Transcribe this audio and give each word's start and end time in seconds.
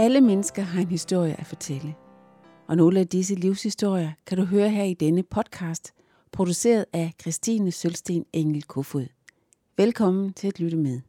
Alle 0.00 0.20
mennesker 0.20 0.62
har 0.62 0.80
en 0.80 0.88
historie 0.88 1.40
at 1.40 1.46
fortælle. 1.46 1.94
Og 2.68 2.76
nogle 2.76 3.00
af 3.00 3.08
disse 3.08 3.34
livshistorier 3.34 4.12
kan 4.26 4.38
du 4.38 4.44
høre 4.44 4.70
her 4.70 4.84
i 4.84 4.94
denne 4.94 5.22
podcast, 5.22 5.94
produceret 6.32 6.84
af 6.92 7.12
Christine 7.20 7.72
Sølsten 7.72 8.24
Engel 8.32 8.62
Kofod. 8.62 9.06
Velkommen 9.76 10.32
til 10.32 10.48
at 10.48 10.60
lytte 10.60 10.76
med. 10.76 11.00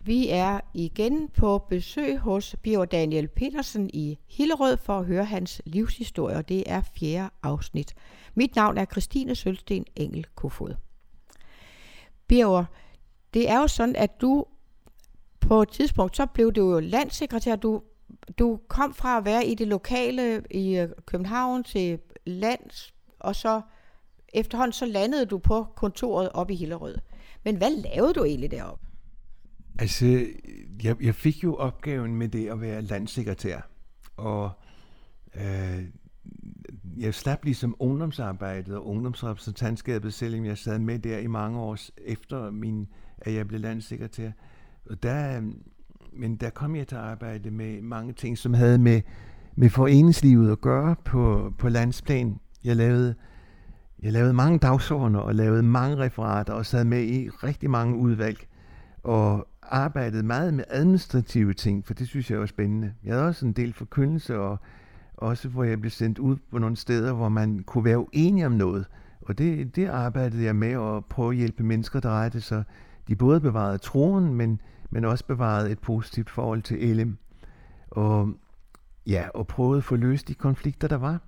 Vi 0.00 0.28
er 0.28 0.60
igen 0.74 1.28
på 1.28 1.58
besøg 1.70 2.18
hos 2.18 2.56
Bjørn 2.62 2.88
Daniel 2.88 3.28
Petersen 3.28 3.90
i 3.94 4.18
Hillerød 4.26 4.76
for 4.76 4.98
at 4.98 5.06
høre 5.06 5.24
hans 5.24 5.62
livshistorie, 5.64 6.36
og 6.36 6.48
det 6.48 6.62
er 6.66 6.82
fjerde 6.94 7.30
afsnit. 7.42 7.94
Mit 8.34 8.56
navn 8.56 8.78
er 8.78 8.84
Christine 8.84 9.34
Sølsten 9.34 9.84
Engel 9.96 10.26
Kofod. 10.34 10.74
Bjørn, 12.28 12.64
det 13.34 13.50
er 13.50 13.60
jo 13.60 13.66
sådan, 13.66 13.96
at 13.96 14.20
du 14.20 14.44
på 15.40 15.62
et 15.62 15.68
tidspunkt, 15.68 16.16
så 16.16 16.26
blev 16.26 16.52
du 16.52 16.70
jo 16.70 16.80
landsekretær. 16.80 17.56
Du, 17.56 17.82
du 18.38 18.60
kom 18.68 18.94
fra 18.94 19.18
at 19.18 19.24
være 19.24 19.46
i 19.46 19.54
det 19.54 19.68
lokale 19.68 20.42
i 20.50 20.78
øh, 20.78 20.88
København 21.06 21.64
til 21.64 21.98
lands, 22.26 22.94
og 23.18 23.36
så 23.36 23.60
efterhånden 24.34 24.72
så 24.72 24.86
landede 24.86 25.26
du 25.26 25.38
på 25.38 25.66
kontoret 25.76 26.28
op 26.34 26.50
i 26.50 26.54
Hillerød. 26.54 26.98
Men 27.44 27.56
hvad 27.56 27.70
lavede 27.70 28.14
du 28.14 28.24
egentlig 28.24 28.50
deroppe? 28.50 28.86
Altså, 29.78 30.26
jeg, 30.82 31.02
jeg 31.02 31.14
fik 31.14 31.44
jo 31.44 31.54
opgaven 31.54 32.16
med 32.16 32.28
det 32.28 32.48
at 32.48 32.60
være 32.60 32.82
landsekretær, 32.82 33.60
og 34.16 34.50
øh, 35.34 35.84
jeg 36.96 37.14
slap 37.14 37.44
ligesom 37.44 37.76
ungdomsarbejdet 37.78 38.76
og 38.76 38.86
ungdomsrepræsentantskabet, 38.86 40.14
selvom 40.14 40.44
jeg 40.44 40.58
sad 40.58 40.78
med 40.78 40.98
der 40.98 41.18
i 41.18 41.26
mange 41.26 41.58
år 41.58 41.76
efter 41.98 42.50
min, 42.50 42.88
at 43.18 43.34
jeg 43.34 43.48
blev 43.48 43.60
landsekretær. 43.60 44.30
Og 44.90 45.02
der, 45.02 45.42
men 46.18 46.36
der 46.36 46.50
kom 46.50 46.76
jeg 46.76 46.86
til 46.86 46.96
at 46.96 47.02
arbejde 47.02 47.50
med 47.50 47.82
mange 47.82 48.12
ting, 48.12 48.38
som 48.38 48.54
havde 48.54 48.78
med, 48.78 49.00
med 49.56 49.70
foreningslivet 49.70 50.52
at 50.52 50.60
gøre 50.60 50.96
på, 51.04 51.52
på 51.58 51.68
landsplan. 51.68 52.40
Jeg 52.64 52.76
lavede, 52.76 53.14
jeg 54.02 54.12
lavede 54.12 54.32
mange 54.32 54.58
dagsordner 54.58 55.20
og 55.20 55.34
lavede 55.34 55.62
mange 55.62 55.96
referater 55.96 56.52
og 56.52 56.66
sad 56.66 56.84
med 56.84 57.02
i 57.02 57.28
rigtig 57.28 57.70
mange 57.70 57.96
udvalg 57.96 58.46
og 59.02 59.48
arbejdede 59.62 60.22
meget 60.22 60.54
med 60.54 60.64
administrative 60.68 61.54
ting, 61.54 61.86
for 61.86 61.94
det 61.94 62.08
synes 62.08 62.30
jeg 62.30 62.40
var 62.40 62.46
spændende. 62.46 62.92
Jeg 63.04 63.14
havde 63.14 63.26
også 63.26 63.46
en 63.46 63.52
del 63.52 63.72
forkyndelse 63.72 64.38
og 64.38 64.58
også 65.16 65.48
hvor 65.48 65.64
jeg 65.64 65.80
blev 65.80 65.90
sendt 65.90 66.18
ud 66.18 66.36
på 66.50 66.58
nogle 66.58 66.76
steder, 66.76 67.12
hvor 67.12 67.28
man 67.28 67.58
kunne 67.58 67.84
være 67.84 67.98
uenig 67.98 68.46
om 68.46 68.52
noget. 68.52 68.86
Og 69.20 69.38
det, 69.38 69.76
det 69.76 69.86
arbejdede 69.86 70.44
jeg 70.44 70.56
med 70.56 70.96
at 70.96 71.04
prøve 71.04 71.30
at 71.30 71.36
hjælpe 71.36 71.62
mennesker, 71.62 72.00
der 72.00 72.10
rette 72.10 72.40
så 72.40 72.62
de 73.08 73.16
både 73.16 73.40
bevarede 73.40 73.78
troen, 73.78 74.34
men, 74.34 74.60
men 74.90 75.04
også 75.04 75.24
bevarede 75.24 75.70
et 75.70 75.78
positivt 75.78 76.30
forhold 76.30 76.62
til 76.62 76.90
Elim. 76.90 77.16
Og, 77.90 78.34
ja, 79.06 79.28
og 79.34 79.46
prøvede 79.46 79.78
at 79.78 79.84
få 79.84 79.96
løst 79.96 80.28
de 80.28 80.34
konflikter, 80.34 80.88
der 80.88 80.96
var. 80.96 81.20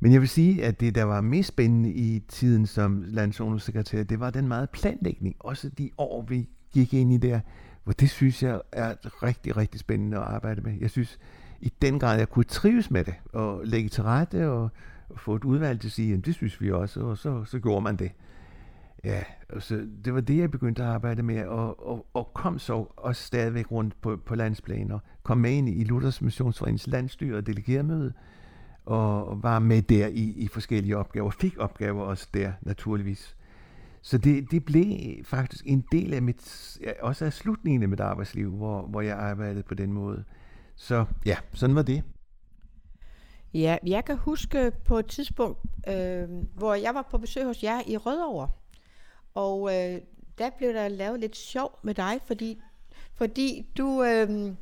Men 0.00 0.12
jeg 0.12 0.20
vil 0.20 0.28
sige, 0.28 0.64
at 0.64 0.80
det, 0.80 0.94
der 0.94 1.04
var 1.04 1.20
mest 1.20 1.48
spændende 1.48 1.92
i 1.92 2.18
tiden 2.28 2.66
som 2.66 3.04
landsundhedssekretær, 3.06 4.02
det 4.02 4.20
var 4.20 4.30
den 4.30 4.48
meget 4.48 4.70
planlægning. 4.70 5.36
Også 5.38 5.68
de 5.68 5.90
år, 5.98 6.22
vi 6.28 6.48
gik 6.72 6.94
ind 6.94 7.12
i 7.12 7.16
der, 7.16 7.40
hvor 7.84 7.92
det 7.92 8.10
synes 8.10 8.42
jeg 8.42 8.60
er 8.72 9.22
rigtig, 9.22 9.56
rigtig 9.56 9.80
spændende 9.80 10.16
at 10.16 10.22
arbejde 10.22 10.60
med. 10.60 10.72
Jeg 10.80 10.90
synes, 10.90 11.18
i 11.60 11.72
den 11.82 11.98
grad, 11.98 12.18
jeg 12.18 12.28
kunne 12.28 12.44
trives 12.44 12.90
med 12.90 13.04
det, 13.04 13.14
og 13.32 13.60
lægge 13.64 13.88
til 13.88 14.02
rette, 14.02 14.50
og, 14.50 14.70
og 15.08 15.20
få 15.20 15.34
et 15.34 15.44
udvalg 15.44 15.80
til 15.80 15.88
at 15.88 15.92
sige, 15.92 16.14
at 16.14 16.26
det 16.26 16.34
synes 16.34 16.60
vi 16.60 16.70
også, 16.70 17.00
og 17.00 17.18
så, 17.18 17.44
så 17.44 17.58
gjorde 17.58 17.80
man 17.80 17.96
det. 17.96 18.12
Ja, 19.04 19.22
så 19.58 19.86
det 20.04 20.14
var 20.14 20.20
det, 20.20 20.38
jeg 20.38 20.50
begyndte 20.50 20.82
at 20.82 20.88
arbejde 20.88 21.22
med, 21.22 21.44
og, 21.44 21.86
og, 21.86 22.06
og 22.14 22.30
kom 22.34 22.58
så 22.58 22.86
også 22.96 23.22
stadigvæk 23.22 23.72
rundt 23.72 24.00
på, 24.00 24.16
på 24.16 24.34
landsplan, 24.34 24.90
og 24.90 25.00
kom 25.22 25.38
med 25.38 25.50
ind 25.50 25.68
i 25.68 25.84
Luthers 25.84 26.22
Missionsforenings 26.22 26.86
landstyre 26.86 27.36
og 27.36 27.46
delegermøde, 27.46 28.12
og 28.84 29.42
var 29.42 29.58
med 29.58 29.82
der 29.82 30.06
i, 30.06 30.32
i 30.36 30.48
forskellige 30.48 30.96
opgaver, 30.96 31.30
fik 31.30 31.58
opgaver 31.58 32.02
også 32.02 32.28
der, 32.34 32.52
naturligvis. 32.60 33.36
Så 34.02 34.18
det, 34.18 34.50
det 34.50 34.64
blev 34.64 34.96
faktisk 35.24 35.62
en 35.66 35.84
del 35.92 36.14
af 36.14 36.22
mit, 36.22 36.78
også 37.00 37.24
af 37.24 37.32
slutningen 37.32 37.82
af 37.82 37.88
mit 37.88 38.00
arbejdsliv, 38.00 38.50
hvor, 38.50 38.82
hvor 38.86 39.00
jeg 39.00 39.16
arbejdede 39.18 39.62
på 39.62 39.74
den 39.74 39.92
måde. 39.92 40.24
Så 40.76 41.04
ja, 41.26 41.36
sådan 41.52 41.76
var 41.76 41.82
det. 41.82 42.02
Ja, 43.54 43.76
jeg 43.86 44.04
kan 44.04 44.16
huske 44.16 44.72
på 44.84 44.98
et 44.98 45.06
tidspunkt, 45.06 45.60
øh, 45.88 46.28
hvor 46.54 46.74
jeg 46.74 46.94
var 46.94 47.08
på 47.10 47.18
besøg 47.18 47.44
hos 47.44 47.62
jer 47.62 47.80
i 47.86 47.96
Rødovre. 47.96 48.48
Og 49.34 49.74
øh, 49.74 50.00
der 50.38 50.50
blev 50.58 50.72
der 50.72 50.88
lavet 50.88 51.20
lidt 51.20 51.36
sjov 51.36 51.78
med 51.82 51.94
dig, 51.94 52.20
fordi, 52.26 52.60
fordi 53.14 53.66
du, 53.78 54.04
øh, 54.04 54.52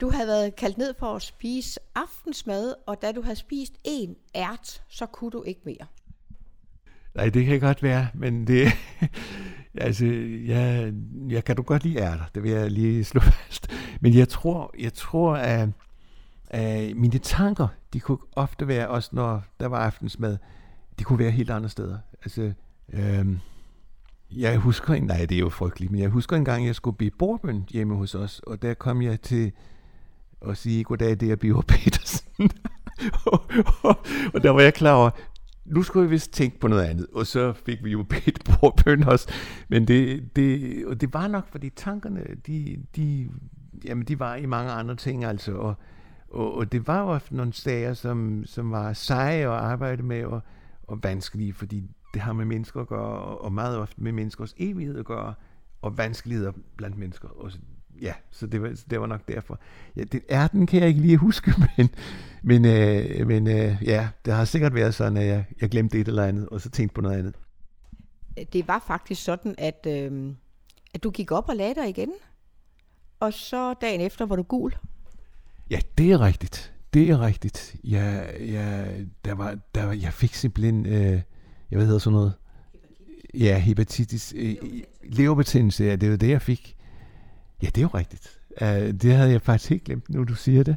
du 0.00 0.10
havde 0.10 0.26
været 0.26 0.56
kaldt 0.56 0.78
ned 0.78 0.94
for 0.98 1.16
at 1.16 1.22
spise 1.22 1.80
aftensmad, 1.94 2.74
og 2.86 3.02
da 3.02 3.12
du 3.12 3.22
havde 3.22 3.36
spist 3.36 3.72
en 3.84 4.16
ært, 4.34 4.82
så 4.88 5.06
kunne 5.06 5.30
du 5.30 5.42
ikke 5.42 5.60
mere. 5.64 5.86
Nej, 7.14 7.28
det 7.28 7.46
kan 7.46 7.60
godt 7.60 7.82
være, 7.82 8.08
men 8.14 8.46
det... 8.46 8.68
altså, 9.74 10.06
jeg, 10.46 10.92
jeg 11.28 11.44
kan 11.44 11.56
du 11.56 11.62
godt 11.62 11.84
lide 11.84 11.98
ærter, 11.98 12.24
det 12.34 12.42
vil 12.42 12.50
jeg 12.50 12.70
lige 12.70 13.04
slå 13.04 13.20
fast. 13.40 13.68
Men 14.00 14.14
jeg 14.14 14.28
tror, 14.28 14.74
jeg 14.78 14.92
tror 14.92 15.36
at, 15.36 15.68
at 16.48 16.96
mine 16.96 17.18
tanker, 17.18 17.68
de 17.92 18.00
kunne 18.00 18.18
ofte 18.36 18.68
være, 18.68 18.88
også 18.88 19.10
når 19.12 19.42
der 19.60 19.66
var 19.66 19.78
aftensmad, 19.78 20.38
de 20.98 21.04
kunne 21.04 21.18
være 21.18 21.30
helt 21.30 21.50
andre 21.50 21.68
steder. 21.68 21.98
Altså, 22.22 22.52
øhm, 22.92 23.38
jeg 24.36 24.58
husker 24.58 24.94
en, 24.94 25.02
nej, 25.02 25.26
det 25.26 25.34
er 25.34 25.40
jo 25.40 25.48
frygteligt, 25.48 25.92
men 25.92 26.00
jeg 26.00 26.08
husker 26.08 26.36
en 26.36 26.44
gang, 26.44 26.66
jeg 26.66 26.74
skulle 26.74 26.96
blive 26.96 27.10
bordbøn 27.18 27.64
hjemme 27.70 27.96
hos 27.96 28.14
os, 28.14 28.40
og 28.46 28.62
der 28.62 28.74
kom 28.74 29.02
jeg 29.02 29.20
til 29.20 29.52
at 30.48 30.56
sige, 30.56 30.84
goddag, 30.84 31.20
det 31.20 31.30
er 31.30 31.36
Bjørn 31.36 31.62
Petersen. 31.62 32.50
og, 33.26 33.42
og, 33.82 33.98
og 34.34 34.42
der 34.42 34.50
var 34.50 34.60
jeg 34.60 34.74
klar 34.74 34.94
over, 34.94 35.10
nu 35.64 35.82
skulle 35.82 36.08
vi 36.08 36.10
vist 36.10 36.32
tænke 36.32 36.60
på 36.60 36.68
noget 36.68 36.82
andet, 36.82 37.06
og 37.12 37.26
så 37.26 37.52
fik 37.52 37.84
vi 37.84 37.90
jo 37.90 38.02
bedt 38.02 38.44
bordbøn 38.44 39.04
også. 39.04 39.28
Men 39.68 39.88
det, 39.88 40.28
det, 40.36 40.86
og 40.86 41.00
det 41.00 41.14
var 41.14 41.28
nok, 41.28 41.48
fordi 41.48 41.70
tankerne, 41.70 42.24
de, 42.46 42.76
de, 42.96 43.28
jamen, 43.84 44.04
de 44.04 44.18
var 44.18 44.34
i 44.34 44.46
mange 44.46 44.72
andre 44.72 44.96
ting, 44.96 45.24
altså, 45.24 45.52
og, 45.52 45.74
og, 46.30 46.54
og 46.54 46.72
det 46.72 46.86
var 46.86 47.12
jo 47.12 47.20
nogle 47.30 47.52
sager, 47.52 47.94
som, 47.94 48.44
som 48.46 48.70
var 48.70 48.92
seje 48.92 49.40
at 49.40 49.46
arbejde 49.48 50.02
med, 50.02 50.24
og, 50.24 50.40
og 50.82 51.02
vanskelige, 51.02 51.52
fordi 51.52 51.90
det 52.14 52.22
har 52.22 52.32
med 52.32 52.44
mennesker 52.44 52.80
at 52.80 52.88
gøre, 52.88 53.38
og 53.38 53.52
meget 53.52 53.78
ofte 53.78 54.02
med 54.02 54.12
menneskers 54.12 54.54
evighed 54.56 54.98
at 54.98 55.04
gøre, 55.04 55.34
og 55.82 55.98
vanskeligheder 55.98 56.52
blandt 56.76 56.98
mennesker. 56.98 57.28
Og 57.28 57.52
ja, 58.00 58.12
så 58.30 58.46
det 58.46 58.62
var, 58.62 58.76
det 58.90 59.00
var 59.00 59.06
nok 59.06 59.28
derfor. 59.28 59.60
Ja, 59.96 60.02
det, 60.04 60.22
er 60.28 60.46
den 60.46 60.66
kan 60.66 60.80
jeg 60.80 60.88
ikke 60.88 61.00
lige 61.00 61.16
huske, 61.16 61.54
men, 61.76 61.90
men, 62.42 62.64
øh, 62.64 63.26
men 63.26 63.46
øh, 63.46 63.76
ja, 63.82 64.08
det 64.24 64.34
har 64.34 64.44
sikkert 64.44 64.74
været 64.74 64.94
sådan, 64.94 65.16
at 65.16 65.26
jeg, 65.26 65.44
jeg 65.60 65.70
glemte 65.70 66.00
et 66.00 66.08
eller 66.08 66.24
andet, 66.24 66.48
og 66.48 66.60
så 66.60 66.70
tænkte 66.70 66.94
på 66.94 67.00
noget 67.00 67.18
andet. 67.18 67.34
Det 68.52 68.68
var 68.68 68.84
faktisk 68.86 69.24
sådan, 69.24 69.54
at, 69.58 69.86
øh, 69.88 70.32
at 70.94 71.02
du 71.02 71.10
gik 71.10 71.30
op 71.30 71.48
og 71.48 71.56
lagde 71.56 71.74
dig 71.74 71.88
igen, 71.88 72.10
og 73.20 73.32
så 73.32 73.74
dagen 73.74 74.00
efter 74.00 74.26
var 74.26 74.36
du 74.36 74.42
gul. 74.42 74.72
Ja, 75.70 75.80
det 75.98 76.12
er 76.12 76.20
rigtigt. 76.20 76.72
Det 76.94 77.10
er 77.10 77.20
rigtigt. 77.20 77.76
Jeg, 77.84 78.34
jeg, 78.40 79.06
der 79.24 79.34
var, 79.34 79.58
der 79.74 79.84
var, 79.84 79.92
jeg 79.92 80.12
fik 80.12 80.34
simpelthen, 80.34 80.86
øh, 80.86 81.20
jeg 81.70 81.78
ved 81.78 81.86
hedder 81.86 81.98
sådan 81.98 82.14
noget, 82.14 82.32
Ja, 83.34 83.58
hepatitis. 83.58 84.34
Øh, 84.36 84.54
leverbetændelse, 85.02 85.84
ja, 85.84 85.96
det 85.96 86.10
var 86.10 86.16
det, 86.16 86.28
jeg 86.28 86.42
fik. 86.42 86.76
Ja, 87.62 87.66
det 87.66 87.78
er 87.78 87.82
jo 87.82 87.88
rigtigt. 87.88 88.40
Uh, 88.60 88.66
det 89.00 89.14
havde 89.14 89.30
jeg 89.30 89.42
faktisk 89.42 89.70
helt 89.70 89.84
glemt, 89.84 90.10
nu 90.10 90.24
du 90.24 90.34
siger 90.34 90.62
det. 90.62 90.76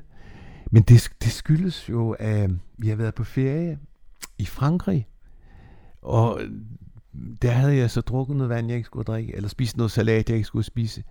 Men 0.72 0.84
det, 0.84 1.10
det 1.24 1.32
skyldes 1.32 1.90
jo, 1.90 2.12
at 2.12 2.52
vi 2.78 2.90
har 2.90 2.96
været 2.96 3.16
på 3.16 3.24
ferie 3.24 3.80
i 4.38 4.46
Frankrig, 4.46 5.08
og 6.02 6.42
der 7.42 7.52
havde 7.52 7.76
jeg 7.76 7.92
så 7.92 8.02
drukket 8.02 8.36
noget 8.36 8.50
vand, 8.50 8.68
jeg 8.68 8.78
ikke 8.78 8.86
skulle 8.86 9.04
drikke, 9.04 9.36
eller 9.36 9.50
spist 9.50 9.78
noget 9.78 9.92
salat, 9.92 10.30
jeg 10.30 10.36
ikke 10.38 10.48
skulle 10.48 10.66
spise. 10.66 11.04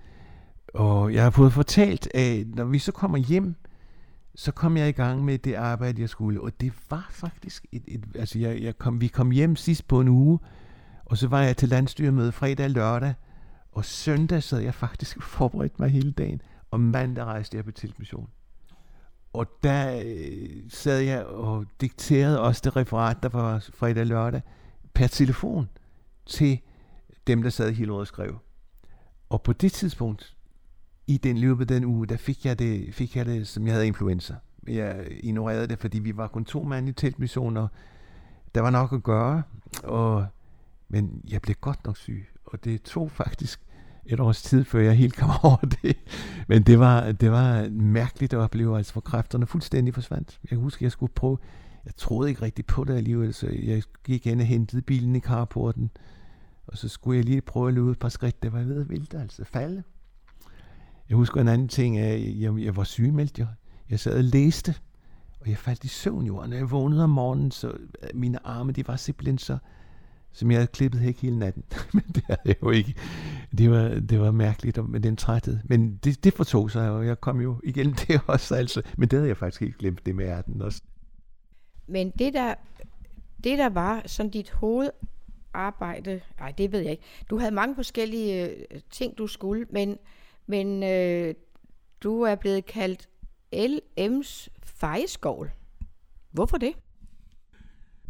Og 0.75 1.15
jeg 1.15 1.23
har 1.23 1.31
fået 1.31 1.53
fortalt, 1.53 2.09
at 2.15 2.47
når 2.47 2.65
vi 2.65 2.79
så 2.79 2.93
kommer 2.93 3.19
hjem, 3.19 3.55
så 4.35 4.53
kom 4.53 4.77
jeg 4.77 4.89
i 4.89 4.93
gang 4.93 5.25
med 5.25 5.39
det 5.39 5.55
arbejde, 5.55 6.01
jeg 6.01 6.09
skulle. 6.09 6.41
Og 6.41 6.61
det 6.61 6.73
var 6.91 7.07
faktisk 7.11 7.67
et, 7.73 7.83
et 7.87 8.05
altså 8.15 8.39
jeg, 8.39 8.63
jeg 8.63 8.79
kom, 8.79 9.01
vi 9.01 9.07
kom 9.07 9.31
hjem 9.31 9.57
sidst 9.57 9.89
på 9.89 10.01
en 10.01 10.09
uge, 10.09 10.39
og 11.05 11.19
så 11.19 11.29
var 11.29 11.43
jeg 11.43 11.57
til 11.57 11.69
landstyremøde 11.69 12.33
fredag 12.33 12.65
og 12.65 12.71
lørdag, 12.71 13.15
og 13.73 13.85
søndag 13.85 14.43
sad 14.43 14.61
jeg 14.61 14.75
faktisk 14.75 15.23
forberedt 15.23 15.81
mig 15.81 15.91
hele 15.91 16.13
dagen, 16.13 16.43
og 16.71 16.81
mandag 16.81 17.25
rejste 17.25 17.57
jeg 17.57 17.65
på 17.65 17.71
tilmission. 17.71 18.29
Og 19.33 19.47
der 19.63 20.03
øh, 20.05 20.63
sad 20.69 20.99
jeg 21.01 21.25
og 21.25 21.67
dikterede 21.81 22.41
også 22.41 22.61
det 22.65 22.77
referat, 22.77 23.23
der 23.23 23.29
var 23.29 23.69
fredag 23.75 24.01
og 24.01 24.07
lørdag, 24.07 24.43
per 24.95 25.07
telefon 25.07 25.69
til 26.27 26.61
dem, 27.27 27.43
der 27.43 27.51
sad 27.51 27.71
i 27.71 27.75
Hillerød 27.75 28.01
og 28.01 28.07
skrev. 28.07 28.39
Og 29.29 29.43
på 29.43 29.53
det 29.53 29.73
tidspunkt, 29.73 30.32
i 31.13 31.17
den 31.17 31.39
løbet 31.39 31.69
den 31.69 31.85
uge, 31.85 32.07
der 32.07 32.17
fik 32.17 32.45
jeg 32.45 32.59
det, 32.59 32.95
fik 32.95 33.17
jeg 33.17 33.27
det 33.27 33.49
som 33.49 33.67
jeg 33.67 33.75
havde 33.75 33.87
influenza. 33.87 34.35
Jeg 34.69 35.07
ignorerede 35.11 35.67
det, 35.67 35.79
fordi 35.79 35.99
vi 35.99 36.17
var 36.17 36.29
kun 36.29 36.45
to 36.45 36.63
mand 36.63 36.89
i 36.89 36.93
teltmissioner. 36.93 37.69
Der 38.55 38.61
var 38.61 38.71
nok 38.71 38.93
at 38.93 39.03
gøre, 39.03 39.43
og, 39.83 40.27
men 40.89 41.21
jeg 41.31 41.43
blev 41.43 41.57
godt 41.61 41.85
nok 41.85 41.97
syg. 41.97 42.29
Og 42.45 42.65
det 42.65 42.83
tog 42.83 43.11
faktisk 43.11 43.61
et 44.07 44.21
års 44.21 44.43
tid, 44.43 44.65
før 44.65 44.81
jeg 44.81 44.95
helt 44.95 45.17
kom 45.17 45.31
over 45.51 45.57
det. 45.83 45.97
Men 46.49 46.63
det 46.63 46.79
var, 46.79 47.13
det 47.13 47.31
var 47.31 47.69
mærkeligt 47.71 48.33
at 48.33 48.39
opleve, 48.39 48.77
altså, 48.77 48.93
hvor 48.93 49.01
kræfterne 49.01 49.47
fuldstændig 49.47 49.95
forsvandt. 49.95 50.41
Jeg 50.51 50.59
husker, 50.59 50.87
jeg 50.87 50.93
skulle 50.93 51.13
prøve, 51.15 51.39
jeg 51.85 51.97
troede 51.97 52.31
ikke 52.31 52.43
rigtig 52.43 52.67
på 52.67 52.85
det 52.85 52.95
alligevel, 52.95 53.35
så 53.35 53.49
jeg 53.63 53.83
gik 54.05 54.25
hen 54.25 54.41
og 54.41 54.47
hentede 54.47 54.83
bilen 54.83 55.17
i 55.17 55.21
carporten, 55.21 55.91
og 56.67 56.79
så 56.79 56.89
skulle 56.89 57.17
jeg 57.17 57.25
lige 57.25 57.41
prøve 57.41 57.69
at 57.69 57.75
løbe 57.75 57.91
et 57.91 57.99
par 57.99 58.09
skridt, 58.09 58.43
det 58.43 58.53
var 58.53 58.59
jeg 58.59 58.69
ved 58.69 58.81
at 58.81 58.89
vælte, 58.89 59.19
altså 59.19 59.45
falde. 59.45 59.83
Jeg 61.09 61.17
husker 61.17 61.41
en 61.41 61.49
anden 61.49 61.69
ting, 61.69 61.99
at 61.99 62.41
jeg, 62.41 62.59
jeg 62.59 62.77
var 62.77 62.85
sygemeldt, 62.85 63.39
jeg, 63.39 63.47
jeg 63.91 64.01
sad 64.01 64.17
og 64.17 64.25
læste, 64.25 64.75
og 65.41 65.49
jeg 65.49 65.59
faldt 65.59 65.85
i 65.85 65.89
søvn 65.89 66.27
jo, 66.27 66.37
og 66.37 66.49
når 66.49 66.57
jeg 66.57 66.71
vågnede 66.71 67.05
om 67.05 67.11
morgenen, 67.11 67.51
så 67.51 67.69
øh, 67.69 68.09
mine 68.15 68.47
arme, 68.47 68.73
de 68.73 68.89
var 68.89 68.97
simpelthen 68.97 69.39
så, 69.39 69.59
som 70.33 70.51
jeg 70.51 70.59
havde 70.59 70.67
klippet 70.67 71.01
hæk 71.01 71.21
hele 71.21 71.39
natten. 71.39 71.65
Men 71.95 72.05
det 72.15 72.23
havde 72.27 72.41
jeg 72.45 72.63
jo 72.63 72.71
ikke. 72.71 72.95
Det 73.59 73.71
var, 73.71 73.89
det 73.89 74.21
var 74.21 74.31
mærkeligt 74.31 74.89
med 74.89 75.01
den 75.01 75.17
træthed. 75.17 75.59
Men 75.65 76.01
det, 76.05 76.25
det 76.25 76.35
fortog 76.35 76.71
sig, 76.71 76.91
og 76.91 77.07
jeg 77.07 77.21
kom 77.21 77.41
jo 77.41 77.61
igennem 77.65 77.95
det 77.95 78.21
også. 78.27 78.55
Altså. 78.55 78.83
Men 78.99 79.09
det 79.09 79.17
havde 79.17 79.29
jeg 79.29 79.37
faktisk 79.37 79.63
ikke 79.63 79.79
glemt, 79.79 80.07
det 80.07 80.15
med 80.15 80.27
ærten 80.27 80.63
også. 80.63 80.83
Men 81.87 82.11
det 82.11 82.35
der, 82.35 82.55
det 83.45 83.59
der 83.59 83.69
var 83.69 84.03
sådan 84.07 84.31
dit 84.31 84.51
hovedarbejde, 84.51 86.21
nej 86.39 86.55
det 86.59 86.73
ved 86.73 86.81
jeg 86.81 86.91
ikke, 86.91 87.05
du 87.31 87.39
havde 87.39 87.55
mange 87.55 87.75
forskellige 87.75 88.49
øh, 88.49 88.81
ting, 88.91 89.19
du 89.19 89.27
skulle, 89.27 89.67
men, 89.71 89.99
men 90.53 90.83
øh, 90.83 91.35
du 92.03 92.23
er 92.23 92.35
blevet 92.35 92.67
kaldt 92.67 93.09
LM's 93.55 94.49
fejeskål. 94.63 95.51
Hvorfor 96.31 96.57
det? 96.57 96.73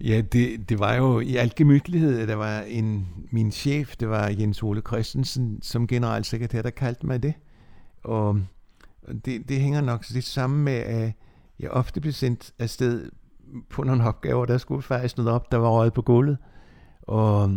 Ja, 0.01 0.21
det, 0.21 0.69
det 0.69 0.79
var 0.79 0.95
jo 0.95 1.21
i 1.21 1.37
al 1.37 1.53
gemytlighed, 1.57 2.19
at 2.21 2.29
der 2.29 2.35
var 2.35 2.61
en, 2.61 3.09
min 3.31 3.53
chef, 3.53 3.97
det 3.97 4.09
var 4.09 4.29
Jens 4.29 4.63
Ole 4.63 4.81
Christensen, 4.81 5.63
som 5.63 5.87
generalsekretær, 5.87 6.63
der 6.63 6.71
kaldte 6.71 7.07
mig 7.07 7.23
det. 7.23 7.35
Og 8.05 8.41
det, 9.25 9.49
det 9.49 9.61
hænger 9.61 9.81
nok 9.81 10.11
lidt 10.11 10.25
sammen 10.25 10.65
med, 10.65 10.73
at 10.73 11.13
jeg 11.59 11.71
ofte 11.71 12.01
blev 12.01 12.13
sendt 12.13 12.53
afsted 12.59 13.11
på 13.71 13.85
nogle 13.85 14.05
opgaver, 14.05 14.47
der 14.47 14.59
skulle 14.59 14.83
faktisk 14.83 15.17
noget 15.17 15.33
op, 15.33 15.53
der 15.53 15.59
var 15.59 15.71
røget 15.71 15.93
på 15.93 16.03
gulvet. 16.03 16.39
Og 17.03 17.51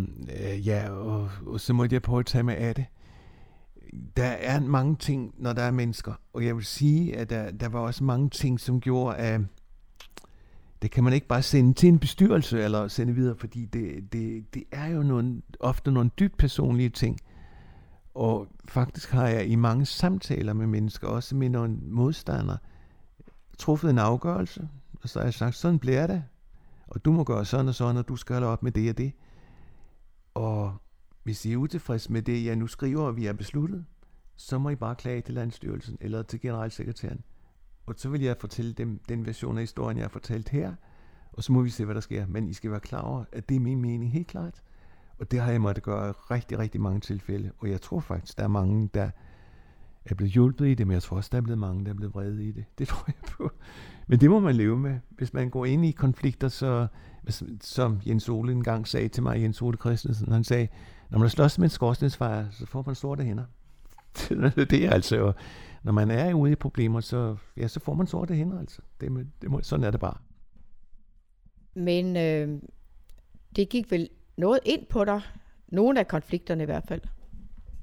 øh, 0.44 0.68
ja, 0.68 0.90
og, 0.90 1.30
og 1.46 1.60
så 1.60 1.74
måtte 1.74 1.94
jeg 1.94 2.02
prøve 2.02 2.20
at 2.20 2.26
tage 2.26 2.44
mig 2.44 2.58
af 2.58 2.76
det. 2.76 2.86
Der 4.18 4.24
er 4.24 4.60
mange 4.60 4.96
ting, 4.96 5.34
når 5.38 5.54
der 5.54 5.62
er 5.62 5.72
mennesker, 5.72 6.14
og 6.34 6.46
jeg 6.46 6.56
vil 6.56 6.66
sige, 6.66 7.18
at 7.18 7.30
der, 7.30 7.52
der 7.52 7.70
var 7.70 7.80
også 7.80 8.04
mange 8.04 8.30
ting, 8.30 8.60
som 8.60 8.82
gjorde, 8.82 9.16
at 9.16 9.42
det 10.82 10.92
kan 10.92 11.04
man 11.04 11.14
ikke 11.14 11.28
bare 11.28 11.42
sende 11.42 11.74
til 11.74 11.90
en 11.90 12.00
bestyrelse 12.00 12.64
eller 12.64 12.88
sende 12.88 13.16
videre, 13.16 13.36
fordi 13.38 13.66
det, 13.66 14.14
det, 14.14 14.54
det 14.54 14.64
er 14.72 14.88
jo 14.88 15.04
nogle, 15.04 15.42
ofte 15.60 15.92
nogle 15.92 16.10
dybt 16.20 16.38
personlige 16.38 16.90
ting. 16.90 17.20
Og 18.14 18.48
faktisk 18.68 19.12
har 19.12 19.28
jeg 19.28 19.48
i 19.48 19.56
mange 19.56 19.86
samtaler 19.86 20.54
med 20.54 20.68
mennesker, 20.68 21.08
også 21.08 21.36
med 21.36 21.50
nogle 21.50 21.78
modstandere, 21.82 22.58
truffet 23.58 23.90
en 23.90 24.00
afgørelse, 24.00 24.70
og 25.04 25.10
så 25.10 25.20
har 25.20 25.26
jeg 25.26 25.34
sagt, 25.34 25.56
sådan 25.56 25.80
bliver 25.80 26.08
det, 26.08 26.24
og 26.88 27.06
du 27.06 27.12
må 27.12 27.24
gøre 27.24 27.46
sådan 27.46 27.68
og 27.68 27.76
sådan, 27.76 27.98
og 27.98 28.08
du 28.08 28.16
skal 28.16 28.34
holde 28.34 28.48
op 28.48 28.64
med 28.64 28.72
det 28.72 28.90
og 28.90 28.98
det. 28.98 29.14
Og 30.34 30.74
hvis 31.26 31.46
I 31.46 31.54
er 31.54 31.58
utilfredse 31.58 32.12
med 32.12 32.22
det, 32.22 32.46
jeg 32.46 32.56
nu 32.56 32.68
skriver, 32.68 33.02
og 33.02 33.18
vi 33.18 33.26
har 33.26 33.34
besluttet, 33.34 33.86
så 34.36 34.60
må 34.60 34.70
I 34.70 34.76
bare 34.76 34.96
klage 34.96 35.22
til 35.22 35.34
landstyrelsen 35.34 35.98
eller 36.02 36.22
til 36.22 36.42
generalsekretæren. 36.42 37.24
Og 37.86 37.94
så 37.98 38.10
vil 38.10 38.22
jeg 38.22 38.36
fortælle 38.40 38.74
dem 38.74 39.00
den 39.10 39.26
version 39.26 39.58
af 39.58 39.64
historien, 39.64 39.98
jeg 39.98 40.04
har 40.04 40.10
fortalt 40.10 40.50
her, 40.50 40.74
og 41.34 41.44
så 41.44 41.54
må 41.54 41.62
vi 41.62 41.70
se, 41.70 41.86
hvad 41.86 41.96
der 41.96 42.02
sker. 42.02 42.28
Men 42.28 42.50
I 42.50 42.54
skal 42.54 42.72
være 42.72 42.80
klar 42.80 43.02
over, 43.02 43.24
at 43.32 43.50
det 43.50 43.56
er 43.56 43.60
min 43.60 43.82
mening 43.82 44.12
helt 44.12 44.28
klart. 44.28 44.62
Og 45.20 45.32
det 45.32 45.40
har 45.40 45.52
jeg 45.52 45.62
måttet 45.62 45.84
gøre 45.84 46.10
i 46.10 46.12
rigtig, 46.12 46.60
rigtig 46.60 46.82
mange 46.82 47.00
tilfælde. 47.00 47.52
Og 47.58 47.70
jeg 47.70 47.82
tror 47.82 48.00
faktisk, 48.00 48.38
der 48.38 48.44
er 48.44 48.48
mange, 48.48 48.90
der 48.94 49.10
er 50.06 50.16
blevet 50.16 50.34
hjulpet 50.34 50.68
i 50.68 50.74
det, 50.74 50.88
men 50.88 50.94
jeg 50.94 51.04
tror 51.04 51.18
også, 51.18 51.30
der 51.32 51.38
er 51.38 51.42
blevet 51.42 51.60
mange, 51.60 51.86
der 51.86 51.92
er 51.92 51.96
blevet 51.96 52.16
vrede 52.16 52.46
i 52.46 52.52
det. 52.52 52.66
Det 52.78 52.88
tror 52.88 53.04
jeg 53.08 53.16
på. 53.32 53.52
Men 54.08 54.20
det 54.20 54.30
må 54.30 54.40
man 54.40 54.56
leve 54.56 54.80
med. 54.80 55.00
Hvis 55.10 55.34
man 55.34 55.50
går 55.50 55.66
ind 55.66 55.86
i 55.86 55.92
konflikter, 55.92 56.48
så, 56.48 56.88
som 57.62 58.02
Jens 58.08 58.30
Ole 58.30 58.52
engang 58.52 58.88
sagde 58.88 59.08
til 59.08 59.24
mig, 59.24 59.42
Jens 59.42 59.62
Ole 59.62 59.78
Christensen, 59.78 60.32
han 60.32 60.44
sagde, 60.44 60.68
når 61.16 61.20
man 61.20 61.30
slås 61.30 61.58
med 61.58 61.66
en 61.66 61.70
skorstensfejr, 61.70 62.46
så 62.52 62.66
får 62.66 62.84
man 62.86 62.96
sorte 62.96 63.24
hænder. 63.24 63.44
det 64.70 64.86
er 64.86 64.90
altså, 64.90 65.34
når 65.84 65.92
man 65.92 66.12
er 66.12 66.34
ude 66.34 66.52
i 66.52 66.56
problemer, 66.56 67.00
så, 67.00 67.36
ja, 67.58 67.68
så 67.68 67.80
får 67.80 67.94
man 67.94 68.08
sorte 68.08 68.36
hænder 68.36 68.60
altså. 68.60 68.82
Det, 69.02 69.28
det 69.42 69.52
må, 69.52 69.60
sådan 69.62 69.84
er 69.84 69.92
det 69.92 70.00
bare. 70.00 70.18
Men 71.76 72.18
øh, 72.18 72.62
det 73.56 73.70
gik 73.70 73.92
vel 73.92 74.10
noget 74.38 74.60
ind 74.66 74.86
på 74.90 75.06
dig, 75.06 75.22
nogle 75.68 76.00
af 76.00 76.08
konflikterne 76.08 76.64
i 76.64 76.66
hvert 76.66 76.84
fald. 76.88 77.02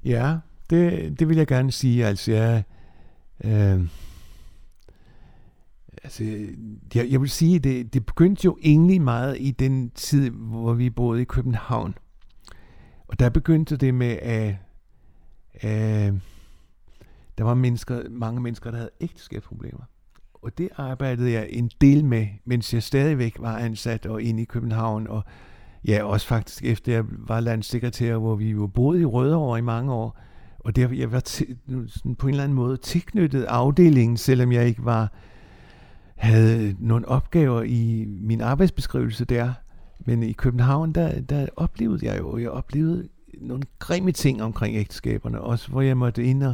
Ja, 0.05 0.37
det, 0.69 1.19
det 1.19 1.29
vil 1.29 1.37
jeg 1.37 1.47
gerne 1.47 1.71
sige. 1.71 2.05
Altså, 2.05 2.31
jeg, 2.31 2.63
øh, 3.43 3.87
altså, 6.03 6.23
jeg, 6.95 7.07
jeg 7.09 7.21
vil 7.21 7.29
sige, 7.29 7.59
det, 7.59 7.93
det 7.93 8.05
begyndte 8.05 8.45
jo 8.45 8.57
egentlig 8.63 9.01
meget 9.01 9.37
i 9.39 9.51
den 9.51 9.89
tid, 9.89 10.29
hvor 10.29 10.73
vi 10.73 10.89
boede 10.89 11.21
i 11.21 11.25
København. 11.25 11.95
Og 13.07 13.19
der 13.19 13.29
begyndte 13.29 13.77
det 13.77 13.93
med, 13.93 14.17
at 14.21 14.55
at 15.53 16.13
der 17.37 17.43
var 17.43 17.53
mennesker, 17.53 18.01
mange 18.09 18.41
mennesker, 18.41 18.71
der 18.71 18.77
havde 18.77 18.89
ægteskabsproblemer. 19.01 19.83
Og 20.33 20.57
det 20.57 20.69
arbejdede 20.77 21.31
jeg 21.31 21.47
en 21.49 21.71
del 21.81 22.05
med, 22.05 22.27
mens 22.45 22.73
jeg 22.73 22.83
stadigvæk 22.83 23.35
var 23.39 23.57
ansat 23.57 24.05
og 24.05 24.21
inde 24.21 24.41
i 24.41 24.45
København. 24.45 25.07
Og 25.07 25.23
ja, 25.87 26.03
også 26.03 26.27
faktisk 26.27 26.63
efter 26.63 26.93
jeg 26.93 27.03
var 27.07 27.39
landssekretær, 27.39 28.17
hvor 28.17 28.35
vi 28.35 28.49
jo 28.49 28.67
boede 28.67 29.01
i 29.01 29.05
Rødovre 29.05 29.59
i 29.59 29.61
mange 29.61 29.93
år. 29.93 30.19
Og 30.59 30.75
der 30.75 30.89
jeg 30.93 31.11
var 31.11 31.21
t- 31.29 31.53
sådan 31.87 32.15
på 32.15 32.27
en 32.27 32.33
eller 32.33 32.43
anden 32.43 32.55
måde 32.55 32.77
tilknyttet 32.77 33.43
afdelingen, 33.43 34.17
selvom 34.17 34.51
jeg 34.51 34.67
ikke 34.67 34.85
var 34.85 35.13
havde 36.15 36.75
nogle 36.79 37.07
opgaver 37.07 37.61
i 37.61 38.05
min 38.07 38.41
arbejdsbeskrivelse 38.41 39.25
der. 39.25 39.53
Men 40.05 40.23
i 40.23 40.31
København, 40.31 40.91
der, 40.91 41.21
der 41.21 41.47
oplevede 41.55 42.05
jeg 42.05 42.19
jo, 42.19 42.37
jeg 42.37 42.49
oplevede 42.49 43.09
nogle 43.41 43.63
grimme 43.79 44.11
ting 44.11 44.43
omkring 44.43 44.75
ægteskaberne, 44.75 45.41
også 45.41 45.69
hvor 45.69 45.81
jeg 45.81 45.97
måtte 45.97 46.23
ind 46.23 46.43
og 46.43 46.53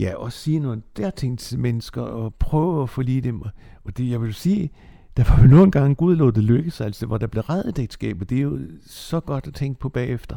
ja, 0.00 0.16
også 0.16 0.38
sige 0.38 0.58
nogle 0.58 0.82
der 0.96 1.10
ting 1.10 1.38
til 1.38 1.58
mennesker, 1.58 2.02
og 2.02 2.34
prøve 2.34 2.82
at 2.82 2.90
forlige 2.90 3.20
dem. 3.20 3.42
Og 3.84 3.96
det, 3.96 4.10
jeg 4.10 4.22
vil 4.22 4.34
sige, 4.34 4.70
der 5.16 5.24
var 5.24 5.42
jo 5.42 5.48
nogle 5.48 5.70
gange 5.70 5.94
Gud 5.94 6.16
lå 6.16 6.30
det 6.30 6.44
lykkes, 6.44 6.80
altså 6.80 7.06
hvor 7.06 7.18
der 7.18 7.26
blev 7.26 7.42
reddet 7.42 7.78
ægteskabet. 7.78 8.30
Det 8.30 8.38
er 8.38 8.42
jo 8.42 8.58
så 8.86 9.20
godt 9.20 9.46
at 9.46 9.54
tænke 9.54 9.80
på 9.80 9.88
bagefter. 9.88 10.36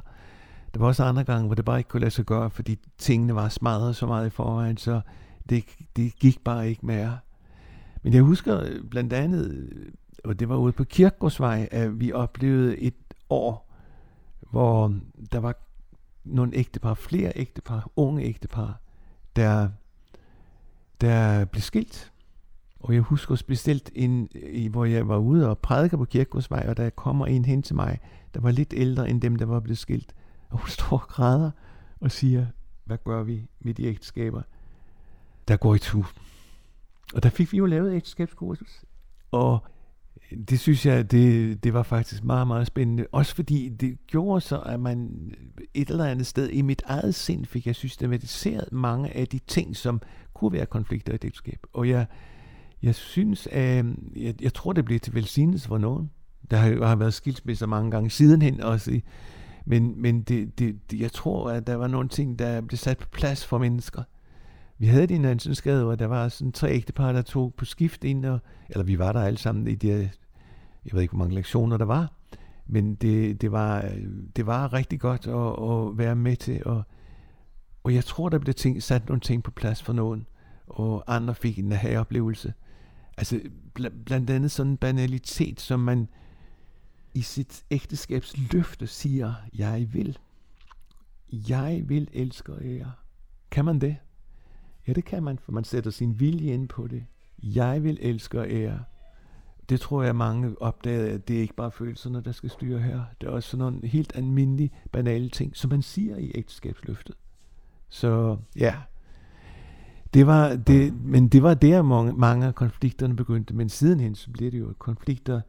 Der 0.74 0.80
var 0.80 0.88
også 0.88 1.04
andre 1.04 1.24
gange, 1.24 1.46
hvor 1.46 1.56
det 1.56 1.66
bare 1.66 1.78
ikke 1.78 1.88
kunne 1.88 2.00
lade 2.00 2.12
sig 2.12 2.26
gøre, 2.26 2.50
fordi 2.50 2.78
tingene 2.98 3.36
var 3.36 3.50
smadret 3.50 3.96
så 3.96 4.06
meget 4.06 4.28
i 4.28 4.30
forvejen, 4.30 4.78
så 4.78 5.02
det, 5.50 5.64
det 5.96 6.16
gik 6.20 6.44
bare 6.44 6.70
ikke 6.70 6.86
mere. 6.86 7.18
Men 8.04 8.14
jeg 8.14 8.22
husker 8.22 8.66
blandt 8.92 9.14
andet, 9.14 9.70
og 10.24 10.40
det 10.40 10.50
var 10.50 10.56
ude 10.56 10.72
på 10.72 10.84
Kirkegårdsvej, 10.84 11.68
at 11.72 12.00
vi 12.00 12.12
oplevede 12.12 12.78
et 12.78 12.94
år, 13.30 13.70
hvor 14.52 14.94
der 15.32 15.40
var 15.40 15.56
nogle 16.24 16.56
ægtepar, 16.56 16.94
flere 16.94 17.32
ægtepar, 17.36 17.90
unge 17.96 18.24
ægtepar, 18.24 18.80
der, 19.36 19.70
der 21.02 21.46
blev 21.46 21.62
skilt. 21.62 22.12
Og 22.80 22.94
jeg 22.94 23.02
husker 23.02 23.36
specielt, 23.36 23.92
en, 23.96 24.30
hvor 24.72 24.86
jeg 24.86 25.08
var 25.08 25.18
ude 25.18 25.50
og 25.50 25.60
prædike 25.60 25.98
på 25.98 26.06
Kirkegårdsvej, 26.06 26.66
og 26.68 26.78
der 26.78 26.90
kommer 26.90 27.26
en 27.26 27.46
hen 27.46 27.64
til 27.64 27.76
mig, 27.76 28.00
der 28.34 28.40
var 28.40 28.52
lidt 28.52 28.74
ældre 28.78 29.10
end 29.10 29.22
dem, 29.22 29.36
der 29.36 29.46
var 29.46 29.60
blevet 29.60 29.78
skilt. 29.78 30.16
Og 30.50 30.58
hun 30.58 30.70
står 30.70 30.98
og 30.98 31.02
græder 31.02 31.52
og 32.00 32.12
siger, 32.12 32.46
hvad 32.86 32.98
gør 33.06 33.24
vi 33.24 33.48
med 33.60 33.74
de 33.74 33.84
ægteskaber, 33.84 34.42
der 35.48 35.58
går 35.58 35.76
i 35.76 35.80
tu? 35.80 36.04
Og 37.14 37.24
der 37.24 37.30
fik 37.30 37.52
vi 37.52 37.58
jo 37.58 37.66
lavet 37.66 37.96
ægteskabskursus. 37.96 38.84
Og 39.32 39.60
det 40.50 40.60
synes 40.60 40.86
jeg, 40.86 41.12
det, 41.12 41.64
det 41.64 41.74
var 41.74 41.84
faktisk 41.84 42.24
meget, 42.24 42.48
meget 42.48 42.68
spændende. 42.68 43.06
Også 43.12 43.36
fordi 43.36 43.70
det 43.70 43.98
gjorde 44.08 44.42
så, 44.42 44.60
at 44.60 44.80
man 44.80 45.10
et 45.74 45.90
eller 45.90 46.06
andet 46.06 46.26
sted 46.26 46.50
i 46.50 46.62
mit 46.62 46.82
eget 46.86 47.16
sind 47.16 47.46
fik 47.46 47.68
jeg 47.68 47.76
systematiseret 47.76 48.72
mange 48.72 49.18
af 49.18 49.28
de 49.28 49.40
ting, 49.48 49.76
som 49.76 50.02
kunne 50.34 50.54
være 50.54 50.66
konflikter 50.66 51.14
i 51.14 51.16
et 51.16 51.26
ægteskab. 51.26 51.60
Og 51.74 51.90
jeg, 51.90 52.06
jeg 52.82 52.96
synes, 52.96 53.48
at 53.48 53.86
jeg, 54.16 54.42
jeg 54.42 54.54
tror, 54.54 54.74
det 54.74 54.86
blev 54.86 55.00
til 55.00 55.16
velsignelse 55.16 55.68
for 55.68 55.78
nogen. 55.78 56.10
Der 56.52 56.58
har 56.58 56.68
jo 56.68 56.86
har 56.86 56.96
været 56.96 57.14
skilsmisser 57.14 57.66
mange 57.66 57.92
gange 57.92 58.10
sidenhen 58.10 58.62
også. 58.62 59.02
Men, 59.66 60.02
men 60.02 60.22
det, 60.22 60.60
det, 60.60 60.92
det, 60.92 61.00
jeg 61.00 61.12
tror, 61.12 61.52
at 61.52 61.68
der 61.68 61.76
var 61.76 61.88
nogle 61.88 62.10
ting, 62.10 62.40
der 62.40 62.62
blev 62.62 62.78
sat 62.78 62.98
på 62.98 63.08
plads 63.12 63.46
for 63.46 63.58
mennesker. 63.58 64.04
Vi 64.78 64.88
havde 64.88 65.08
det 65.08 65.16
i 65.16 65.18
Nansenskade, 65.18 65.84
hvor 65.84 65.96
der 65.96 66.06
var 66.06 66.30
sådan 66.30 66.52
tre 66.52 66.72
ægtepar, 66.72 67.12
der 67.12 67.22
tog 67.22 67.54
på 67.58 67.66
skift 67.66 68.04
ind, 68.04 68.26
og, 68.26 68.40
eller 68.70 68.84
vi 68.84 69.00
var 69.00 69.12
der 69.12 69.22
alle 69.22 69.40
sammen 69.40 69.68
i 69.68 69.76
de, 69.76 70.10
jeg 70.86 70.94
ved 70.94 71.02
ikke, 71.02 71.12
hvor 71.12 71.24
mange 71.24 71.36
lektioner 71.36 71.78
der 71.78 71.86
var, 71.86 72.14
men 72.68 72.96
det, 72.96 73.42
det, 73.42 73.52
var, 73.52 73.92
det 74.36 74.46
var 74.46 74.74
rigtig 74.74 75.00
godt 75.00 75.28
at, 75.28 75.70
at 75.70 75.98
være 75.98 76.16
med 76.16 76.36
til, 76.36 76.66
og, 76.66 76.84
og 77.84 77.94
jeg 77.94 78.04
tror, 78.06 78.30
der 78.30 78.40
blev 78.40 78.54
ting, 78.54 78.84
sat 78.84 79.08
nogle 79.08 79.20
ting 79.20 79.44
på 79.44 79.52
plads 79.52 79.84
for 79.84 79.94
nogen, 79.94 80.28
og 80.68 81.04
andre 81.08 81.36
fik 81.36 81.60
en 81.60 81.74
oplevelse. 81.98 82.54
Altså 83.18 83.40
bl- 83.80 84.04
blandt 84.06 84.30
andet 84.30 84.52
sådan 84.52 84.72
en 84.72 84.78
banalitet, 84.78 85.62
som 85.62 85.80
man 85.80 86.08
i 87.14 87.22
sit 87.22 87.64
ægteskabsløfte 87.72 88.88
siger, 88.88 89.34
jeg 89.56 89.94
vil. 89.94 90.18
jeg 91.32 91.84
vil 91.86 92.08
elske 92.14 92.78
jer. 92.78 92.92
Kan 93.52 93.66
man 93.66 93.80
det? 93.80 93.96
Ja, 94.88 94.94
det 94.94 95.06
kan 95.06 95.24
man, 95.24 95.40
for 95.40 95.52
man 95.52 95.64
sætter 95.64 95.92
sin 95.92 96.20
vilje 96.20 96.54
ind 96.54 96.68
på 96.68 96.88
det. 96.88 97.06
Jeg 97.44 97.84
vil 97.84 97.98
elske 98.02 98.62
jer. 98.62 98.80
Det 99.70 99.80
tror 99.80 100.04
jeg, 100.04 100.16
mange 100.16 100.62
opdagede, 100.62 101.10
at 101.10 101.28
det 101.28 101.38
er 101.38 101.42
ikke 101.42 101.56
bare 101.56 101.72
følelserne, 101.72 102.22
der 102.22 102.32
skal 102.32 102.50
styre 102.50 102.80
her. 102.80 103.02
Det 103.22 103.28
er 103.28 103.32
også 103.32 103.50
sådan 103.50 103.66
nogle 103.66 103.88
helt 103.88 104.12
almindelige, 104.16 104.72
banale 104.92 105.30
ting, 105.30 105.56
som 105.56 105.70
man 105.70 105.82
siger 105.82 106.18
i 106.18 106.32
ægteskabsløftet. 106.36 107.16
Så 107.90 108.38
ja, 108.56 108.76
det 110.14 110.28
var 110.28 110.56
det, 110.56 110.94
men 111.04 111.28
det 111.28 111.44
var 111.44 111.54
der 111.54 111.82
mange, 111.82 112.14
mange 112.14 112.48
af 112.48 112.56
konflikterne 112.56 113.16
begyndte. 113.16 113.56
Men 113.56 113.70
sidenhen 113.70 114.16
så 114.16 114.32
blev 114.32 114.52
det 114.52 114.60
jo 114.60 114.74
konflikter 114.80 115.42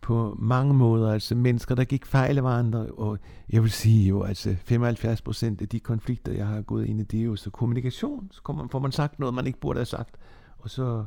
på 0.00 0.36
mange 0.38 0.74
måder. 0.74 1.12
Altså 1.12 1.34
mennesker, 1.34 1.74
der 1.74 1.84
gik 1.84 2.06
fejl 2.06 2.36
af 2.36 2.42
hverandre. 2.42 2.86
Og 2.86 3.18
jeg 3.50 3.62
vil 3.62 3.70
sige 3.70 4.08
jo, 4.08 4.22
altså 4.22 4.56
75 4.64 5.22
procent 5.22 5.62
af 5.62 5.68
de 5.68 5.80
konflikter, 5.80 6.32
jeg 6.32 6.46
har 6.46 6.62
gået 6.62 6.86
ind 6.86 7.00
i, 7.00 7.04
det 7.04 7.20
er 7.20 7.24
jo 7.24 7.36
så 7.36 7.50
kommunikation. 7.50 8.28
Så 8.32 8.42
kommer, 8.42 8.68
får 8.68 8.78
man 8.78 8.92
sagt 8.92 9.18
noget, 9.18 9.34
man 9.34 9.46
ikke 9.46 9.60
burde 9.60 9.78
have 9.78 9.86
sagt. 9.86 10.16
Og 10.58 10.70
så, 10.70 11.04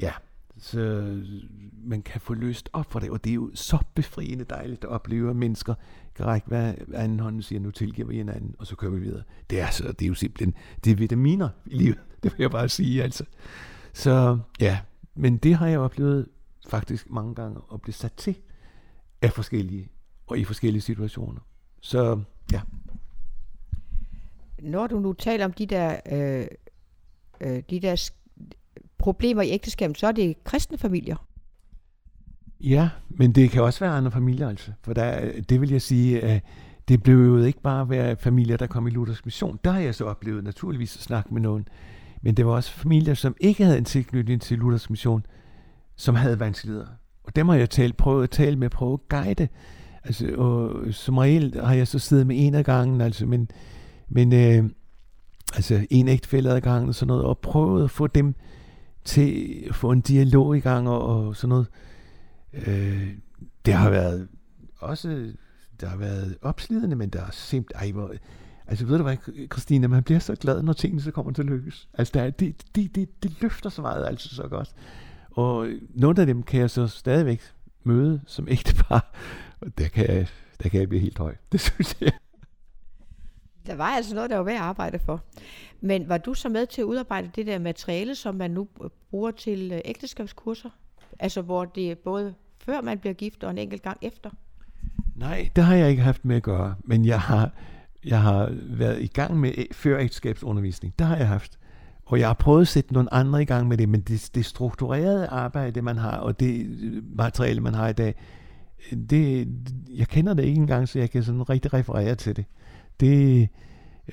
ja, 0.00 0.12
så 0.58 1.12
man 1.84 2.02
kan 2.02 2.20
få 2.20 2.34
løst 2.34 2.70
op 2.72 2.92
for 2.92 2.98
det, 2.98 3.10
og 3.10 3.24
det 3.24 3.30
er 3.30 3.34
jo 3.34 3.50
så 3.54 3.78
befriende 3.94 4.44
dejligt 4.44 4.84
at 4.84 4.90
opleve, 4.90 5.30
at 5.30 5.36
mennesker 5.36 5.74
kan 6.14 6.26
række 6.26 6.48
hver 6.48 6.74
anden 6.94 7.20
hånd 7.20 7.42
siger, 7.42 7.60
nu 7.60 7.70
tilgiver 7.70 8.08
vi 8.08 8.16
hinanden, 8.16 8.54
og 8.58 8.66
så 8.66 8.76
kører 8.76 8.92
vi 8.92 9.00
videre. 9.00 9.22
Det 9.50 9.60
er, 9.60 9.70
så, 9.70 9.92
det 9.92 10.02
er 10.02 10.08
jo 10.08 10.14
simpelthen, 10.14 10.54
det 10.84 10.90
er 10.90 10.96
vitaminer 10.96 11.48
i 11.66 11.74
livet, 11.74 11.98
det 12.22 12.32
vil 12.32 12.42
jeg 12.42 12.50
bare 12.50 12.68
sige, 12.68 13.02
altså. 13.02 13.24
Så 13.92 14.38
ja, 14.60 14.78
men 15.14 15.36
det 15.36 15.54
har 15.54 15.66
jeg 15.66 15.78
oplevet 15.78 16.28
faktisk 16.68 17.10
mange 17.10 17.34
gange 17.34 17.60
at 17.72 17.82
blive 17.82 17.94
sat 17.94 18.12
til 18.12 18.36
af 19.22 19.32
forskellige, 19.32 19.88
og 20.26 20.38
i 20.38 20.44
forskellige 20.44 20.82
situationer. 20.82 21.40
Så 21.80 22.20
ja. 22.52 22.60
Når 24.58 24.86
du 24.86 24.98
nu 24.98 25.12
taler 25.12 25.44
om 25.44 25.52
de 25.52 25.66
der, 25.66 26.00
øh, 26.12 26.46
øh, 27.40 27.62
de 27.70 27.80
der 27.80 28.10
problemer 29.04 29.42
i 29.42 29.50
ægteskabet, 29.50 29.98
så 29.98 30.06
er 30.06 30.12
det 30.12 30.44
kristne 30.44 30.78
familier. 30.78 31.16
Ja, 32.60 32.88
men 33.08 33.32
det 33.32 33.50
kan 33.50 33.62
også 33.62 33.80
være 33.80 33.92
andre 33.92 34.10
familier, 34.10 34.48
altså. 34.48 34.72
For 34.82 34.92
der, 34.92 35.32
det 35.48 35.60
vil 35.60 35.70
jeg 35.70 35.82
sige, 35.82 36.20
at 36.20 36.42
det 36.88 37.02
blev 37.02 37.16
jo 37.16 37.38
ikke 37.38 37.60
bare 37.60 37.90
være 37.90 38.16
familier, 38.16 38.56
der 38.56 38.66
kom 38.66 38.86
i 38.86 38.90
Luthers 38.90 39.24
mission. 39.24 39.58
Der 39.64 39.70
har 39.70 39.80
jeg 39.80 39.94
så 39.94 40.04
oplevet 40.04 40.44
naturligvis 40.44 40.96
at 40.96 41.02
snakke 41.02 41.34
med 41.34 41.42
nogen. 41.42 41.68
Men 42.22 42.34
det 42.34 42.46
var 42.46 42.52
også 42.52 42.70
familier, 42.70 43.14
som 43.14 43.36
ikke 43.40 43.64
havde 43.64 43.78
en 43.78 43.84
tilknytning 43.84 44.40
til 44.40 44.58
Luthers 44.58 44.90
mission, 44.90 45.26
som 45.96 46.14
havde 46.14 46.40
vanskeligheder. 46.40 46.86
Og 47.24 47.36
dem 47.36 47.48
har 47.48 47.56
jeg 47.56 47.70
talt, 47.70 47.96
prøvet 47.96 48.22
at 48.22 48.30
tale 48.30 48.56
med, 48.56 48.70
prøvet 48.70 49.00
at 49.00 49.08
guide. 49.08 49.48
Altså, 50.04 50.34
og 50.36 50.72
som 50.90 51.18
regel 51.18 51.60
har 51.64 51.74
jeg 51.74 51.88
så 51.88 51.98
siddet 51.98 52.26
med 52.26 52.36
en 52.38 52.54
af 52.54 52.64
gangen, 52.64 53.00
altså, 53.00 53.26
men, 53.26 53.50
men 54.08 54.32
øh, 54.32 54.70
altså 55.54 55.86
en 55.90 56.08
ægtefælde 56.08 56.50
ad 56.50 56.60
gangen 56.60 56.88
og 56.88 56.94
sådan 56.94 57.08
noget, 57.08 57.24
og 57.24 57.38
prøvet 57.38 57.84
at 57.84 57.90
få 57.90 58.06
dem 58.06 58.34
til 59.04 59.64
at 59.68 59.74
få 59.74 59.90
en 59.90 60.00
dialog 60.00 60.56
i 60.56 60.60
gang 60.60 60.88
og, 60.88 61.26
og 61.26 61.36
sådan 61.36 61.48
noget. 61.48 61.66
Øh, 62.52 63.08
det 63.66 63.74
har 63.74 63.90
været 63.90 64.28
også, 64.78 65.32
der 65.80 65.88
har 65.88 65.96
været 65.96 66.36
opslidende, 66.42 66.96
men 66.96 67.08
der 67.08 67.20
er 67.20 67.30
simpelthen, 67.30 67.88
ej, 67.88 67.92
hvor, 67.92 68.12
altså 68.66 68.86
ved 68.86 68.96
du 68.96 69.02
hvad, 69.02 69.16
Christine, 69.52 69.88
man 69.88 70.02
bliver 70.02 70.18
så 70.20 70.34
glad, 70.34 70.62
når 70.62 70.72
tingene 70.72 71.02
så 71.02 71.10
kommer 71.10 71.32
til 71.32 71.42
at 71.42 71.48
lykkes. 71.48 71.88
Altså 71.94 72.10
der 72.14 72.22
er, 72.22 72.30
det, 72.30 72.62
det, 72.74 72.94
det, 72.94 73.22
det 73.22 73.42
løfter 73.42 73.70
så 73.70 73.82
meget, 73.82 74.06
altså 74.06 74.34
så 74.34 74.48
godt. 74.48 74.74
Og 75.30 75.68
nogle 75.94 76.20
af 76.20 76.26
dem 76.26 76.42
kan 76.42 76.60
jeg 76.60 76.70
så 76.70 76.86
stadigvæk 76.86 77.42
møde 77.84 78.20
som 78.26 78.48
ægtepar, 78.48 79.14
og 79.60 79.78
der 79.78 79.88
kan 79.88 80.08
jeg, 80.08 80.28
der 80.62 80.68
kan 80.68 80.80
jeg 80.80 80.88
blive 80.88 81.00
helt 81.00 81.18
høj. 81.18 81.34
Det 81.52 81.60
synes 81.60 81.96
jeg. 82.00 82.12
Der 83.66 83.74
var 83.74 83.84
altså 83.84 84.14
noget, 84.14 84.30
der 84.30 84.36
var 84.36 84.44
værd 84.44 84.54
at 84.54 84.62
arbejde 84.62 84.98
for. 84.98 85.20
Men 85.80 86.08
var 86.08 86.18
du 86.18 86.34
så 86.34 86.48
med 86.48 86.66
til 86.66 86.80
at 86.80 86.84
udarbejde 86.84 87.30
det 87.36 87.46
der 87.46 87.58
materiale, 87.58 88.14
som 88.14 88.34
man 88.34 88.50
nu 88.50 88.68
øh, 88.84 88.90
bruger 89.10 89.30
til 89.30 89.72
øh, 89.72 89.80
ægteskabskurser? 89.84 90.70
Altså 91.18 91.42
hvor 91.42 91.64
det 91.64 91.90
er 91.90 91.94
både 91.94 92.34
før 92.58 92.80
man 92.80 92.98
bliver 92.98 93.14
gift 93.14 93.44
og 93.44 93.50
en 93.50 93.58
enkelt 93.58 93.82
gang 93.82 93.98
efter? 94.02 94.30
Nej, 95.16 95.48
det 95.56 95.64
har 95.64 95.74
jeg 95.74 95.90
ikke 95.90 96.02
haft 96.02 96.24
med 96.24 96.36
at 96.36 96.42
gøre, 96.42 96.74
men 96.84 97.04
jeg 97.04 97.20
har, 97.20 97.50
jeg 98.04 98.22
har 98.22 98.48
været 98.52 99.02
i 99.02 99.06
gang 99.06 99.40
med 99.40 99.52
før 99.72 99.98
ægteskabsundervisning. 99.98 100.94
Det 100.98 101.06
har 101.06 101.16
jeg 101.16 101.28
haft. 101.28 101.58
Og 102.06 102.20
jeg 102.20 102.26
har 102.26 102.34
prøvet 102.34 102.60
at 102.60 102.68
sætte 102.68 102.92
nogle 102.92 103.14
andre 103.14 103.42
i 103.42 103.44
gang 103.44 103.68
med 103.68 103.76
det, 103.76 103.88
men 103.88 104.00
det, 104.00 104.30
det 104.34 104.44
strukturerede 104.44 105.26
arbejde, 105.26 105.82
man 105.82 105.96
har, 105.96 106.16
og 106.16 106.40
det 106.40 106.66
øh, 106.66 107.02
materiale, 107.16 107.60
man 107.60 107.74
har 107.74 107.88
i 107.88 107.92
dag, 107.92 108.14
det, 109.10 109.48
jeg 109.94 110.08
kender 110.08 110.34
det 110.34 110.44
ikke 110.44 110.60
engang, 110.60 110.88
så 110.88 110.98
jeg 110.98 111.10
kan 111.10 111.22
sådan 111.22 111.50
rigtig 111.50 111.74
referere 111.74 112.14
til 112.14 112.36
det 112.36 112.44
det 113.00 113.48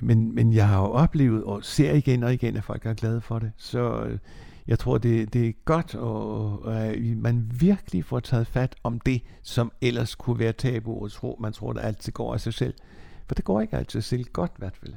men, 0.02 0.36
men 0.36 0.54
jeg 0.54 0.68
har 0.68 0.82
jo 0.82 0.92
oplevet 0.92 1.44
og 1.44 1.64
ser 1.64 1.94
igen 1.94 2.24
og 2.24 2.34
igen, 2.34 2.58
at 2.58 2.64
folk 2.64 2.86
er 2.86 2.94
glade 2.94 3.22
for 3.22 3.40
det. 3.40 3.52
Så 3.58 4.04
øh, 4.04 4.20
jeg 4.68 4.80
tror, 4.80 4.98
det, 4.98 5.34
det 5.34 5.48
er 5.48 5.54
godt, 5.66 5.96
og, 5.96 6.62
og 6.64 6.86
at 6.86 7.02
man 7.02 7.52
virkelig 7.60 8.06
får 8.06 8.20
taget 8.20 8.48
fat 8.48 8.76
om 8.84 9.00
det, 9.00 9.22
som 9.44 9.72
ellers 9.82 10.16
kunne 10.16 10.40
være 10.40 10.54
tabu, 10.54 11.04
og 11.04 11.12
tro, 11.12 11.38
man 11.40 11.54
tror, 11.54 11.74
det 11.74 11.82
altid 11.82 12.12
går 12.12 12.34
af 12.34 12.42
sig 12.42 12.54
selv. 12.54 12.74
For 13.28 13.36
det 13.36 13.46
går 13.46 13.62
ikke 13.62 13.78
altid 13.78 14.02
selv 14.02 14.24
godt 14.24 14.52
i 14.52 14.58
hvert 14.58 14.78
fald. 14.78 14.94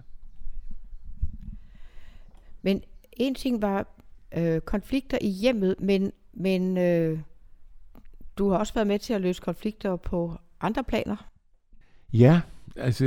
Men 2.62 2.82
en 3.12 3.34
ting 3.34 3.62
var 3.62 3.86
øh, 4.36 4.60
konflikter 4.60 5.18
i 5.20 5.28
hjemmet, 5.28 5.74
men, 5.80 6.12
men 6.32 6.78
øh, 6.78 7.18
du 8.38 8.50
har 8.50 8.58
også 8.58 8.74
været 8.74 8.86
med 8.86 8.98
til 8.98 9.14
at 9.14 9.20
løse 9.20 9.42
konflikter 9.42 9.96
på 9.96 10.36
andre 10.60 10.84
planer. 10.84 11.30
Ja, 12.12 12.40
altså 12.76 13.04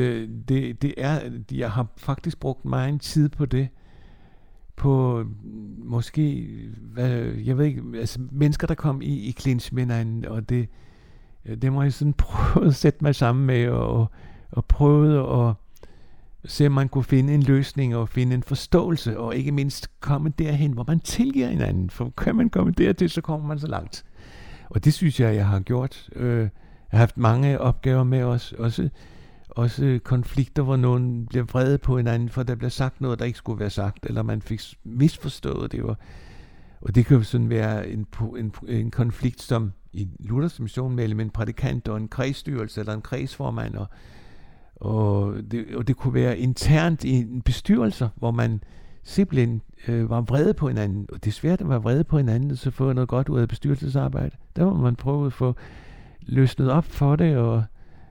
det, 0.48 0.82
det 0.82 0.94
er, 0.98 1.20
jeg 1.52 1.72
har 1.72 1.88
faktisk 1.98 2.40
brugt 2.40 2.66
meget 2.66 3.02
tid 3.02 3.30
på 3.30 3.46
det. 3.46 3.68
På 4.76 5.26
måske, 5.78 6.48
hvad, 6.82 7.10
jeg 7.22 7.58
ved 7.58 7.66
ikke, 7.66 7.84
altså 7.96 8.20
mennesker, 8.32 8.68
der 8.68 8.76
kom 8.76 9.02
i, 9.02 9.16
i 9.16 9.32
clinch 9.32 9.74
med 9.74 9.84
hinanden, 9.84 10.26
og 10.26 10.50
det, 10.50 10.70
det 11.62 11.74
må 11.74 11.82
jeg 11.82 11.94
sådan 11.94 12.14
prøve 12.28 12.66
at 12.66 12.76
sætte 12.76 13.00
mig 13.02 13.16
sammen 13.16 13.46
med, 13.46 13.68
og, 13.68 14.12
og 14.52 14.66
prøve 14.66 15.48
at 15.48 15.54
se 16.46 16.66
om 16.66 16.72
man 16.72 16.90
kunne 16.90 17.04
finde 17.04 17.34
en 17.34 17.44
løsning 17.44 17.96
og 17.96 18.10
finde 18.10 18.36
en 18.36 18.44
forståelse, 18.44 19.20
og 19.20 19.36
ikke 19.36 19.52
mindst 19.52 20.00
komme 20.00 20.30
derhen, 20.30 20.72
hvor 20.72 20.84
man 20.88 21.00
tilgiver 21.00 21.48
hinanden. 21.48 21.90
For 21.90 22.14
kan 22.18 22.36
man 22.36 22.50
komme 22.50 22.72
dertil, 22.72 23.10
så 23.10 23.22
kommer 23.22 23.48
man 23.48 23.60
så 23.60 23.68
langt. 23.68 24.06
Og 24.70 24.86
det 24.86 24.94
synes 24.94 25.20
jeg, 25.20 25.36
jeg 25.36 25.48
har 25.48 25.60
gjort. 25.60 26.10
Øh, 26.16 26.40
jeg 26.40 26.50
har 26.92 26.98
haft 26.98 27.18
mange 27.18 27.60
opgaver 27.60 28.04
med 28.04 28.24
os, 28.24 28.52
også, 28.52 28.90
også 29.58 30.00
konflikter, 30.04 30.64
hvor 30.64 30.76
nogen 30.76 31.26
bliver 31.26 31.46
vrede 31.46 31.78
på 31.78 31.98
hinanden, 31.98 32.30
for 32.30 32.44
der 32.44 32.56
bliver 32.56 32.70
sagt 32.70 33.02
noget, 33.02 33.20
der 33.20 33.26
ikke 33.26 33.38
skulle 33.38 33.60
være 33.60 33.70
sagt, 33.70 34.06
eller 34.06 34.24
man 34.24 34.42
fik 34.42 34.62
misforstået 34.84 35.72
det. 35.72 35.84
Var, 35.84 36.00
og 36.82 36.96
det 36.96 37.06
kan 37.06 37.18
jo 37.18 37.24
sådan 37.24 37.50
være 37.50 37.90
en, 37.90 38.06
en, 38.38 38.54
en 38.68 38.92
konflikt, 38.92 39.42
som 39.42 39.72
i 39.94 40.08
Luthers 40.20 40.60
mission 40.60 40.96
mellem 40.96 41.20
en 41.20 41.30
prædikant 41.30 41.88
og 41.88 41.98
en 41.98 42.08
kredsstyrelse, 42.08 42.80
eller 42.80 42.94
en 42.94 43.02
kredsformand, 43.02 43.76
og 43.76 43.88
og 44.76 45.34
det, 45.52 45.76
og 45.76 45.88
det 45.88 45.98
kunne 45.98 46.14
være 46.14 46.38
internt 46.38 47.04
i 47.04 47.12
en 47.12 47.42
bestyrelse, 47.42 48.10
hvor 48.16 48.32
man 48.32 48.64
simpelthen 49.04 49.62
øh, 49.88 50.10
var 50.10 50.22
vrede 50.22 50.54
på 50.54 50.68
hinanden. 50.68 51.08
Og 51.14 51.24
det 51.24 51.32
er 51.32 51.34
svært 51.34 51.62
at 51.62 51.70
være 51.70 51.82
vrede 51.82 52.04
på 52.04 52.18
hinanden, 52.18 52.56
så 52.56 52.72
få 52.72 52.94
noget 52.94 53.10
godt 53.10 53.30
ud 53.30 53.40
af 53.40 53.48
bestyrelsesarbejde. 53.48 54.36
Der 54.56 54.66
må 54.66 54.74
man 54.74 54.96
prøve 54.96 55.26
at 55.26 55.34
få 55.34 55.56
løsnet 56.22 56.72
op 56.72 56.86
for 56.86 57.16
det, 57.16 57.38
og, 57.38 57.64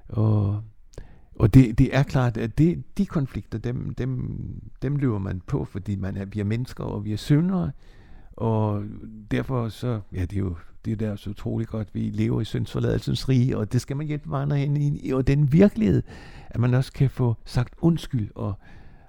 og, 0.09 0.61
og 1.39 1.55
det, 1.55 1.79
det 1.79 1.97
er 1.97 2.03
klart, 2.03 2.37
at 2.37 2.59
det, 2.59 2.99
de 2.99 3.07
konflikter, 3.07 3.59
dem, 3.59 3.95
dem, 3.95 4.39
dem 4.83 4.97
løber 4.97 5.19
man 5.19 5.43
på, 5.47 5.65
fordi 5.65 5.97
man 5.97 6.17
er, 6.17 6.25
vi 6.25 6.41
er 6.41 6.45
mennesker, 6.45 6.85
og 6.85 7.05
vi 7.05 7.13
er 7.13 7.17
syndere, 7.17 7.71
og 8.33 8.85
derfor 9.31 9.69
så, 9.69 10.01
ja, 10.13 10.21
det 10.21 10.33
er 10.33 10.41
jo 10.41 10.57
det 10.87 10.93
er 10.93 10.97
der 10.97 11.17
så 11.17 11.31
utroligt 11.31 11.71
godt, 11.71 11.89
vi 11.93 12.01
lever 12.01 12.41
i 12.41 12.45
syndsforladelsens 12.45 13.29
rige, 13.29 13.59
og 13.59 13.73
det 13.73 13.81
skal 13.81 13.97
man 13.97 14.07
hjælpe 14.07 14.37
andre 14.37 14.57
hen 14.57 14.77
i, 14.77 15.11
og 15.11 15.27
den 15.27 15.53
virkelighed, 15.53 16.03
at 16.51 16.61
man 16.61 16.75
også 16.75 16.93
kan 16.93 17.11
få 17.11 17.35
sagt 17.45 17.75
undskyld 17.81 18.31
og, 18.35 18.55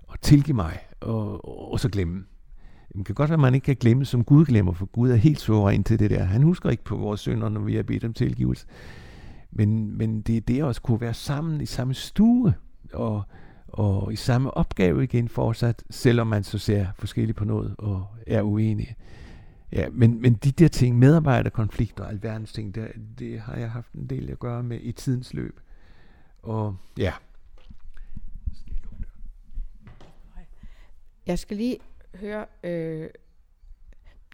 og 0.08 0.22
tilgive 0.22 0.56
mig, 0.56 0.80
og, 1.00 1.46
og, 1.46 1.72
og 1.72 1.80
så 1.80 1.90
glemme. 1.90 2.24
Det 2.98 3.06
kan 3.06 3.16
godt 3.16 3.30
være, 3.30 3.36
at 3.36 3.40
man 3.40 3.56
ikke 3.56 3.66
kan 3.66 3.76
glemme, 3.76 4.06
som 4.06 4.24
Gud 4.24 4.46
glemmer, 4.46 4.74
for 4.74 4.86
Gud 4.86 5.10
er 5.10 5.16
helt 5.16 5.40
suveræn 5.40 5.84
til 5.84 6.00
det 6.00 6.10
der. 6.10 6.24
Han 6.24 6.44
husker 6.44 6.70
ikke 6.70 6.84
på 6.84 6.98
vores 6.98 7.20
synder, 7.20 7.50
når 7.50 7.62
vi 7.62 7.76
har 7.76 7.84
bedt 7.84 8.06
om 8.06 8.14
tilgivelse. 8.14 8.66
Men, 9.52 9.98
men 9.98 10.22
det 10.22 10.38
er 10.38 10.42
det 10.42 10.64
også 10.64 10.82
kunne 10.82 11.02
være 11.02 11.14
sammen 11.14 11.62
i 11.62 11.66
samme 11.66 11.94
stue, 11.94 12.54
og, 12.94 13.24
og 13.68 14.14
i 14.14 14.16
samme 14.16 14.52
opgave 14.52 15.04
igen 15.04 15.30
fortsat, 15.30 15.84
selvom 15.90 16.28
man 16.28 16.44
så 16.44 16.58
ser 16.58 16.88
forskelligt 16.96 17.38
på 17.38 17.46
noget 17.46 17.76
og 17.78 18.08
er 18.28 18.42
uenige. 18.42 18.96
Ja, 19.72 19.90
men, 19.92 20.22
men 20.22 20.34
de 20.34 20.52
der 20.52 20.68
ting, 20.68 20.98
medarbejderkonflikter 20.98 22.04
og 22.04 22.10
alverdens 22.10 22.54
ting, 22.54 22.76
det, 22.76 22.92
det 23.20 23.40
har 23.40 23.56
jeg 23.56 23.72
haft 23.72 23.94
en 23.94 24.08
del 24.10 24.30
at 24.30 24.40
gøre 24.40 24.64
med 24.64 24.80
i 24.82 24.92
tidens 24.92 25.34
løb. 25.34 25.60
Og 26.44 26.78
ja. 26.98 27.14
Jeg 31.26 31.40
skal 31.40 31.58
lige 31.58 31.78
høre, 32.16 32.46
øh, 32.64 33.10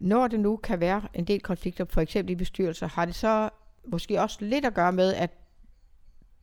når 0.02 0.28
det 0.28 0.40
nu 0.40 0.58
kan 0.58 0.80
være 0.80 1.02
en 1.14 1.26
del 1.26 1.42
konflikter, 1.42 1.86
for 1.90 2.02
eksempel 2.02 2.32
i 2.32 2.36
bestyrelser, 2.36 2.88
har 2.88 3.06
det 3.06 3.16
så 3.16 3.50
måske 3.92 4.22
også 4.22 4.38
lidt 4.42 4.66
at 4.66 4.74
gøre 4.74 4.92
med, 4.92 5.14
at 5.14 5.32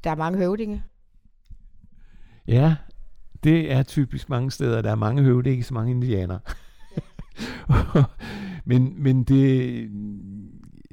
der 0.04 0.10
er 0.10 0.14
mange 0.14 0.38
høvdinge? 0.38 0.82
Ja, 2.46 2.76
Det 3.44 3.72
er 3.72 3.82
typisk 3.82 4.28
mange 4.28 4.50
steder. 4.50 4.82
Der 4.82 4.90
er 4.90 4.94
mange 4.94 5.22
høvdinge, 5.22 5.54
ikke 5.56 5.66
så 5.66 5.74
mange 5.74 5.90
indianere. 5.90 6.40
men, 8.64 9.02
men 9.02 9.24
det, 9.24 9.90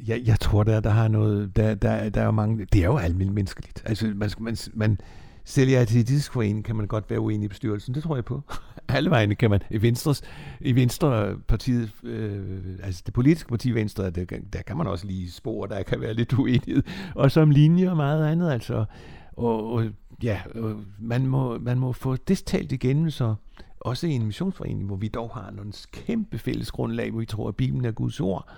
jeg, 0.08 0.22
jeg 0.26 0.40
tror, 0.40 0.64
der, 0.64 0.80
der 0.80 0.90
har 0.90 1.08
noget, 1.08 1.56
der, 1.56 1.76
der, 1.76 2.10
der 2.10 2.22
er 2.22 2.26
jo 2.26 2.32
mange, 2.32 2.66
det 2.66 2.82
er 2.82 2.86
jo 2.86 2.98
almindeligt 2.98 3.34
menneskeligt. 3.34 3.84
Altså, 3.86 4.14
man, 4.16 4.30
man, 4.40 4.58
man 4.74 5.00
selv 5.46 5.70
i 5.70 5.74
Atletisk 5.74 6.32
Forening 6.32 6.66
kan 6.66 6.76
man 6.76 6.88
godt 6.88 7.10
være 7.10 7.20
uenig 7.20 7.46
i 7.46 7.48
bestyrelsen, 7.48 7.96
det 7.96 8.04
tror 8.04 8.16
jeg 8.16 8.26
på. 8.26 8.42
Alle 8.90 9.10
vegne 9.10 9.36
kan 9.36 9.50
man. 9.50 9.60
I, 9.70 9.82
Venstres, 9.82 10.22
i 10.62 10.76
Venstrepartiet, 10.76 11.92
øh, 12.04 12.60
altså 12.84 13.04
det 13.06 13.14
politiske 13.14 13.50
parti 13.50 13.72
Venstre, 13.72 14.10
der, 14.10 14.26
der 14.54 14.62
kan 14.62 14.78
man 14.78 14.88
også 14.88 15.08
lige 15.08 15.32
spore, 15.32 15.70
der 15.70 15.84
kan 15.84 16.02
være 16.02 16.14
lidt 16.14 16.34
uenighed. 16.34 16.84
Og 17.16 17.32
som 17.32 17.50
linje 17.50 17.90
og 17.90 17.98
meget 17.98 18.28
andet, 18.28 18.52
altså. 18.52 18.86
Og, 19.34 19.74
og 19.74 19.86
ja, 20.24 20.42
og 20.56 20.76
man, 21.00 21.28
må, 21.28 21.58
man 21.58 21.80
må 21.80 21.92
få 21.92 22.16
det 22.16 22.44
talt 22.46 22.72
igennem, 22.72 23.10
så 23.10 23.36
også 23.80 24.08
i 24.08 24.12
en 24.12 24.26
missionsforening, 24.26 24.86
hvor 24.86 24.96
vi 24.96 25.08
dog 25.08 25.30
har 25.34 25.52
nogle 25.52 25.74
kæmpe 25.92 26.38
fælles 26.38 26.72
grundlag, 26.72 27.12
hvor 27.12 27.20
vi 27.20 27.26
tror, 27.26 27.48
at 27.48 27.56
Bibelen 27.56 27.86
er 27.86 27.92
Guds 27.92 28.20
ord, 28.20 28.50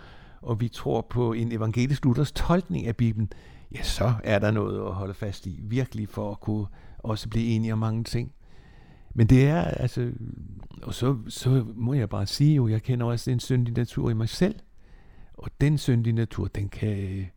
og 0.41 0.61
vi 0.61 0.67
tror 0.67 1.01
på 1.09 1.33
en 1.33 1.51
evangelisk 1.51 2.05
Luthers 2.05 2.31
tolkning 2.31 2.87
af 2.87 2.95
Bibelen, 2.95 3.31
ja, 3.75 3.83
så 3.83 4.13
er 4.23 4.39
der 4.39 4.51
noget 4.51 4.87
at 4.87 4.93
holde 4.93 5.13
fast 5.13 5.45
i, 5.45 5.59
virkelig 5.63 6.09
for 6.09 6.31
at 6.31 6.39
kunne 6.39 6.65
også 6.97 7.29
blive 7.29 7.47
enige 7.47 7.73
om 7.73 7.79
mange 7.79 8.03
ting. 8.03 8.31
Men 9.19 9.27
det 9.27 9.47
er, 9.47 9.61
altså, 9.61 10.11
og 10.81 10.93
så, 10.93 11.17
så 11.27 11.65
må 11.75 11.93
jeg 11.93 12.09
bare 12.09 12.25
sige 12.25 12.55
jo, 12.55 12.67
jeg 12.67 12.83
kender 12.83 13.05
også 13.05 13.31
en 13.31 13.39
syndig 13.39 13.73
natur 13.77 14.09
i 14.09 14.13
mig 14.13 14.29
selv, 14.29 14.55
og 15.33 15.51
den 15.61 15.77
syndige 15.77 16.13
natur, 16.13 16.47
den 16.47 16.69
kan 16.69 16.97
øh, 16.99 17.27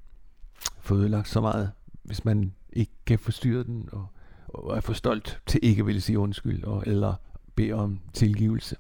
få 0.81 0.95
ødelagt 0.95 1.29
så 1.29 1.41
meget, 1.41 1.73
hvis 2.03 2.25
man 2.25 2.55
ikke 2.73 2.93
kan 3.07 3.19
forstyrre 3.19 3.65
den, 3.65 3.89
og, 3.93 4.07
og 4.49 4.77
er 4.77 4.81
for 4.81 4.93
stolt 4.93 5.41
til 5.47 5.61
ikke 5.63 5.81
at 5.81 5.87
ville 5.87 6.01
sige 6.01 6.19
undskyld, 6.19 6.65
og, 6.65 6.83
eller 6.87 7.15
bede 7.55 7.73
om 7.73 8.01
tilgivelse. 8.13 8.77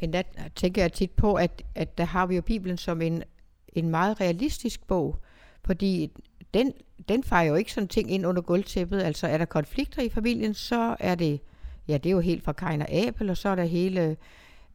Men 0.00 0.12
der 0.12 0.22
tænker 0.56 0.82
jeg 0.82 0.92
tit 0.92 1.10
på, 1.10 1.34
at, 1.34 1.62
at 1.74 1.98
der 1.98 2.04
har 2.04 2.26
vi 2.26 2.34
jo 2.34 2.42
Bibelen 2.42 2.76
som 2.76 3.02
en, 3.02 3.22
en 3.68 3.88
meget 3.88 4.20
realistisk 4.20 4.86
bog, 4.86 5.18
fordi 5.64 6.12
den, 6.54 6.72
den 7.08 7.24
fejrer 7.24 7.48
jo 7.48 7.54
ikke 7.54 7.72
sådan 7.72 7.88
ting 7.88 8.10
ind 8.10 8.26
under 8.26 8.42
gulvtæppet. 8.42 9.00
Altså 9.00 9.26
er 9.26 9.38
der 9.38 9.44
konflikter 9.44 10.02
i 10.02 10.08
familien, 10.08 10.54
så 10.54 10.96
er 11.00 11.14
det, 11.14 11.40
ja 11.90 11.98
det 11.98 12.06
er 12.06 12.14
jo 12.14 12.20
helt 12.20 12.44
fra 12.44 12.52
Kain 12.52 12.82
og 12.82 12.92
Abel, 12.92 13.30
og 13.30 13.36
så 13.36 13.48
er 13.48 13.54
der 13.54 13.64
hele 13.64 14.16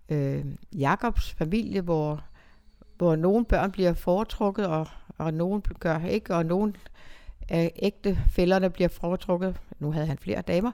øh, 0.10 0.46
Jakobs 0.74 1.32
familie, 1.32 1.82
hvor, 1.82 2.24
hvor 2.98 3.16
nogle 3.16 3.46
børn 3.46 3.72
bliver 3.72 3.94
foretrukket, 3.94 4.68
og, 4.68 4.88
og 5.18 5.34
nogen 5.34 5.62
gør 5.80 6.00
ikke, 6.00 6.36
og 6.36 6.46
nogle 6.46 6.74
af 7.50 7.72
ægte 7.82 8.20
fælderne 8.30 8.70
bliver 8.70 8.88
foretrukket. 8.88 9.56
Nu 9.80 9.92
havde 9.92 10.08
han 10.08 10.18
flere 10.18 10.42
damer. 10.42 10.72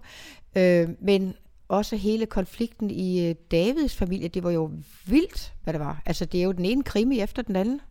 Øh, 0.58 0.90
men 1.02 1.34
også 1.68 1.96
hele 1.96 2.26
konflikten 2.26 2.90
i 2.90 3.30
øh, 3.30 3.36
Davids 3.52 3.96
familie, 3.96 4.28
det 4.28 4.44
var 4.44 4.52
jo 4.52 4.72
vildt, 5.06 5.54
hvad 5.64 5.74
det 5.74 5.80
var. 5.80 6.02
Altså, 6.06 6.26
det 6.26 6.40
er 6.40 6.44
jo 6.44 6.52
den 6.52 6.66
ene 6.66 6.84
krimi 6.84 7.20
efter 7.20 7.42
den 7.42 7.56
anden. 7.56 7.82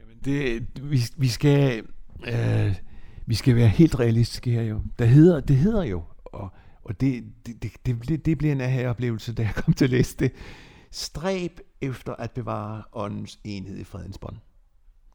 Jamen, 0.00 0.16
det, 0.24 0.66
vi, 0.90 1.00
vi 1.16 1.28
skal... 1.28 1.82
Øh, 2.26 2.74
vi 3.26 3.34
skal 3.34 3.56
være 3.56 3.68
helt 3.68 3.98
realistiske 3.98 4.50
her 4.50 4.62
jo. 4.62 4.80
Det 4.98 5.08
hedder, 5.08 5.40
det 5.40 5.56
hedder 5.56 5.82
jo, 5.82 6.02
og, 6.24 6.52
og 6.84 7.00
det, 7.00 7.24
det, 7.46 7.62
det, 7.62 8.08
det, 8.08 8.26
det 8.26 8.38
bliver 8.38 8.52
en 8.52 8.60
af 8.60 8.88
oplevelse, 8.88 9.34
da 9.34 9.42
jeg 9.42 9.54
kom 9.54 9.74
til 9.74 9.84
at 9.84 9.90
læse 9.90 10.16
det. 10.16 10.32
Stræb 10.90 11.60
efter 11.80 12.14
at 12.14 12.30
bevare 12.30 12.82
åndens 12.92 13.40
enhed 13.44 13.78
i 13.78 13.84
fredens 13.84 14.18
bånd. 14.18 14.36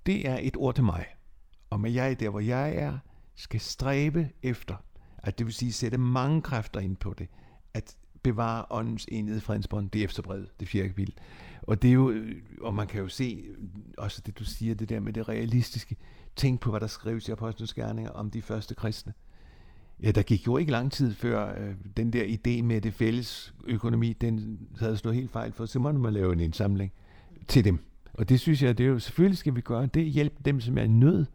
Det 0.06 0.28
er 0.28 0.38
et 0.42 0.58
ord 0.58 0.76
til 0.76 0.84
mig. 0.84 1.06
Og 1.70 1.80
med 1.80 1.92
jeg 1.92 2.20
der, 2.20 2.30
hvor 2.30 2.40
jeg 2.40 2.76
er, 2.76 2.98
skal 3.36 3.60
stræbe 3.60 4.30
efter, 4.44 4.76
at 5.18 5.38
det 5.38 5.46
vil 5.46 5.54
sige 5.54 5.74
sætte 5.74 5.98
mange 5.98 6.42
kræfter 6.42 6.80
ind 6.80 6.98
på 6.98 7.14
det, 7.14 7.28
at 7.74 7.96
bevare 8.24 8.66
åndens 8.70 9.06
enhed 9.12 9.38
i 9.38 9.40
fredens 9.40 9.68
bånd, 9.68 9.90
det 9.90 10.02
er 10.02 10.06
efterbrevet, 10.06 10.60
det 10.60 10.68
fjerde 10.68 10.88
kapitel. 10.88 11.14
Og 11.62 11.82
det 11.82 11.90
er 11.90 11.94
jo, 11.94 12.14
og 12.62 12.74
man 12.74 12.88
kan 12.88 13.02
jo 13.02 13.08
se, 13.08 13.46
også 13.98 14.22
det 14.26 14.40
du 14.40 14.44
siger, 14.44 14.76
det 14.76 14.90
der 14.90 15.00
med 15.00 15.14
det 15.14 15.30
realistiske, 15.30 15.96
tænk 16.36 16.60
på, 16.60 16.70
hvad 16.70 16.80
der 16.80 16.88
skrives 16.88 17.28
i 17.28 17.32
Apostlenes 17.32 17.74
Gerninger 17.74 18.12
om 18.12 18.32
de 18.32 18.42
første 18.42 18.76
kristne. 18.76 19.14
Ja, 20.04 20.12
der 20.12 20.22
gik 20.22 20.48
jo 20.48 20.58
ikke 20.58 20.72
lang 20.72 20.92
tid 20.92 21.14
før 21.14 21.62
øh, 21.62 21.76
den 21.98 22.14
der 22.14 22.24
idé 22.24 22.64
med 22.64 22.82
det 22.82 22.94
fælles 22.94 23.54
økonomi, 23.68 24.14
den 24.14 24.60
havde 24.80 24.98
slået 24.98 25.16
helt 25.16 25.32
fejl 25.32 25.54
for, 25.54 25.66
så 25.66 25.80
måtte 25.80 26.00
man 26.00 26.14
lave 26.14 26.34
en 26.34 26.40
indsamling 26.40 26.92
til 27.48 27.66
dem. 27.66 27.80
Og 28.14 28.30
det 28.30 28.40
synes 28.40 28.64
jeg, 28.64 28.78
det 28.78 28.84
er 28.84 28.88
jo, 28.88 29.00
selvfølgelig 29.00 29.38
skal 29.38 29.56
vi 29.56 29.62
gøre 29.62 29.86
det, 29.86 30.06
hjælpe 30.06 30.36
dem, 30.46 30.62
som 30.62 30.78
er 30.78 30.84
i 30.84 30.88
nød. 30.88 31.26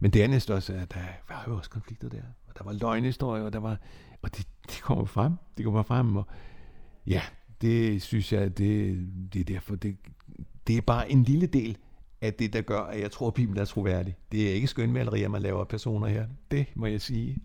Men 0.00 0.10
det 0.10 0.20
andet 0.20 0.50
også, 0.50 0.72
at 0.72 0.94
der 0.94 1.00
var 1.28 1.44
jo 1.48 1.56
også 1.56 1.70
konflikter 1.70 2.08
der. 2.08 2.22
Og 2.46 2.58
der 2.58 2.64
var 2.64 2.72
løgnhistorier, 2.72 3.44
og 3.44 3.52
der 3.52 3.58
var, 3.58 3.78
og 4.22 4.36
det, 4.36 4.46
det 4.66 4.80
kommer 4.82 5.04
frem. 5.04 5.32
det 5.56 5.64
kommer 5.64 5.82
frem, 5.82 6.16
og 6.16 6.26
ja, 7.06 7.22
det 7.60 8.02
synes 8.02 8.32
jeg, 8.32 8.58
det, 8.58 8.98
det 9.32 9.40
er 9.40 9.44
derfor, 9.44 9.76
det, 9.76 9.96
det 10.66 10.76
er 10.76 10.80
bare 10.80 11.10
en 11.10 11.22
lille 11.22 11.46
del 11.46 11.76
af 12.20 12.34
det, 12.34 12.52
der 12.52 12.62
gør, 12.62 12.80
at 12.80 13.00
jeg 13.00 13.10
tror, 13.10 13.28
at 13.28 13.34
Bibelen 13.34 13.60
er 13.60 13.64
troværdig. 13.64 14.16
Det 14.32 14.50
er 14.50 14.54
ikke 14.54 14.66
skønmalerier, 14.66 15.28
man 15.28 15.42
laver 15.42 15.60
af 15.60 15.68
personer 15.68 16.06
her. 16.06 16.26
Det 16.50 16.66
må 16.74 16.86
jeg 16.86 17.00
sige. 17.00 17.38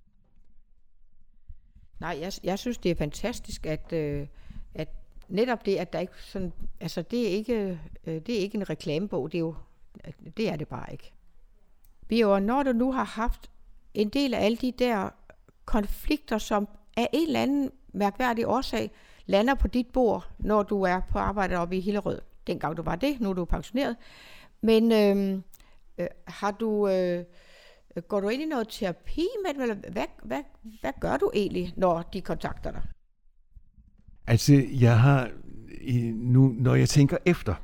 Nej, 2.01 2.17
jeg, 2.21 2.33
jeg 2.43 2.59
synes, 2.59 2.77
det 2.77 2.91
er 2.91 2.95
fantastisk, 2.95 3.65
at, 3.65 3.93
øh, 3.93 4.27
at 4.75 4.87
netop 5.27 5.65
det, 5.65 5.75
at 5.75 5.93
der 5.93 5.99
ikke 5.99 6.13
sådan, 6.19 6.53
altså 6.79 7.01
det 7.01 7.27
er 7.27 7.31
ikke, 7.31 7.79
øh, 8.05 8.21
det 8.25 8.35
er 8.35 8.39
ikke 8.39 8.57
en 8.57 8.69
reklamebog, 8.69 9.31
det 9.31 9.37
er 9.37 9.39
jo, 9.39 9.55
det 10.37 10.49
er 10.49 10.55
det 10.55 10.67
bare 10.67 10.91
ikke. 10.91 11.11
Bjørn, 12.07 12.43
når 12.43 12.63
du 12.63 12.71
nu 12.71 12.91
har 12.91 13.03
haft 13.03 13.49
en 13.93 14.09
del 14.09 14.33
af 14.33 14.45
alle 14.45 14.57
de 14.57 14.71
der 14.71 15.09
konflikter, 15.65 16.37
som 16.37 16.67
af 16.97 17.09
en 17.13 17.27
eller 17.27 17.41
anden 17.41 17.71
mærkværdig 17.93 18.47
årsag 18.47 18.91
lander 19.25 19.53
på 19.55 19.67
dit 19.67 19.87
bord, 19.87 20.29
når 20.39 20.63
du 20.63 20.83
er 20.83 20.99
på 20.99 21.19
arbejde 21.19 21.55
oppe 21.55 21.77
i 21.77 21.79
Hillerød. 21.79 22.21
Dengang 22.47 22.77
du 22.77 22.81
var 22.81 22.95
det, 22.95 23.21
nu 23.21 23.29
er 23.29 23.33
du 23.33 23.45
pensioneret. 23.45 23.95
Men 24.61 24.91
øh, 24.91 25.41
øh, 25.97 26.07
har 26.27 26.51
du, 26.51 26.87
øh, 26.87 27.25
går 28.07 28.19
du 28.19 28.29
ind 28.29 28.41
i 28.41 28.45
noget 28.45 28.67
terapi 28.69 29.27
med 29.45 29.53
dem, 29.53 29.61
eller 29.61 29.75
hvad, 29.91 30.05
hvad, 30.23 30.41
hvad 30.81 30.91
gør 30.99 31.17
du 31.17 31.31
egentlig, 31.33 31.73
når 31.77 32.01
de 32.13 32.21
kontakter 32.21 32.71
dig? 32.71 32.81
Altså, 34.27 34.63
jeg 34.71 34.99
har, 34.99 35.29
nu, 36.13 36.55
når 36.59 36.75
jeg 36.75 36.89
tænker 36.89 37.17
efter, 37.25 37.55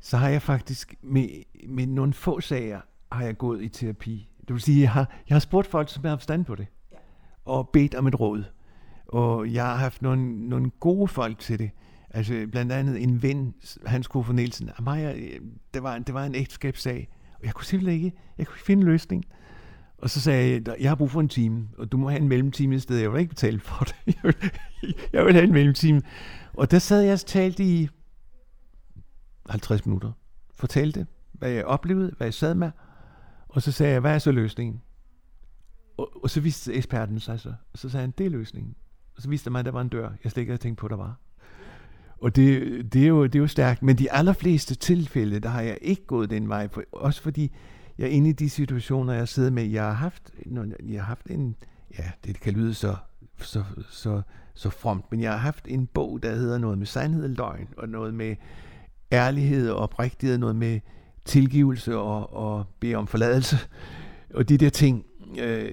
så 0.00 0.16
har 0.16 0.28
jeg 0.28 0.42
faktisk 0.42 0.94
med, 1.02 1.28
med 1.68 1.86
nogle 1.86 2.12
få 2.12 2.40
sager, 2.40 2.80
har 3.12 3.24
jeg 3.24 3.38
gået 3.38 3.62
i 3.62 3.68
terapi. 3.68 4.28
Det 4.40 4.52
vil 4.52 4.60
sige, 4.60 4.80
jeg 4.80 4.90
har, 4.90 5.22
jeg 5.28 5.34
har 5.34 5.40
spurgt 5.40 5.66
folk, 5.66 5.88
som 5.88 6.04
har 6.04 6.16
forstand 6.16 6.44
på 6.44 6.54
det, 6.54 6.66
ja. 6.92 6.96
og 7.44 7.68
bedt 7.68 7.94
om 7.94 8.06
et 8.06 8.20
råd. 8.20 8.44
Og 9.06 9.52
jeg 9.52 9.64
har 9.64 9.76
haft 9.76 10.02
nogle, 10.02 10.48
nogle 10.48 10.70
gode 10.70 11.08
folk 11.08 11.38
til 11.38 11.58
det. 11.58 11.70
Altså 12.10 12.46
blandt 12.50 12.72
andet 12.72 13.02
en 13.02 13.22
ven, 13.22 13.54
Hans 13.86 14.08
Koffer 14.08 14.32
Nielsen. 14.32 14.70
Mig, 14.82 15.16
det, 15.74 15.82
var, 15.82 15.98
det 15.98 16.14
var 16.14 16.24
en 16.24 16.34
ægteskabssag, 16.34 17.08
og 17.34 17.44
jeg 17.44 17.54
kunne 17.54 17.64
simpelthen 17.64 18.04
ikke, 18.04 18.16
jeg 18.38 18.46
kunne 18.46 18.54
ikke 18.56 18.64
finde 18.64 18.80
en 18.80 18.88
løsning. 18.88 19.24
Og 20.02 20.10
så 20.10 20.20
sagde 20.20 20.62
jeg, 20.66 20.76
jeg 20.80 20.90
har 20.90 20.94
brug 20.94 21.10
for 21.10 21.20
en 21.20 21.28
time, 21.28 21.68
og 21.78 21.92
du 21.92 21.96
må 21.96 22.08
have 22.08 22.20
en 22.20 22.28
mellemtime 22.28 22.74
i 22.74 22.78
stedet. 22.78 23.02
Jeg 23.02 23.12
vil 23.12 23.20
ikke 23.20 23.28
betale 23.28 23.60
for 23.60 23.84
det. 23.84 23.94
Jeg 24.06 24.22
vil, 24.22 24.52
jeg 25.12 25.24
vil 25.26 25.34
have 25.34 25.44
en 25.44 25.52
mellemtime. 25.52 26.02
Og 26.52 26.70
der 26.70 26.78
sad 26.78 27.02
jeg 27.02 27.12
og 27.12 27.20
talte 27.20 27.64
i 27.64 27.88
50 29.48 29.86
minutter. 29.86 30.12
Fortalte, 30.54 31.06
hvad 31.32 31.50
jeg 31.50 31.64
oplevede, 31.64 32.14
hvad 32.16 32.26
jeg 32.26 32.34
sad 32.34 32.54
med. 32.54 32.70
Og 33.48 33.62
så 33.62 33.72
sagde 33.72 33.92
jeg, 33.92 34.00
hvad 34.00 34.14
er 34.14 34.18
så 34.18 34.32
løsningen? 34.32 34.82
Og, 35.96 36.22
og 36.22 36.30
så 36.30 36.40
viste 36.40 36.74
eksperten 36.74 37.20
sig 37.20 37.40
så. 37.40 37.54
Og 37.72 37.78
så 37.78 37.88
sagde 37.88 38.00
han, 38.00 38.14
det 38.18 38.26
er 38.26 38.30
løsningen. 38.30 38.74
Og 39.16 39.22
så 39.22 39.28
viste 39.28 39.44
det 39.44 39.52
mig, 39.52 39.58
at 39.58 39.64
der 39.64 39.72
var 39.72 39.80
en 39.80 39.88
dør, 39.88 40.10
jeg 40.24 40.32
slet 40.32 40.40
ikke 40.40 40.50
havde 40.50 40.62
tænkt 40.62 40.78
på, 40.78 40.88
der 40.88 40.96
var. 40.96 41.20
Og 42.20 42.36
det, 42.36 42.92
det, 42.92 43.02
er 43.02 43.08
jo, 43.08 43.24
det 43.24 43.34
er 43.34 43.40
jo 43.40 43.46
stærkt. 43.46 43.82
Men 43.82 43.98
de 43.98 44.12
allerfleste 44.12 44.74
tilfælde, 44.74 45.40
der 45.40 45.48
har 45.48 45.60
jeg 45.60 45.78
ikke 45.80 46.06
gået 46.06 46.30
den 46.30 46.48
vej. 46.48 46.68
For, 46.68 46.82
også 46.92 47.22
fordi 47.22 47.52
jeg 47.98 48.04
er 48.04 48.10
inde 48.10 48.30
i 48.30 48.32
de 48.32 48.50
situationer, 48.50 49.12
jeg 49.12 49.28
sidder 49.28 49.50
med. 49.50 49.64
Jeg 49.64 49.84
har 49.84 49.92
haft, 49.92 50.30
jeg 50.88 51.00
har 51.00 51.06
haft 51.06 51.26
en, 51.26 51.56
ja, 51.98 52.10
det 52.24 52.40
kan 52.40 52.52
lyde 52.52 52.74
så, 52.74 52.96
så, 53.38 53.64
så, 53.90 54.22
så 54.54 54.70
fromt, 54.70 55.04
men 55.10 55.20
jeg 55.20 55.30
har 55.30 55.38
haft 55.38 55.64
en 55.68 55.86
bog, 55.86 56.22
der 56.22 56.34
hedder 56.34 56.58
noget 56.58 56.78
med 56.78 56.86
sandhed 56.86 57.24
og 57.24 57.30
løgn, 57.30 57.68
og 57.76 57.88
noget 57.88 58.14
med 58.14 58.36
ærlighed 59.12 59.70
og 59.70 59.78
oprigtighed, 59.78 60.38
noget 60.38 60.56
med 60.56 60.80
tilgivelse 61.24 61.98
og, 61.98 62.32
og 62.32 62.66
bede 62.80 62.94
om 62.94 63.06
forladelse. 63.06 63.56
Og 64.34 64.48
de 64.48 64.58
der 64.58 64.70
ting, 64.70 65.06
øh, 65.40 65.72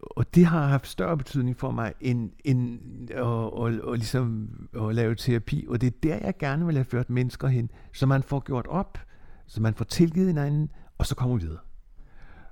og 0.00 0.34
det 0.34 0.46
har 0.46 0.66
haft 0.66 0.86
større 0.86 1.16
betydning 1.16 1.56
for 1.56 1.70
mig, 1.70 1.92
end, 2.00 2.30
end 2.44 2.78
at, 3.10 3.22
og, 3.22 3.72
og 3.82 3.94
ligesom 3.96 4.48
at 4.74 4.94
lave 4.94 5.14
terapi. 5.14 5.66
Og 5.68 5.80
det 5.80 5.86
er 5.86 5.98
der, 6.02 6.18
jeg 6.26 6.34
gerne 6.38 6.66
vil 6.66 6.74
have 6.74 6.84
ført 6.84 7.10
mennesker 7.10 7.48
hen, 7.48 7.70
så 7.92 8.06
man 8.06 8.22
får 8.22 8.40
gjort 8.40 8.66
op, 8.66 8.98
så 9.46 9.60
man 9.60 9.74
får 9.74 9.84
tilgivet 9.84 10.26
hinanden, 10.26 10.70
og 11.00 11.06
så 11.06 11.14
kommer 11.14 11.36
vi 11.36 11.42
videre. 11.42 11.58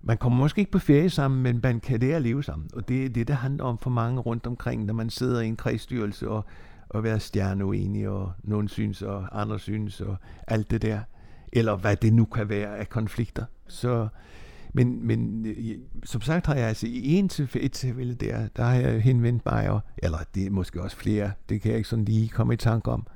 Man 0.02 0.18
kommer 0.18 0.38
måske 0.38 0.58
ikke 0.58 0.70
på 0.70 0.78
ferie 0.78 1.10
sammen, 1.10 1.42
men 1.42 1.60
man 1.62 1.80
kan 1.80 2.00
lære 2.00 2.16
at 2.16 2.22
leve 2.22 2.44
sammen. 2.44 2.70
Og 2.74 2.88
det 2.88 3.04
er 3.04 3.08
det, 3.08 3.28
der 3.28 3.34
handler 3.34 3.64
om 3.64 3.78
for 3.78 3.90
mange 3.90 4.20
rundt 4.20 4.46
omkring, 4.46 4.84
når 4.84 4.94
man 4.94 5.10
sidder 5.10 5.40
i 5.40 5.46
en 5.46 5.56
kredsstyrelse 5.56 6.28
og, 6.28 6.44
og 6.88 7.02
være 7.02 7.20
stjerneuenig, 7.20 8.08
og 8.08 8.32
nogen 8.44 8.68
synes, 8.68 9.02
og 9.02 9.40
andre 9.40 9.58
synes, 9.58 10.00
og 10.00 10.16
alt 10.46 10.70
det 10.70 10.82
der. 10.82 11.00
Eller 11.52 11.76
hvad 11.76 11.96
det 11.96 12.12
nu 12.12 12.24
kan 12.24 12.48
være 12.48 12.78
af 12.78 12.88
konflikter. 12.88 13.44
Så 13.66 14.08
Men, 14.72 15.06
men 15.06 15.46
øh, 15.46 15.78
som 16.04 16.20
sagt 16.20 16.46
har 16.46 16.54
jeg 16.54 16.68
altså 16.68 16.86
i 16.86 17.14
en 17.14 17.28
tilfælde, 17.28 17.66
et 17.66 17.72
tilfælde 17.72 18.14
der, 18.14 18.48
der 18.56 18.64
har 18.64 18.74
jeg 18.74 19.02
henvendt 19.02 19.46
mig, 19.46 19.70
og, 19.70 19.80
eller 19.98 20.18
det 20.34 20.46
er 20.46 20.50
måske 20.50 20.82
også 20.82 20.96
flere, 20.96 21.32
det 21.48 21.60
kan 21.60 21.70
jeg 21.70 21.76
ikke 21.76 21.88
sådan 21.88 22.04
lige 22.04 22.28
komme 22.28 22.54
i 22.54 22.56
tanke 22.56 22.90
om. 22.90 23.06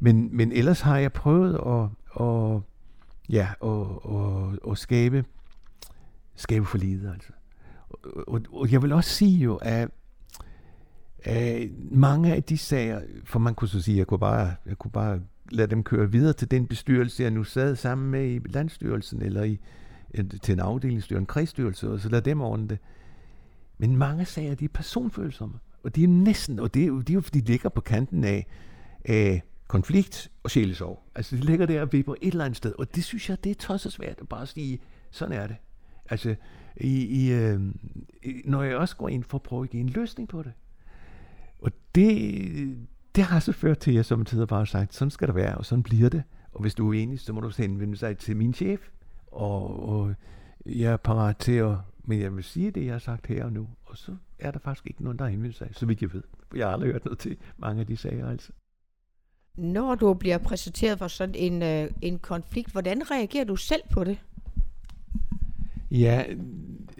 Men, 0.00 0.36
men 0.36 0.52
ellers 0.52 0.80
har 0.80 0.98
jeg 0.98 1.12
prøvet 1.12 1.54
at, 1.54 1.84
at 2.26 2.60
ja, 3.28 3.48
og, 3.60 4.06
og, 4.06 4.58
og 4.62 4.78
skabe, 4.78 5.24
skabe 6.34 6.66
for 6.66 6.78
livet, 6.78 7.12
altså. 7.12 7.32
Og, 7.90 8.24
og, 8.28 8.40
og 8.52 8.72
jeg 8.72 8.82
vil 8.82 8.92
også 8.92 9.10
sige 9.10 9.38
jo, 9.38 9.56
at 9.56 9.88
at 11.22 11.68
mange 11.90 12.34
af 12.34 12.42
de 12.42 12.58
sager, 12.58 13.00
for 13.24 13.38
man 13.38 13.54
kunne 13.54 13.68
så 13.68 13.82
sige, 13.82 13.94
at 13.94 13.98
jeg 13.98 14.06
kunne 14.06 14.18
bare, 14.18 14.54
jeg 14.66 14.78
kunne 14.78 14.90
bare 14.90 15.20
lade 15.50 15.70
dem 15.70 15.82
køre 15.82 16.10
videre 16.10 16.32
til 16.32 16.50
den 16.50 16.66
bestyrelse, 16.66 17.22
jeg 17.22 17.30
nu 17.30 17.44
sad 17.44 17.76
sammen 17.76 18.10
med 18.10 18.30
i 18.30 18.40
landstyrelsen, 18.44 19.22
eller 19.22 19.42
i, 19.42 19.58
øh, 20.14 20.24
til 20.42 20.52
en 20.52 20.60
afdelingsstyrelse, 20.60 21.20
en 21.20 21.26
kredsstyrelse, 21.26 21.90
og 21.90 22.00
så 22.00 22.08
lade 22.08 22.30
dem 22.30 22.40
ordne 22.40 22.68
det. 22.68 22.78
Men 23.78 23.96
mange 23.96 24.24
sager, 24.24 24.54
de 24.54 24.64
er 24.64 24.68
personfølsomme. 24.74 25.54
Og 25.84 25.96
de 25.96 26.04
er 26.04 26.08
næsten, 26.08 26.58
og 26.58 26.74
det 26.74 26.82
er 26.82 26.86
jo, 26.86 27.00
de 27.00 27.20
de 27.20 27.40
ligger 27.40 27.68
på 27.68 27.80
kanten 27.80 28.24
af, 28.24 28.46
af 29.04 29.42
konflikt 29.68 30.30
og 30.42 30.50
sjælesorg. 30.50 31.02
Altså 31.14 31.36
de 31.36 31.40
ligger 31.40 31.66
der 31.66 31.80
og 31.80 31.92
vipper 31.92 32.14
et 32.20 32.32
eller 32.32 32.44
andet 32.44 32.56
sted, 32.56 32.72
og 32.78 32.94
det 32.94 33.04
synes 33.04 33.30
jeg, 33.30 33.44
det 33.44 33.50
er 33.50 33.54
tosset 33.54 33.92
svært 33.92 34.18
at 34.20 34.28
bare 34.28 34.46
sige, 34.46 34.80
sådan 35.10 35.38
er 35.38 35.46
det. 35.46 35.56
Altså, 36.10 36.34
i, 36.76 37.04
i, 37.04 37.32
øh, 37.32 37.60
når 38.44 38.62
jeg 38.62 38.76
også 38.76 38.96
går 38.96 39.08
ind 39.08 39.24
for 39.24 39.38
at 39.38 39.42
prøve 39.42 39.64
at 39.64 39.70
give 39.70 39.80
en 39.80 39.88
løsning 39.88 40.28
på 40.28 40.42
det. 40.42 40.52
Og 41.58 41.72
det, 41.94 42.88
det 43.14 43.24
har 43.24 43.40
så 43.40 43.52
ført 43.52 43.78
til, 43.78 43.90
at 43.90 43.94
jeg 43.94 44.04
som 44.04 44.24
tider 44.24 44.46
bare 44.46 44.60
har 44.60 44.64
sagt, 44.64 44.94
sådan 44.94 45.10
skal 45.10 45.28
det 45.28 45.34
være, 45.34 45.54
og 45.54 45.66
sådan 45.66 45.82
bliver 45.82 46.08
det. 46.08 46.22
Og 46.52 46.60
hvis 46.60 46.74
du 46.74 46.84
er 46.84 46.88
uenig, 46.88 47.20
så 47.20 47.32
må 47.32 47.40
du 47.40 47.50
henvende 47.56 47.96
sig 47.96 48.18
til 48.18 48.36
min 48.36 48.54
chef, 48.54 48.80
og, 49.26 49.88
og 49.88 50.14
jeg 50.66 50.92
er 50.92 50.96
parat 50.96 51.36
til 51.36 51.52
at, 51.52 51.76
men 52.04 52.20
jeg 52.20 52.36
vil 52.36 52.44
sige 52.44 52.70
det, 52.70 52.84
jeg 52.84 52.94
har 52.94 52.98
sagt 52.98 53.26
her 53.26 53.44
og 53.44 53.52
nu, 53.52 53.68
og 53.84 53.98
så 53.98 54.16
er 54.38 54.50
der 54.50 54.58
faktisk 54.58 54.86
ikke 54.86 55.02
nogen, 55.02 55.18
der 55.18 55.24
har 55.24 55.30
henvendt 55.30 55.56
sig, 55.56 55.68
så 55.72 55.86
vidt 55.86 56.02
jeg 56.02 56.12
ved. 56.12 56.22
For 56.48 56.56
jeg 56.56 56.66
har 56.66 56.72
aldrig 56.72 56.92
hørt 56.92 57.04
noget 57.04 57.18
til 57.18 57.36
mange 57.58 57.80
af 57.80 57.86
de 57.86 57.96
sager, 57.96 58.28
altså. 58.28 58.52
Når 59.58 59.94
du 59.94 60.14
bliver 60.14 60.38
præsenteret 60.38 60.98
for 60.98 61.08
sådan 61.08 61.34
en, 61.34 61.62
øh, 61.62 61.90
en 62.02 62.18
konflikt, 62.18 62.72
hvordan 62.72 63.10
reagerer 63.10 63.44
du 63.44 63.56
selv 63.56 63.82
på 63.90 64.04
det? 64.04 64.18
Ja, 65.90 66.24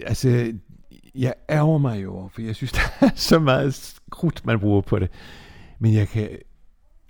altså, 0.02 0.52
jeg 1.14 1.34
ærger 1.50 1.78
mig 1.78 2.02
jo 2.02 2.28
for 2.32 2.42
jeg 2.42 2.56
synes, 2.56 2.72
der 2.78 2.80
er 3.00 3.10
så 3.14 3.38
meget 3.38 4.00
krudt, 4.10 4.46
man 4.46 4.60
bruger 4.60 4.80
på 4.80 4.98
det. 4.98 5.10
Men 5.78 5.94
jeg 5.94 6.08
kan, 6.08 6.38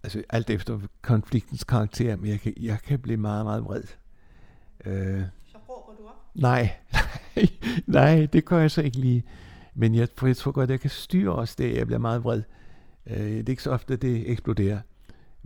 altså 0.02 0.22
alt 0.30 0.50
efter 0.50 0.80
konfliktens 1.02 1.64
karakter, 1.64 2.16
men 2.16 2.30
jeg 2.30 2.40
kan, 2.40 2.54
jeg 2.60 2.78
kan 2.84 2.98
blive 2.98 3.16
meget, 3.16 3.44
meget 3.44 3.64
vred. 3.64 3.82
Øh, 4.84 5.22
så 5.46 5.58
råber 5.68 5.92
du 5.98 6.06
op? 6.08 6.14
Nej, 6.34 6.70
nej, 7.36 7.48
nej, 8.02 8.26
det 8.26 8.44
gør 8.44 8.58
jeg 8.58 8.70
så 8.70 8.82
ikke 8.82 8.98
lige. 8.98 9.24
Men 9.74 9.94
jeg, 9.94 10.08
for 10.16 10.26
jeg 10.26 10.36
tror 10.36 10.52
godt, 10.52 10.70
jeg 10.70 10.80
kan 10.80 10.90
styre 10.90 11.32
også 11.32 11.54
det, 11.58 11.76
jeg 11.76 11.86
bliver 11.86 12.00
meget 12.00 12.24
vred. 12.24 12.42
Øh, 13.06 13.16
det 13.16 13.46
er 13.46 13.50
ikke 13.50 13.62
så 13.62 13.70
ofte, 13.70 13.96
det 13.96 14.30
eksploderer. 14.30 14.80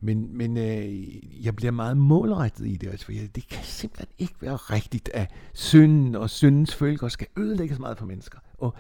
Men, 0.05 0.37
men 0.37 0.57
øh, 0.57 1.45
jeg 1.45 1.57
bliver 1.57 1.71
meget 1.71 1.97
målrettet 1.97 2.67
i 2.67 2.77
det, 2.77 2.89
altså, 2.89 3.05
for 3.05 3.13
jeg, 3.13 3.35
det 3.35 3.49
kan 3.49 3.65
simpelthen 3.65 4.09
ikke 4.19 4.35
være 4.41 4.57
rigtigt, 4.57 5.11
at 5.15 5.31
synden 5.55 6.15
og 6.15 6.31
syndens 6.31 6.75
følger 6.75 7.09
skal 7.09 7.27
ødelægge 7.37 7.75
så 7.75 7.81
meget 7.81 7.99
for 7.99 8.07
mennesker. 8.07 8.39
Og, 8.59 8.75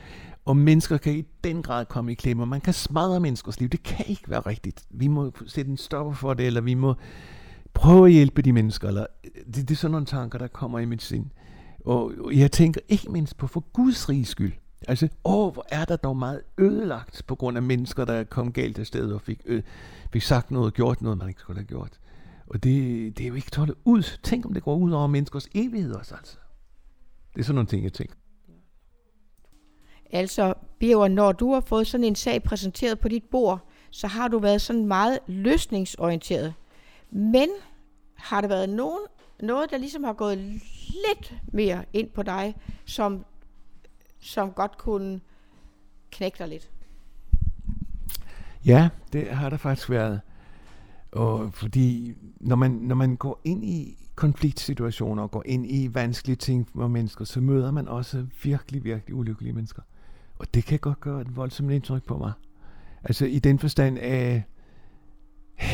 og 0.44 0.56
mennesker 0.56 0.96
kan 0.96 1.16
i 1.16 1.24
den 1.44 1.62
grad 1.62 1.86
komme 1.86 2.12
i 2.12 2.14
klemme, 2.14 2.42
og 2.42 2.48
man 2.48 2.60
kan 2.60 2.74
smadre 2.74 3.20
menneskers 3.20 3.60
liv. 3.60 3.68
Det 3.68 3.82
kan 3.82 4.04
ikke 4.08 4.30
være 4.30 4.40
rigtigt. 4.40 4.84
Vi 4.90 5.06
må 5.06 5.32
sætte 5.46 5.70
en 5.70 5.76
stopper 5.76 6.12
for 6.12 6.34
det, 6.34 6.46
eller 6.46 6.60
vi 6.60 6.74
må 6.74 6.94
prøve 7.74 8.06
at 8.06 8.12
hjælpe 8.12 8.42
de 8.42 8.52
mennesker. 8.52 8.88
Eller, 8.88 9.06
det, 9.46 9.56
det 9.56 9.70
er 9.70 9.74
sådan 9.74 9.92
nogle 9.92 10.06
tanker, 10.06 10.38
der 10.38 10.46
kommer 10.46 10.78
i 10.78 10.84
mit 10.84 11.02
sind. 11.02 11.26
Og, 11.84 12.12
og 12.18 12.36
jeg 12.36 12.52
tænker 12.52 12.80
ikke 12.88 13.12
mindst 13.12 13.36
på 13.36 13.46
for 13.46 13.64
Guds 13.72 14.08
rige 14.08 14.24
skyld. 14.24 14.52
Altså, 14.88 15.08
åh, 15.24 15.52
hvor 15.52 15.66
er 15.68 15.84
der 15.84 15.96
dog 15.96 16.16
meget 16.16 16.42
ødelagt 16.58 17.22
på 17.26 17.34
grund 17.34 17.56
af 17.56 17.62
mennesker, 17.62 18.04
der 18.04 18.24
kom 18.24 18.52
galt 18.52 18.78
af 18.78 18.86
sted 18.86 19.12
og 19.12 19.20
fik, 19.20 19.40
øh, 19.44 19.62
fik 20.12 20.22
sagt 20.22 20.50
noget, 20.50 20.74
gjort 20.74 21.02
noget, 21.02 21.18
man 21.18 21.28
ikke 21.28 21.40
skulle 21.40 21.58
have 21.58 21.66
gjort. 21.66 21.98
Og 22.46 22.62
det, 22.62 23.18
det 23.18 23.24
er 23.24 23.28
jo 23.28 23.34
ikke 23.34 23.50
tålet 23.50 23.74
ud. 23.84 24.18
Tænk, 24.22 24.46
om 24.46 24.54
det 24.54 24.62
går 24.62 24.76
ud 24.76 24.92
over 24.92 25.06
menneskers 25.06 25.48
evighed 25.54 25.94
også, 25.94 26.14
altså. 26.14 26.36
Det 27.34 27.40
er 27.40 27.44
sådan 27.44 27.54
nogle 27.54 27.68
ting, 27.68 27.84
jeg 27.84 27.92
tænker. 27.92 28.14
Altså, 30.12 30.54
Birger, 30.78 31.08
når 31.08 31.32
du 31.32 31.52
har 31.52 31.60
fået 31.60 31.86
sådan 31.86 32.04
en 32.04 32.14
sag 32.14 32.42
præsenteret 32.42 32.98
på 32.98 33.08
dit 33.08 33.24
bord, 33.30 33.68
så 33.90 34.06
har 34.06 34.28
du 34.28 34.38
været 34.38 34.60
sådan 34.62 34.86
meget 34.86 35.18
løsningsorienteret. 35.26 36.54
Men 37.10 37.48
har 38.14 38.40
der 38.40 38.48
været 38.48 38.68
nogen, 38.68 39.00
noget, 39.42 39.70
der 39.70 39.78
ligesom 39.78 40.04
har 40.04 40.12
gået 40.12 40.38
lidt 40.38 41.34
mere 41.52 41.84
ind 41.92 42.10
på 42.10 42.22
dig, 42.22 42.54
som 42.84 43.24
som 44.22 44.52
godt 44.52 44.78
kunne 44.78 45.20
knække 46.10 46.38
dig 46.38 46.48
lidt? 46.48 46.70
Ja, 48.66 48.88
det 49.12 49.30
har 49.30 49.50
der 49.50 49.56
faktisk 49.56 49.90
været. 49.90 50.20
Og 51.12 51.54
fordi 51.54 52.14
når 52.40 52.56
man, 52.56 52.70
når 52.70 52.94
man 52.94 53.16
går 53.16 53.40
ind 53.44 53.64
i 53.64 53.98
konfliktsituationer 54.14 55.22
og 55.22 55.30
går 55.30 55.42
ind 55.46 55.66
i 55.70 55.94
vanskelige 55.94 56.36
ting 56.36 56.68
med 56.74 56.88
mennesker, 56.88 57.24
så 57.24 57.40
møder 57.40 57.70
man 57.70 57.88
også 57.88 58.26
virkelig, 58.42 58.84
virkelig 58.84 59.14
ulykkelige 59.14 59.52
mennesker. 59.52 59.82
Og 60.38 60.54
det 60.54 60.64
kan 60.64 60.78
godt 60.78 61.00
gøre 61.00 61.20
et 61.20 61.36
voldsomt 61.36 61.72
indtryk 61.72 62.04
på 62.04 62.18
mig. 62.18 62.32
Altså 63.04 63.26
i 63.26 63.38
den 63.38 63.58
forstand 63.58 63.98
af, 63.98 64.42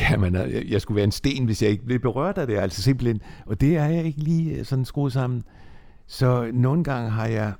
jamen, 0.09 0.35
jeg 0.69 0.81
skulle 0.81 0.95
være 0.95 1.03
en 1.03 1.11
sten, 1.11 1.45
hvis 1.45 1.61
jeg 1.61 1.71
ikke 1.71 1.85
blev 1.85 1.99
berørt 1.99 2.37
af 2.37 2.47
det, 2.47 2.57
altså 2.57 2.81
simpelthen. 2.81 3.21
Og 3.45 3.61
det 3.61 3.77
er 3.77 3.85
jeg 3.85 4.05
ikke 4.05 4.19
lige 4.19 4.59
øh, 4.59 4.65
sådan 4.65 4.85
skruet 4.85 5.13
sammen. 5.13 5.43
Så 6.07 6.51
nogle 6.53 6.83
gange 6.83 7.09
har 7.09 7.25
jeg 7.25 7.53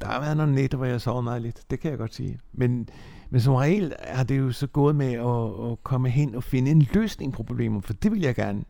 der 0.00 0.06
har 0.06 0.20
været 0.20 0.36
nogle 0.36 0.54
nætter, 0.54 0.76
hvor 0.76 0.86
jeg 0.86 1.00
sover 1.00 1.20
meget 1.20 1.42
lidt. 1.42 1.70
Det 1.70 1.80
kan 1.80 1.90
jeg 1.90 1.98
godt 1.98 2.14
sige. 2.14 2.38
Men, 2.52 2.88
men 3.30 3.40
som 3.40 3.54
regel 3.54 3.92
har 4.08 4.24
det 4.24 4.38
jo 4.38 4.52
så 4.52 4.66
gået 4.66 4.96
med 4.96 5.12
at, 5.12 5.70
at 5.72 5.82
komme 5.82 6.08
hen 6.08 6.34
og 6.34 6.42
finde 6.42 6.70
en 6.70 6.86
løsning 6.92 7.32
på 7.32 7.42
problemet, 7.42 7.84
for 7.84 7.92
det 7.92 8.12
vil 8.12 8.20
jeg 8.20 8.34
gerne. 8.34 8.64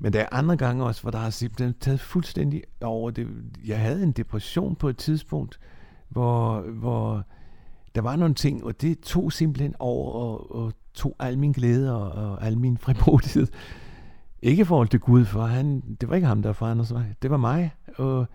Men 0.00 0.12
der 0.12 0.20
er 0.20 0.26
andre 0.32 0.56
gange 0.56 0.84
også, 0.84 1.02
hvor 1.02 1.10
der 1.10 1.18
har 1.18 1.30
simpelthen 1.30 1.74
taget 1.80 2.00
fuldstændig 2.00 2.62
over 2.80 3.10
det. 3.10 3.28
Jeg 3.66 3.80
havde 3.80 4.02
en 4.02 4.12
depression 4.12 4.76
på 4.76 4.88
et 4.88 4.96
tidspunkt, 4.96 5.58
hvor, 6.08 6.60
hvor 6.60 7.24
der 7.94 8.00
var 8.00 8.16
nogle 8.16 8.34
ting, 8.34 8.64
og 8.64 8.80
det 8.80 9.00
tog 9.00 9.32
simpelthen 9.32 9.74
over 9.78 10.12
og, 10.12 10.54
og 10.54 10.72
tog 10.94 11.16
al 11.18 11.38
min 11.38 11.52
glæde 11.52 11.96
og, 11.96 12.30
og 12.30 12.46
al 12.46 12.58
min 12.58 12.78
frimodighed. 12.78 13.46
Ikke 14.42 14.60
i 14.60 14.64
forhold 14.64 14.88
til 14.88 15.00
Gud, 15.00 15.24
for 15.24 15.42
han, 15.42 15.82
det 16.00 16.08
var 16.08 16.14
ikke 16.14 16.26
ham, 16.26 16.42
der 16.42 16.52
forandrede 16.52 16.88
sig. 16.88 17.14
Det 17.22 17.30
var 17.30 17.36
mig. 17.36 17.74
Og, 17.96 18.26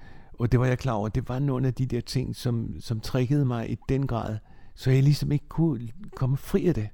og 0.42 0.52
det 0.52 0.60
var 0.60 0.66
jeg 0.66 0.80
klar 0.80 0.94
over, 0.94 1.10
det 1.10 1.30
var 1.30 1.40
nogle 1.40 1.68
af 1.68 1.74
de 1.74 1.86
der 1.86 2.02
ting, 2.02 2.36
som, 2.36 2.76
som 2.80 3.00
triggede 3.00 3.46
mig 3.46 3.72
i 3.72 3.78
den 3.90 4.08
grad, 4.08 4.38
så 4.76 4.92
jeg 4.92 5.04
ligesom 5.04 5.32
ikke 5.32 5.48
kunne 5.50 5.90
komme 6.16 6.38
fri 6.38 6.68
af 6.68 6.74
det. 6.74 6.90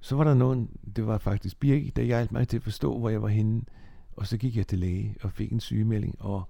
Så 0.00 0.16
var 0.16 0.24
der 0.24 0.34
nogen, 0.34 0.70
det 0.96 1.06
var 1.06 1.18
faktisk 1.18 1.60
Birgit, 1.60 1.96
der 1.96 2.02
hjalp 2.02 2.32
mig 2.32 2.48
til 2.48 2.56
at 2.56 2.62
forstå, 2.62 2.98
hvor 2.98 3.08
jeg 3.08 3.22
var 3.22 3.28
henne. 3.28 3.62
Og 4.16 4.26
så 4.26 4.36
gik 4.36 4.56
jeg 4.56 4.66
til 4.66 4.78
læge 4.78 5.16
og 5.22 5.32
fik 5.32 5.52
en 5.52 5.60
sygemelding 5.60 6.14
og, 6.18 6.42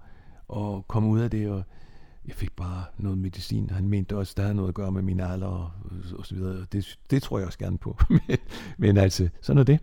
og 0.47 0.85
kom 0.87 1.05
ud 1.05 1.19
af 1.19 1.29
det, 1.29 1.49
og 1.49 1.63
jeg 2.27 2.35
fik 2.35 2.55
bare 2.55 2.83
noget 2.97 3.17
medicin. 3.17 3.69
Han 3.69 3.87
mente 3.87 4.17
også, 4.17 4.33
der 4.37 4.43
havde 4.43 4.55
noget 4.55 4.69
at 4.69 4.75
gøre 4.75 4.91
med 4.91 5.01
min 5.01 5.19
alder 5.19 5.47
og, 5.47 5.71
og 6.17 6.25
så 6.25 6.35
videre. 6.35 6.65
Det, 6.71 6.99
det 7.09 7.23
tror 7.23 7.37
jeg 7.37 7.47
også 7.47 7.59
gerne 7.59 7.77
på. 7.77 7.97
men, 8.09 8.37
men 8.77 8.97
altså, 8.97 9.29
sådan 9.41 9.59
er 9.59 9.63
det. 9.63 9.79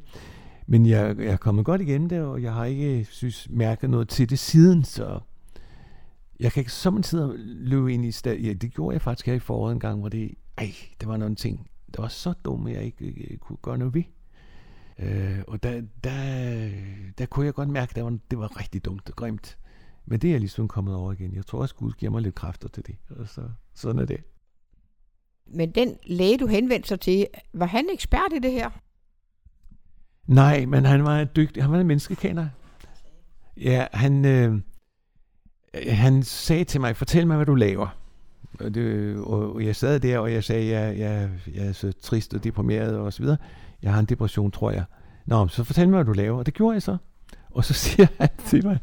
Men 0.67 0.87
jeg, 0.87 1.19
jeg 1.19 1.33
er 1.33 1.37
kommet 1.37 1.65
godt 1.65 1.81
igennem 1.81 2.09
det, 2.09 2.21
og 2.21 2.43
jeg 2.43 2.55
har 2.55 2.65
ikke 2.65 3.07
synes, 3.11 3.49
mærket 3.51 3.91
noget 3.91 4.09
til 4.09 4.31
det 4.31 4.39
siden, 4.39 4.85
så 4.85 5.21
jeg 6.41 6.53
kan 6.53 6.61
ikke 6.61 6.73
samtidig 6.73 7.35
løbe 7.39 7.95
ind 7.95 8.05
i 8.05 8.13
stedet. 8.13 8.47
Ja, 8.47 8.53
det 8.53 8.75
gjorde 8.75 8.95
jeg 8.95 9.03
faktisk 9.03 9.27
her 9.27 9.35
i 9.35 9.39
foråret 9.39 9.73
en 9.73 9.81
gang, 9.81 10.01
hvor 10.01 10.09
det, 10.09 10.35
ej, 10.59 10.75
det 11.01 11.09
var 11.09 11.17
nogle 11.17 11.35
ting, 11.35 11.71
der 11.95 12.03
var 12.03 12.09
så 12.09 12.33
dumme, 12.45 12.71
at 12.71 12.77
jeg 12.77 12.85
ikke 12.85 13.07
øh, 13.07 13.39
kunne 13.39 13.57
gøre 13.63 13.79
noget 13.79 13.95
ved. 13.95 14.03
Øh, 14.99 15.39
og 15.49 15.63
der, 15.63 15.83
der, 16.05 16.71
der 17.19 17.27
kunne 17.27 17.47
jeg 17.47 17.55
godt 17.55 17.69
mærke, 17.69 17.91
at 17.91 17.97
det 17.97 18.05
var, 18.05 18.19
det 18.31 18.39
var 18.39 18.61
rigtig 18.61 18.85
dumt 18.85 19.09
og 19.09 19.17
grimt. 19.17 19.59
Men 20.07 20.21
det 20.21 20.29
er 20.29 20.33
jeg 20.33 20.41
ligesom 20.41 20.69
kommet 20.69 20.95
over 20.95 21.13
igen. 21.13 21.35
Jeg 21.35 21.47
tror 21.47 21.61
også, 21.61 21.75
Gud 21.75 21.93
giver 21.93 22.13
mig 22.13 22.23
lidt 22.23 22.35
kræfter 22.35 22.69
til 22.69 22.87
det. 22.87 22.97
Og 23.11 23.29
så, 23.29 23.43
sådan 23.75 24.03
er 24.03 24.07
det. 24.07 24.21
Men 25.47 25.71
den 25.71 25.97
læge, 26.07 26.39
du 26.39 26.47
henvendte 26.47 26.89
sig 26.89 27.01
til, 27.01 27.27
var 27.53 27.67
han 27.67 27.87
ekspert 27.93 28.33
i 28.37 28.39
det 28.39 28.53
her? 28.53 28.71
Nej, 30.27 30.67
men 30.67 30.85
han 30.85 31.05
var 31.05 31.25
dygtig. 31.25 31.63
Han 31.63 31.73
var 31.73 31.81
en 31.81 31.87
menneskekender. 31.87 32.49
Ja, 33.57 33.87
han, 33.93 34.25
øh, 34.25 34.61
Øh, 35.75 35.97
han 35.97 36.23
sagde 36.23 36.65
til 36.65 36.81
mig, 36.81 36.97
fortæl 36.97 37.27
mig, 37.27 37.37
hvad 37.37 37.47
du 37.47 37.55
laver. 37.55 37.89
Og, 38.61 38.75
det, 38.75 39.17
og 39.17 39.65
jeg 39.65 39.77
sad 39.77 40.01
der, 40.01 40.19
og 40.19 40.33
jeg 40.33 40.45
sagde, 40.45 40.69
jeg, 40.69 40.99
jeg, 40.99 41.31
jeg 41.55 41.67
er 41.67 41.73
så 41.73 41.93
trist 42.03 42.35
og 42.35 42.45
deprimeret 42.45 42.99
og 42.99 43.13
så 43.13 43.23
videre. 43.23 43.37
Jeg 43.83 43.93
har 43.93 44.01
en 44.01 44.07
depression, 44.07 44.51
tror 44.51 44.71
jeg. 44.71 44.85
Nå, 45.27 45.49
så 45.49 45.65
fortæl 45.65 45.89
mig, 45.89 45.97
hvad 45.97 46.05
du 46.05 46.13
laver. 46.13 46.39
Og 46.39 46.47
det 46.47 46.55
gjorde 46.55 46.75
jeg 46.75 46.83
så. 46.83 46.97
Og 47.51 47.65
så 47.65 47.75
siger 47.85 48.07
han 48.19 48.29
til 48.47 48.67
mig, 48.67 48.79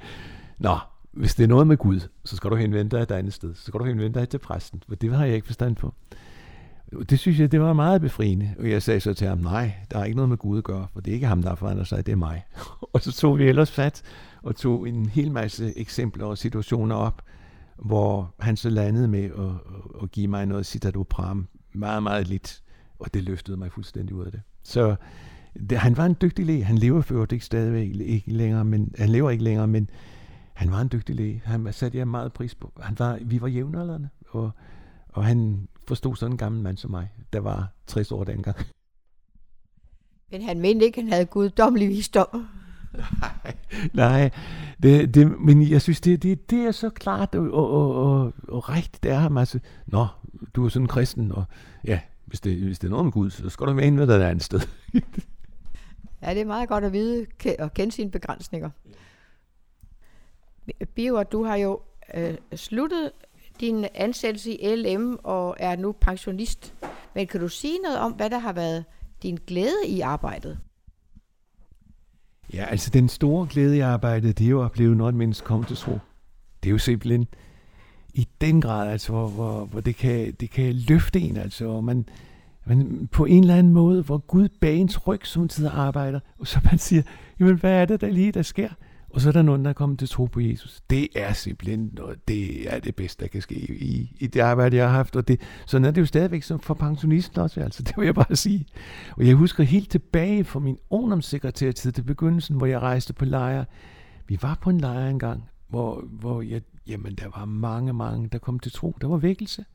Nå, 0.60 0.78
hvis 1.12 1.36
det 1.36 1.44
er 1.44 1.48
noget 1.48 1.68
med 1.68 1.78
Gud, 1.78 2.00
så 2.26 2.36
skal 2.36 2.50
du 2.50 2.56
henvende 2.56 2.98
dig 2.98 3.04
et 3.04 3.12
andet 3.12 3.34
sted. 3.34 3.56
Så 3.56 3.62
skal 3.66 3.80
du 3.80 3.86
henvende 3.86 4.20
dig 4.20 4.30
til 4.30 4.38
præsten, 4.38 4.84
for 4.88 4.96
det 4.96 5.16
har 5.16 5.26
jeg 5.26 5.36
ikke 5.36 5.48
forstand 5.48 5.76
på. 5.76 5.94
Det 7.10 7.20
synes 7.20 7.40
jeg, 7.40 7.52
det 7.52 7.62
var 7.62 7.74
meget 7.74 8.02
befriende. 8.02 8.56
Og 8.60 8.70
jeg 8.70 8.84
sagde 8.84 9.00
så 9.00 9.14
til 9.14 9.28
ham, 9.28 9.38
nej, 9.38 9.74
der 9.92 10.00
er 10.00 10.04
ikke 10.04 10.16
noget 10.16 10.30
med 10.30 10.38
Gud 10.38 10.58
at 10.58 10.64
gøre, 10.64 10.88
for 10.94 11.02
det 11.02 11.12
er 11.12 11.16
ikke 11.16 11.28
ham, 11.28 11.44
der 11.44 11.56
forandrer 11.56 11.84
sig, 11.84 12.06
det 12.06 12.12
er 12.12 12.16
mig. 12.16 12.46
og 12.94 13.02
så 13.02 13.12
tog 13.12 13.38
vi 13.38 13.44
ellers 13.44 13.72
fat 13.72 14.04
og 14.44 14.56
tog 14.56 14.90
en 14.90 15.06
hel 15.06 15.32
masse 15.32 15.78
eksempler 15.78 16.26
og 16.26 16.38
situationer 16.38 16.96
op, 16.96 17.22
hvor 17.78 18.34
han 18.40 18.58
så 18.58 18.70
landede 18.70 19.08
med 19.08 19.24
at, 19.24 19.74
at, 20.04 20.12
give 20.12 20.28
mig 20.28 20.46
noget 20.46 20.66
citadopram, 20.66 21.48
meget, 21.74 22.04
meget 22.04 22.28
lidt, 22.28 22.64
og 23.00 23.14
det 23.14 23.24
løftede 23.24 23.58
mig 23.58 23.72
fuldstændig 23.72 24.16
ud 24.16 24.26
af 24.26 24.32
det. 24.32 24.42
Så 24.64 24.96
det, 25.70 25.78
han 25.78 25.98
var 25.98 26.06
en 26.06 26.16
dygtig 26.22 26.46
læge. 26.46 26.64
Han 26.64 26.78
lever 26.78 27.02
for 27.02 27.28
ikke 27.34 27.46
stadigvæk 27.46 27.96
ikke 28.02 28.32
længere, 28.32 28.66
men 28.66 28.94
han 28.98 29.10
lever 29.10 29.30
ikke 29.30 29.44
længere, 29.44 29.68
men 29.68 29.90
han 30.54 30.72
var 30.72 30.82
en 30.82 30.90
dygtig 30.92 31.16
læge. 31.16 31.42
Han 31.46 31.74
satte 31.74 31.98
jeg 31.98 32.08
meget 32.08 32.34
pris 32.34 32.56
på. 32.56 32.74
Han 32.82 33.00
var, 33.00 33.20
vi 33.22 33.42
var 33.42 33.48
jævnaldrende, 33.48 34.10
og, 34.30 34.52
og 35.10 35.26
han 35.26 35.68
forstod 35.88 36.16
sådan 36.16 36.34
en 36.34 36.38
gammel 36.38 36.62
mand 36.62 36.78
som 36.78 36.92
mig, 36.92 37.10
der 37.34 37.40
var 37.40 37.74
60 37.88 38.12
år 38.12 38.24
dengang. 38.24 38.58
Men 40.32 40.42
han 40.42 40.60
mente 40.60 40.86
ikke, 40.86 40.98
at 40.98 41.04
han 41.04 41.14
havde 41.14 41.26
guddommelig 41.26 41.90
visdom 41.90 42.48
nej, 42.94 43.56
nej. 43.94 44.30
Det, 44.84 45.16
det, 45.16 45.40
men 45.40 45.70
jeg 45.70 45.82
synes, 45.82 46.02
det, 46.02 46.24
det, 46.24 46.50
det 46.50 46.60
er 46.60 46.72
så 46.72 46.90
klart 46.90 47.36
og, 47.36 47.52
og, 47.54 47.96
og, 47.96 48.34
og 48.48 48.70
rigtigt, 48.70 49.04
det 49.04 49.12
er 49.12 49.20
ham. 49.20 49.38
Altså, 49.38 49.60
Nå, 49.86 50.08
du 50.56 50.66
er 50.66 50.70
sådan 50.70 50.84
en 50.84 50.88
kristen, 50.88 51.32
og 51.32 51.44
ja, 51.88 52.00
hvis 52.26 52.40
det, 52.40 52.58
hvis 52.58 52.80
det 52.80 52.88
er 52.88 52.92
noget 52.92 53.06
med 53.06 53.12
Gud, 53.12 53.30
så 53.30 53.50
skal 53.50 53.68
du 53.68 53.74
mene 53.74 54.02
en 54.02 54.08
dig 54.08 54.16
et 54.16 54.22
andet 54.22 54.44
sted. 54.44 54.60
ja, 56.24 56.34
det 56.34 56.42
er 56.42 56.46
meget 56.46 56.70
godt 56.70 56.84
at 56.84 56.94
vide 56.94 57.26
og 57.60 57.74
kende 57.74 57.92
sine 57.92 58.12
begrænsninger. 58.12 58.70
Biver, 60.96 61.24
du 61.24 61.44
har 61.44 61.56
jo 61.56 61.82
øh, 62.14 62.38
sluttet 62.56 63.12
din 63.60 63.86
ansættelse 63.96 64.52
i 64.52 64.76
LM 64.76 65.18
og 65.24 65.56
er 65.60 65.76
nu 65.76 65.92
pensionist. 65.92 66.74
Men 67.16 67.28
kan 67.28 67.40
du 67.40 67.48
sige 67.48 67.80
noget 67.80 68.00
om, 68.00 68.12
hvad 68.12 68.30
der 68.30 68.40
har 68.40 68.54
været 68.54 68.86
din 69.24 69.40
glæde 69.48 69.88
i 69.88 70.02
arbejdet? 70.02 70.60
Ja, 72.54 72.66
altså 72.66 72.90
den 72.90 73.10
store 73.10 73.48
glæde 73.50 73.78
i 73.78 73.80
arbejdet, 73.80 74.38
det 74.38 74.46
er 74.46 74.50
jo 74.50 74.62
at 74.62 74.66
opleve, 74.66 74.96
når 74.96 75.10
et 75.10 75.16
menneske 75.16 75.46
kommer 75.46 75.68
til 75.68 75.78
tro. 75.78 76.00
Det 76.64 76.70
er 76.70 76.72
jo 76.72 76.78
simpelthen 76.78 77.28
i 78.14 78.28
den 78.42 78.62
grad, 78.62 78.92
altså, 78.92 79.12
hvor, 79.12 79.28
hvor, 79.28 79.66
hvor 79.66 79.82
det, 79.82 79.96
kan, 79.96 80.32
det 80.40 80.50
kan 80.50 80.76
løfte 80.76 81.20
en, 81.20 81.38
altså, 81.38 81.66
og 81.66 81.84
man, 81.84 82.06
man 82.66 83.10
på 83.12 83.26
en 83.26 83.44
eller 83.44 83.56
anden 83.56 83.74
måde, 83.74 84.04
hvor 84.04 84.18
Gud 84.18 84.50
bag 84.62 84.76
ens 84.76 85.08
ryg 85.08 85.22
som 85.24 85.48
tid 85.48 85.68
arbejder, 85.68 86.20
og 86.40 86.48
så 86.48 86.60
man 86.66 86.78
siger, 86.78 87.04
jamen 87.40 87.56
hvad 87.56 87.72
er 87.72 87.86
det 87.86 88.02
der 88.02 88.10
lige, 88.10 88.32
der 88.32 88.42
sker? 88.42 88.70
Og 89.14 89.22
så 89.22 89.30
er 89.30 89.34
der 89.34 89.42
nogen, 89.42 89.64
der 89.64 89.70
er 89.70 89.74
kommet 89.74 90.00
til 90.00 90.10
tro 90.10 90.26
på 90.26 90.40
Jesus. 90.40 90.82
Det 90.90 91.08
er 91.16 91.34
simpelthen, 91.34 91.92
noget, 91.94 92.28
det 92.28 92.74
er 92.74 92.80
det 92.80 92.96
bedste, 92.96 93.24
der 93.24 93.30
kan 93.30 93.42
ske 93.42 93.56
i, 93.56 94.16
i 94.20 94.28
det 94.28 94.40
arbejde, 94.40 94.78
jeg 94.78 94.86
har 94.86 94.96
haft. 94.96 95.16
Og 95.16 95.28
det, 95.28 95.42
sådan 95.66 95.86
er 95.86 95.92
det 95.92 96.02
jo 96.02 96.06
stadigvæk 96.06 96.44
som 96.44 96.60
for 96.60 96.74
pensionisten 96.74 97.42
også, 97.42 97.62
altså, 97.62 97.84
det 97.88 97.98
vil 97.98 98.06
jeg 98.06 98.16
bare 98.16 98.36
sige. 98.36 98.66
Og 99.18 99.28
jeg 99.28 99.36
husker 99.36 99.64
helt 99.64 99.90
tilbage 99.90 100.44
fra 100.44 100.60
min 100.60 100.78
ungdomssekretærtid 100.90 101.92
til 101.92 102.02
begyndelsen, 102.02 102.56
hvor 102.56 102.66
jeg 102.66 102.80
rejste 102.80 103.14
på 103.14 103.26
lejre. 103.26 103.66
Vi 104.28 104.38
var 104.42 104.58
på 104.62 104.70
en 104.70 104.82
lejr 104.82 105.10
engang, 105.10 105.50
hvor, 105.68 106.04
hvor 106.12 106.42
jeg, 106.42 106.62
jamen, 106.88 107.16
der 107.16 107.26
var 107.38 107.46
mange, 107.46 107.94
mange, 107.94 108.30
der 108.32 108.38
kom 108.38 108.60
til 108.60 108.72
tro. 108.72 108.98
Der 109.02 109.08
var 109.08 109.18
vækkelse. 109.18 109.66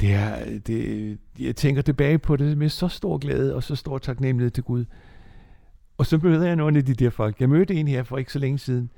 Det 0.00 0.14
er, 0.14 0.58
det, 0.66 1.18
jeg 1.38 1.56
tænker 1.56 1.82
tilbage 1.82 2.18
på 2.18 2.36
det 2.36 2.58
med 2.58 2.68
så 2.68 2.88
stor 2.88 3.18
glæde 3.18 3.54
og 3.54 3.62
så 3.62 3.76
stor 3.76 3.98
taknemmelighed 3.98 4.50
til 4.50 4.62
Gud. 4.62 4.84
Og 5.98 6.06
så 6.06 6.18
møder 6.22 6.46
jeg 6.46 6.56
nogle 6.56 6.78
af 6.78 6.84
de 6.84 6.94
der 6.94 7.10
folk. 7.10 7.40
Jeg 7.40 7.48
mødte 7.48 7.74
en 7.74 7.88
her 7.88 8.02
for 8.02 8.18
ikke 8.18 8.32
så 8.32 8.38
længe 8.38 8.58
siden, 8.58 8.90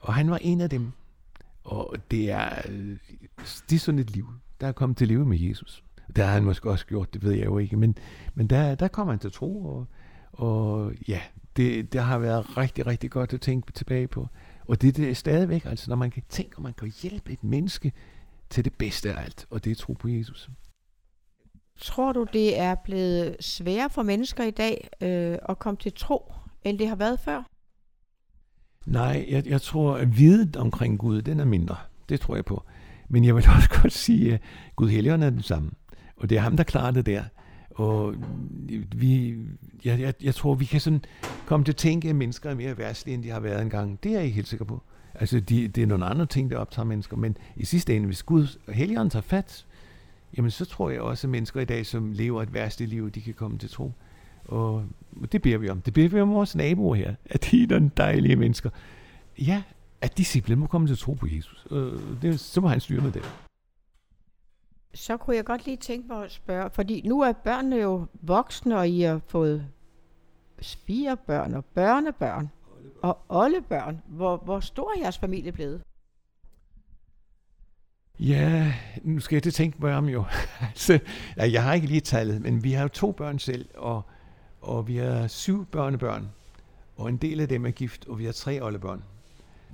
og 0.00 0.14
han 0.14 0.30
var 0.30 0.38
en 0.42 0.60
af 0.60 0.70
dem. 0.70 0.92
Og 1.64 1.96
det 2.10 2.30
er, 2.30 2.62
det 3.70 3.76
er 3.76 3.78
sådan 3.78 3.98
et 3.98 4.10
liv, 4.10 4.26
der 4.60 4.66
er 4.66 4.72
kommet 4.72 4.98
til 4.98 5.08
live 5.08 5.26
med 5.26 5.38
Jesus. 5.38 5.84
Der 6.16 6.24
har 6.24 6.32
han 6.32 6.44
måske 6.44 6.70
også 6.70 6.86
gjort, 6.86 7.14
det 7.14 7.22
ved 7.22 7.32
jeg 7.32 7.46
jo 7.46 7.58
ikke, 7.58 7.76
men, 7.76 7.96
men 8.34 8.46
der, 8.46 8.74
der 8.74 8.88
kommer 8.88 9.12
han 9.12 9.18
til 9.18 9.32
tro, 9.32 9.66
og, 9.66 9.86
og 10.32 10.92
ja, 11.08 11.20
det, 11.56 11.92
det 11.92 12.00
har 12.02 12.18
været 12.18 12.56
rigtig, 12.56 12.86
rigtig 12.86 13.10
godt 13.10 13.32
at 13.32 13.40
tænke 13.40 13.72
tilbage 13.72 14.08
på. 14.08 14.28
Og 14.66 14.82
det, 14.82 14.96
det 14.96 15.10
er 15.10 15.14
stadigvæk, 15.14 15.64
altså 15.64 15.90
når 15.90 15.96
man 15.96 16.10
kan 16.10 16.22
tænke, 16.28 16.54
at 16.56 16.62
man 16.62 16.74
kan 16.74 16.92
hjælpe 17.02 17.32
et 17.32 17.44
menneske 17.44 17.92
til 18.50 18.64
det 18.64 18.74
bedste 18.74 19.12
af 19.14 19.24
alt, 19.24 19.46
og 19.50 19.64
det 19.64 19.70
er 19.70 19.74
tro 19.74 19.92
på 19.92 20.08
Jesus. 20.08 20.50
Tror 21.80 22.12
du, 22.12 22.26
det 22.32 22.58
er 22.58 22.74
blevet 22.74 23.36
sværere 23.40 23.90
for 23.90 24.02
mennesker 24.02 24.44
i 24.44 24.50
dag 24.50 24.88
øh, 25.00 25.38
at 25.48 25.58
komme 25.58 25.76
til 25.76 25.92
tro, 25.92 26.32
end 26.64 26.78
det 26.78 26.88
har 26.88 26.96
været 26.96 27.20
før? 27.20 27.42
Nej, 28.86 29.26
jeg, 29.28 29.46
jeg 29.46 29.62
tror, 29.62 29.96
at 29.96 30.18
viden 30.18 30.56
omkring 30.56 30.98
Gud, 30.98 31.22
den 31.22 31.40
er 31.40 31.44
mindre. 31.44 31.76
Det 32.08 32.20
tror 32.20 32.34
jeg 32.34 32.44
på. 32.44 32.62
Men 33.08 33.24
jeg 33.24 33.34
vil 33.34 33.44
også 33.56 33.80
godt 33.82 33.92
sige, 33.92 34.34
at 34.34 34.40
Gud 34.76 34.88
Helligånd 34.88 35.24
er 35.24 35.30
den 35.30 35.42
samme. 35.42 35.70
Og 36.16 36.30
det 36.30 36.38
er 36.38 36.42
ham, 36.42 36.56
der 36.56 36.64
klarer 36.64 36.90
det 36.90 37.06
der. 37.06 37.22
Og 37.70 38.14
vi, 38.96 39.36
jeg, 39.84 40.00
jeg, 40.00 40.14
jeg 40.22 40.34
tror, 40.34 40.54
vi 40.54 40.64
kan 40.64 40.80
sådan 40.80 41.04
komme 41.46 41.64
til 41.64 41.72
at 41.72 41.76
tænke, 41.76 42.08
at 42.08 42.16
mennesker 42.16 42.50
er 42.50 42.54
mere 42.54 42.78
værtslige, 42.78 43.14
end 43.14 43.22
de 43.22 43.30
har 43.30 43.40
været 43.40 43.62
engang. 43.62 44.02
Det 44.02 44.10
er 44.10 44.14
jeg 44.14 44.24
ikke 44.24 44.34
helt 44.34 44.48
sikker 44.48 44.64
på. 44.64 44.82
Altså, 45.14 45.40
de, 45.40 45.68
det 45.68 45.82
er 45.82 45.86
nogle 45.86 46.04
andre 46.04 46.26
ting, 46.26 46.50
der 46.50 46.56
optager 46.56 46.86
mennesker. 46.86 47.16
Men 47.16 47.36
i 47.56 47.64
sidste 47.64 47.96
ende, 47.96 48.06
hvis 48.06 48.22
Gud 48.22 48.58
og 48.66 48.74
Helligånden 48.74 49.10
tager 49.10 49.22
fat, 49.22 49.66
jamen 50.36 50.50
så 50.50 50.64
tror 50.64 50.90
jeg 50.90 51.00
også, 51.00 51.26
at 51.26 51.30
mennesker 51.30 51.60
i 51.60 51.64
dag, 51.64 51.86
som 51.86 52.12
lever 52.12 52.42
et 52.42 52.54
værste 52.54 52.86
liv, 52.86 53.10
de 53.10 53.20
kan 53.20 53.34
komme 53.34 53.58
til 53.58 53.70
tro. 53.70 53.92
Og 54.44 54.84
det 55.32 55.42
beder 55.42 55.58
vi 55.58 55.68
om. 55.68 55.80
Det 55.80 55.94
beder 55.94 56.08
vi 56.08 56.20
om 56.20 56.34
vores 56.34 56.56
naboer 56.56 56.94
her, 56.94 57.14
at 57.24 57.48
de 57.50 57.62
er 57.62 57.66
nogle 57.66 57.90
dejlige 57.96 58.36
mennesker. 58.36 58.70
Ja, 59.38 59.62
at 60.00 60.18
de 60.18 60.24
simpelthen 60.24 60.58
må 60.58 60.66
komme 60.66 60.86
til 60.86 60.98
tro 60.98 61.12
på 61.12 61.26
Jesus. 61.26 61.66
Øh, 61.70 61.92
det, 62.22 62.40
så 62.40 62.60
må 62.60 62.68
han 62.68 62.80
styre 62.80 63.00
med 63.00 63.12
det. 63.12 63.22
Så 64.94 65.16
kunne 65.16 65.36
jeg 65.36 65.44
godt 65.44 65.66
lige 65.66 65.76
tænke 65.76 66.08
mig 66.08 66.24
at 66.24 66.32
spørge, 66.32 66.70
fordi 66.70 67.02
nu 67.08 67.20
er 67.20 67.32
børnene 67.32 67.76
jo 67.76 68.06
voksne, 68.22 68.78
og 68.78 68.88
I 68.88 69.00
har 69.00 69.20
fået 69.28 69.66
svigerbørn 70.60 71.54
og 71.54 71.64
børnebørn 71.64 72.50
og 73.02 73.18
oldebørn. 73.28 74.02
Hvor, 74.06 74.36
hvor 74.36 74.60
stor 74.60 74.92
er 74.96 75.00
jeres 75.00 75.18
familie 75.18 75.52
blevet? 75.52 75.82
Ja, 78.20 78.74
nu 79.02 79.20
skal 79.20 79.36
jeg 79.36 79.42
til 79.42 79.52
tænke 79.52 79.78
mig 79.80 79.94
om 79.94 80.08
jo. 80.08 80.24
altså, 80.60 80.98
jeg 81.36 81.62
har 81.62 81.74
ikke 81.74 81.86
lige 81.86 82.00
tallet, 82.00 82.42
men 82.42 82.64
vi 82.64 82.72
har 82.72 82.82
jo 82.82 82.88
to 82.88 83.12
børn 83.12 83.38
selv, 83.38 83.68
og, 83.74 84.02
og 84.60 84.88
vi 84.88 84.96
har 84.96 85.26
syv 85.26 85.66
børnebørn, 85.66 86.28
og 86.96 87.08
en 87.08 87.16
del 87.16 87.40
af 87.40 87.48
dem 87.48 87.66
er 87.66 87.70
gift, 87.70 88.08
og 88.08 88.18
vi 88.18 88.24
har 88.24 88.32
tre 88.32 88.62
oldebørn. 88.62 89.02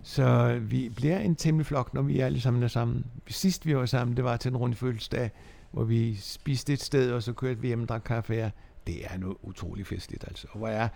Så 0.03 0.59
vi 0.63 0.89
bliver 0.97 1.19
en 1.19 1.37
temmelig 1.37 1.67
flok, 1.67 1.95
når 1.95 2.03
vi 2.03 2.21
alle 2.21 2.41
sammen 2.41 2.63
er 2.63 2.69
sammen. 2.69 3.07
Sidst 3.27 3.67
vi 3.67 3.77
var 3.77 3.87
sammen, 3.87 4.17
det 4.17 4.25
var 4.25 4.37
til 4.37 4.51
en 4.51 4.57
runde 4.57 4.77
fødselsdag, 4.77 5.31
hvor 5.71 5.85
vi 5.85 6.17
spiste 6.17 6.73
et 6.73 6.81
sted, 6.81 7.13
og 7.13 7.23
så 7.23 7.33
kørte 7.33 7.61
vi 7.61 7.67
hjem 7.67 7.83
og 7.83 7.89
drak 7.89 8.03
kaffe. 8.05 8.53
Det 8.87 9.05
er 9.05 9.19
noget 9.19 9.37
utrolig 9.43 9.87
festligt, 9.87 10.25
altså. 10.29 10.47
Og 10.51 10.59
hvor 10.59 10.69
er, 10.69 10.89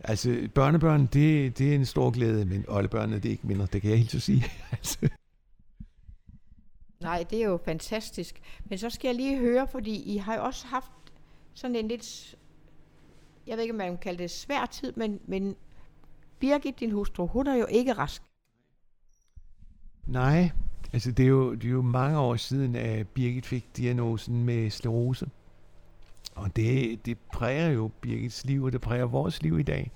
altså, 0.00 0.48
børnebørn, 0.54 1.06
det, 1.06 1.58
det 1.58 1.70
er 1.70 1.74
en 1.74 1.84
stor 1.84 2.10
glæde, 2.10 2.44
men 2.44 2.64
oldebørnene, 2.68 3.16
det 3.16 3.24
er 3.26 3.30
ikke 3.30 3.46
mindre, 3.46 3.66
det 3.72 3.82
kan 3.82 3.90
jeg 3.90 3.98
helt 3.98 4.10
så 4.10 4.20
sige. 4.20 4.44
altså. 4.72 5.08
Nej, 7.00 7.24
det 7.30 7.42
er 7.42 7.48
jo 7.48 7.58
fantastisk. 7.64 8.40
Men 8.64 8.78
så 8.78 8.90
skal 8.90 9.08
jeg 9.08 9.14
lige 9.14 9.38
høre, 9.38 9.68
fordi 9.68 10.14
I 10.14 10.16
har 10.16 10.34
jo 10.34 10.44
også 10.44 10.66
haft 10.66 10.90
sådan 11.54 11.76
en 11.76 11.88
lidt, 11.88 12.36
jeg 13.46 13.56
ved 13.56 13.62
ikke, 13.62 13.72
om 13.72 13.78
man 13.78 13.88
kan 13.88 13.98
kalde 13.98 14.22
det 14.22 14.30
svær 14.30 14.66
tid, 14.66 14.92
men, 14.96 15.20
men 15.26 15.56
Birgit, 16.38 16.80
din 16.80 16.90
hustru, 16.90 17.26
hun 17.26 17.46
er 17.46 17.54
jo 17.54 17.66
ikke 17.66 17.92
rask. 17.92 18.22
Nej, 20.06 20.50
altså 20.92 21.12
det 21.12 21.22
er, 21.22 21.28
jo, 21.28 21.54
det 21.54 21.64
er 21.64 21.72
jo 21.72 21.82
mange 21.82 22.18
år 22.18 22.36
siden, 22.36 22.76
at 22.76 23.08
Birgit 23.08 23.46
fik 23.46 23.76
diagnosen 23.76 24.44
med 24.44 24.70
sklerose. 24.70 25.28
Og 26.34 26.56
det, 26.56 27.06
det 27.06 27.18
præger 27.18 27.68
jo 27.68 27.90
Birgits 28.00 28.44
liv, 28.44 28.64
og 28.64 28.72
det 28.72 28.80
præger 28.80 29.04
vores 29.04 29.42
liv 29.42 29.58
i 29.58 29.62
dag. 29.62 29.90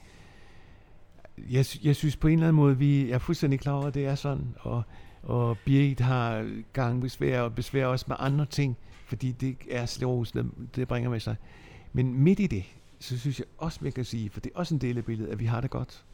Jeg, 1.38 1.64
jeg 1.82 1.96
synes 1.96 2.16
på 2.16 2.28
en 2.28 2.32
eller 2.32 2.48
anden 2.48 2.62
måde, 2.62 2.78
vi 2.78 3.10
er 3.10 3.18
fuldstændig 3.18 3.60
klar 3.60 3.72
over, 3.72 3.86
at 3.86 3.94
det 3.94 4.06
er 4.06 4.14
sådan. 4.14 4.54
Og 4.60 4.82
og 5.22 5.58
Birgit 5.58 6.00
har 6.00 6.50
gangbesvær 6.72 7.40
og 7.40 7.54
besvær 7.54 7.86
også 7.86 8.04
med 8.08 8.16
andre 8.18 8.46
ting, 8.46 8.76
fordi 9.06 9.32
det 9.32 9.56
er 9.70 9.86
slås, 9.86 10.32
det 10.76 10.88
bringer 10.88 11.10
med 11.10 11.20
sig. 11.20 11.36
Men 11.92 12.14
midt 12.22 12.40
i 12.40 12.46
det, 12.46 12.64
så 12.98 13.18
synes 13.18 13.38
jeg 13.38 13.46
også, 13.58 13.78
man 13.82 13.92
kan 13.92 14.04
sige, 14.04 14.30
for 14.30 14.40
det 14.40 14.52
er 14.54 14.58
også 14.58 14.74
en 14.74 14.80
del 14.80 14.98
af 14.98 15.04
billedet, 15.04 15.32
at 15.32 15.38
vi 15.38 15.44
har 15.44 15.60
det 15.60 15.70
godt. 15.70 16.04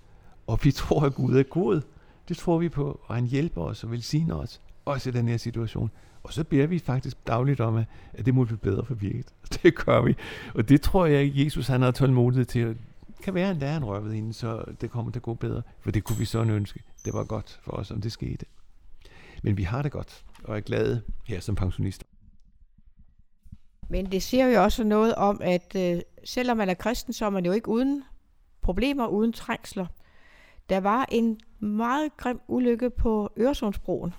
Og 0.46 0.60
vi 0.62 0.72
tror, 0.80 1.06
at 1.06 1.14
Gud 1.14 1.36
er 1.36 1.42
god. 1.42 1.80
Det 2.28 2.36
tror 2.36 2.58
vi 2.58 2.68
på, 2.68 3.00
og 3.06 3.14
han 3.14 3.26
hjælper 3.26 3.62
os 3.62 3.84
og 3.84 3.90
velsigner 3.90 4.34
os, 4.34 4.60
også 4.84 5.08
i 5.08 5.12
den 5.12 5.28
her 5.28 5.36
situation. 5.36 5.90
Og 6.22 6.32
så 6.32 6.44
beder 6.44 6.66
vi 6.66 6.78
faktisk 6.78 7.26
dagligt 7.26 7.60
om, 7.60 7.76
at 8.14 8.26
det 8.26 8.34
må 8.34 8.44
blive 8.44 8.58
bedre 8.58 8.84
for 8.84 8.94
Birgit. 8.94 9.26
Det 9.62 9.74
gør 9.74 10.02
vi. 10.02 10.16
Og 10.54 10.68
det 10.68 10.80
tror 10.80 11.06
jeg, 11.06 11.20
at 11.20 11.44
Jesus 11.44 11.66
han 11.66 11.82
har 11.82 11.90
tålmodighed 11.90 12.44
til. 12.44 12.66
Det 12.66 13.24
kan 13.24 13.34
være, 13.34 13.50
at 13.50 13.60
der 13.60 13.66
er 13.66 13.76
en 13.76 13.84
røvet 13.84 14.14
inden, 14.14 14.32
så 14.32 14.64
det 14.80 14.90
kommer 14.90 15.12
til 15.12 15.18
at 15.18 15.22
gå 15.22 15.34
bedre. 15.34 15.62
For 15.80 15.90
det 15.90 16.04
kunne 16.04 16.18
vi 16.18 16.24
så 16.24 16.42
ønske. 16.42 16.82
Det 17.04 17.14
var 17.14 17.24
godt 17.24 17.60
for 17.62 17.72
os, 17.72 17.90
om 17.90 18.00
det 18.00 18.12
skete. 18.12 18.46
Men 19.46 19.56
vi 19.56 19.62
har 19.62 19.82
det 19.82 19.92
godt, 19.92 20.24
og 20.44 20.56
er 20.56 20.60
glade 20.60 21.02
her 21.26 21.40
som 21.40 21.54
pensionister. 21.54 22.06
Men 23.88 24.12
det 24.12 24.22
siger 24.22 24.46
jo 24.46 24.62
også 24.62 24.84
noget 24.84 25.14
om, 25.14 25.40
at 25.44 25.76
øh, 25.76 26.00
selvom 26.24 26.56
man 26.56 26.68
er 26.68 26.74
kristen, 26.74 27.12
så 27.12 27.26
er 27.26 27.30
man 27.30 27.44
jo 27.44 27.52
ikke 27.52 27.68
uden 27.68 28.02
problemer, 28.62 29.06
uden 29.06 29.32
trængsler. 29.32 29.86
Der 30.68 30.80
var 30.80 31.06
en 31.12 31.40
meget 31.60 32.16
grim 32.16 32.40
ulykke 32.48 32.90
på 32.90 33.32
Øresundsbroen. 33.38 34.14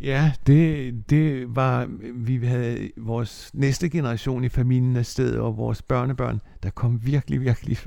Ja, 0.00 0.32
det, 0.46 1.10
det 1.10 1.56
var, 1.56 1.86
vi 2.14 2.46
havde 2.46 2.90
vores 2.96 3.50
næste 3.54 3.88
generation 3.88 4.44
i 4.44 4.48
familien 4.48 4.96
afsted, 4.96 5.38
og 5.38 5.56
vores 5.56 5.82
børnebørn, 5.82 6.40
der 6.62 6.70
kom 6.70 7.06
virkelig, 7.06 7.40
virkelig 7.40 7.78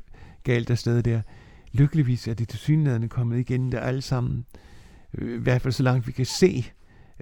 galt 0.44 0.70
afsted 0.70 1.04
der. 1.04 1.22
Lykkeligvis 1.72 2.28
er 2.28 2.34
det 2.34 2.48
til 2.48 2.60
synligheden 2.60 3.10
kommet 3.10 3.40
igen 3.40 3.72
der 3.72 3.80
alle 3.80 4.02
sammen 4.02 4.46
Øh, 5.18 5.36
i 5.36 5.42
hvert 5.42 5.62
fald 5.62 5.72
så 5.72 5.84
langt 5.84 6.08
vi 6.08 6.12
kan 6.12 6.26
se. 6.26 6.66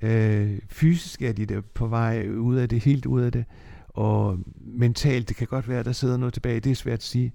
Øh, 0.02 0.60
fysisk 0.70 1.22
er 1.22 1.32
de 1.32 1.46
der 1.46 1.62
på 1.62 1.88
vej 1.88 2.28
ud 2.30 2.56
af 2.56 2.70
det, 2.70 2.84
helt 2.84 3.06
ud 3.06 3.22
af 3.22 3.32
det. 3.32 3.46
Og 3.88 4.40
mentalt, 4.58 5.30
det 5.30 5.38
kan 5.38 5.48
godt 5.48 5.70
være, 5.70 5.84
der 5.84 5.92
sidder 5.92 6.18
noget 6.18 6.34
tilbage. 6.34 6.60
Det 6.60 6.72
er 6.72 6.76
svært 6.76 7.00
at 7.00 7.04
sige. 7.04 7.34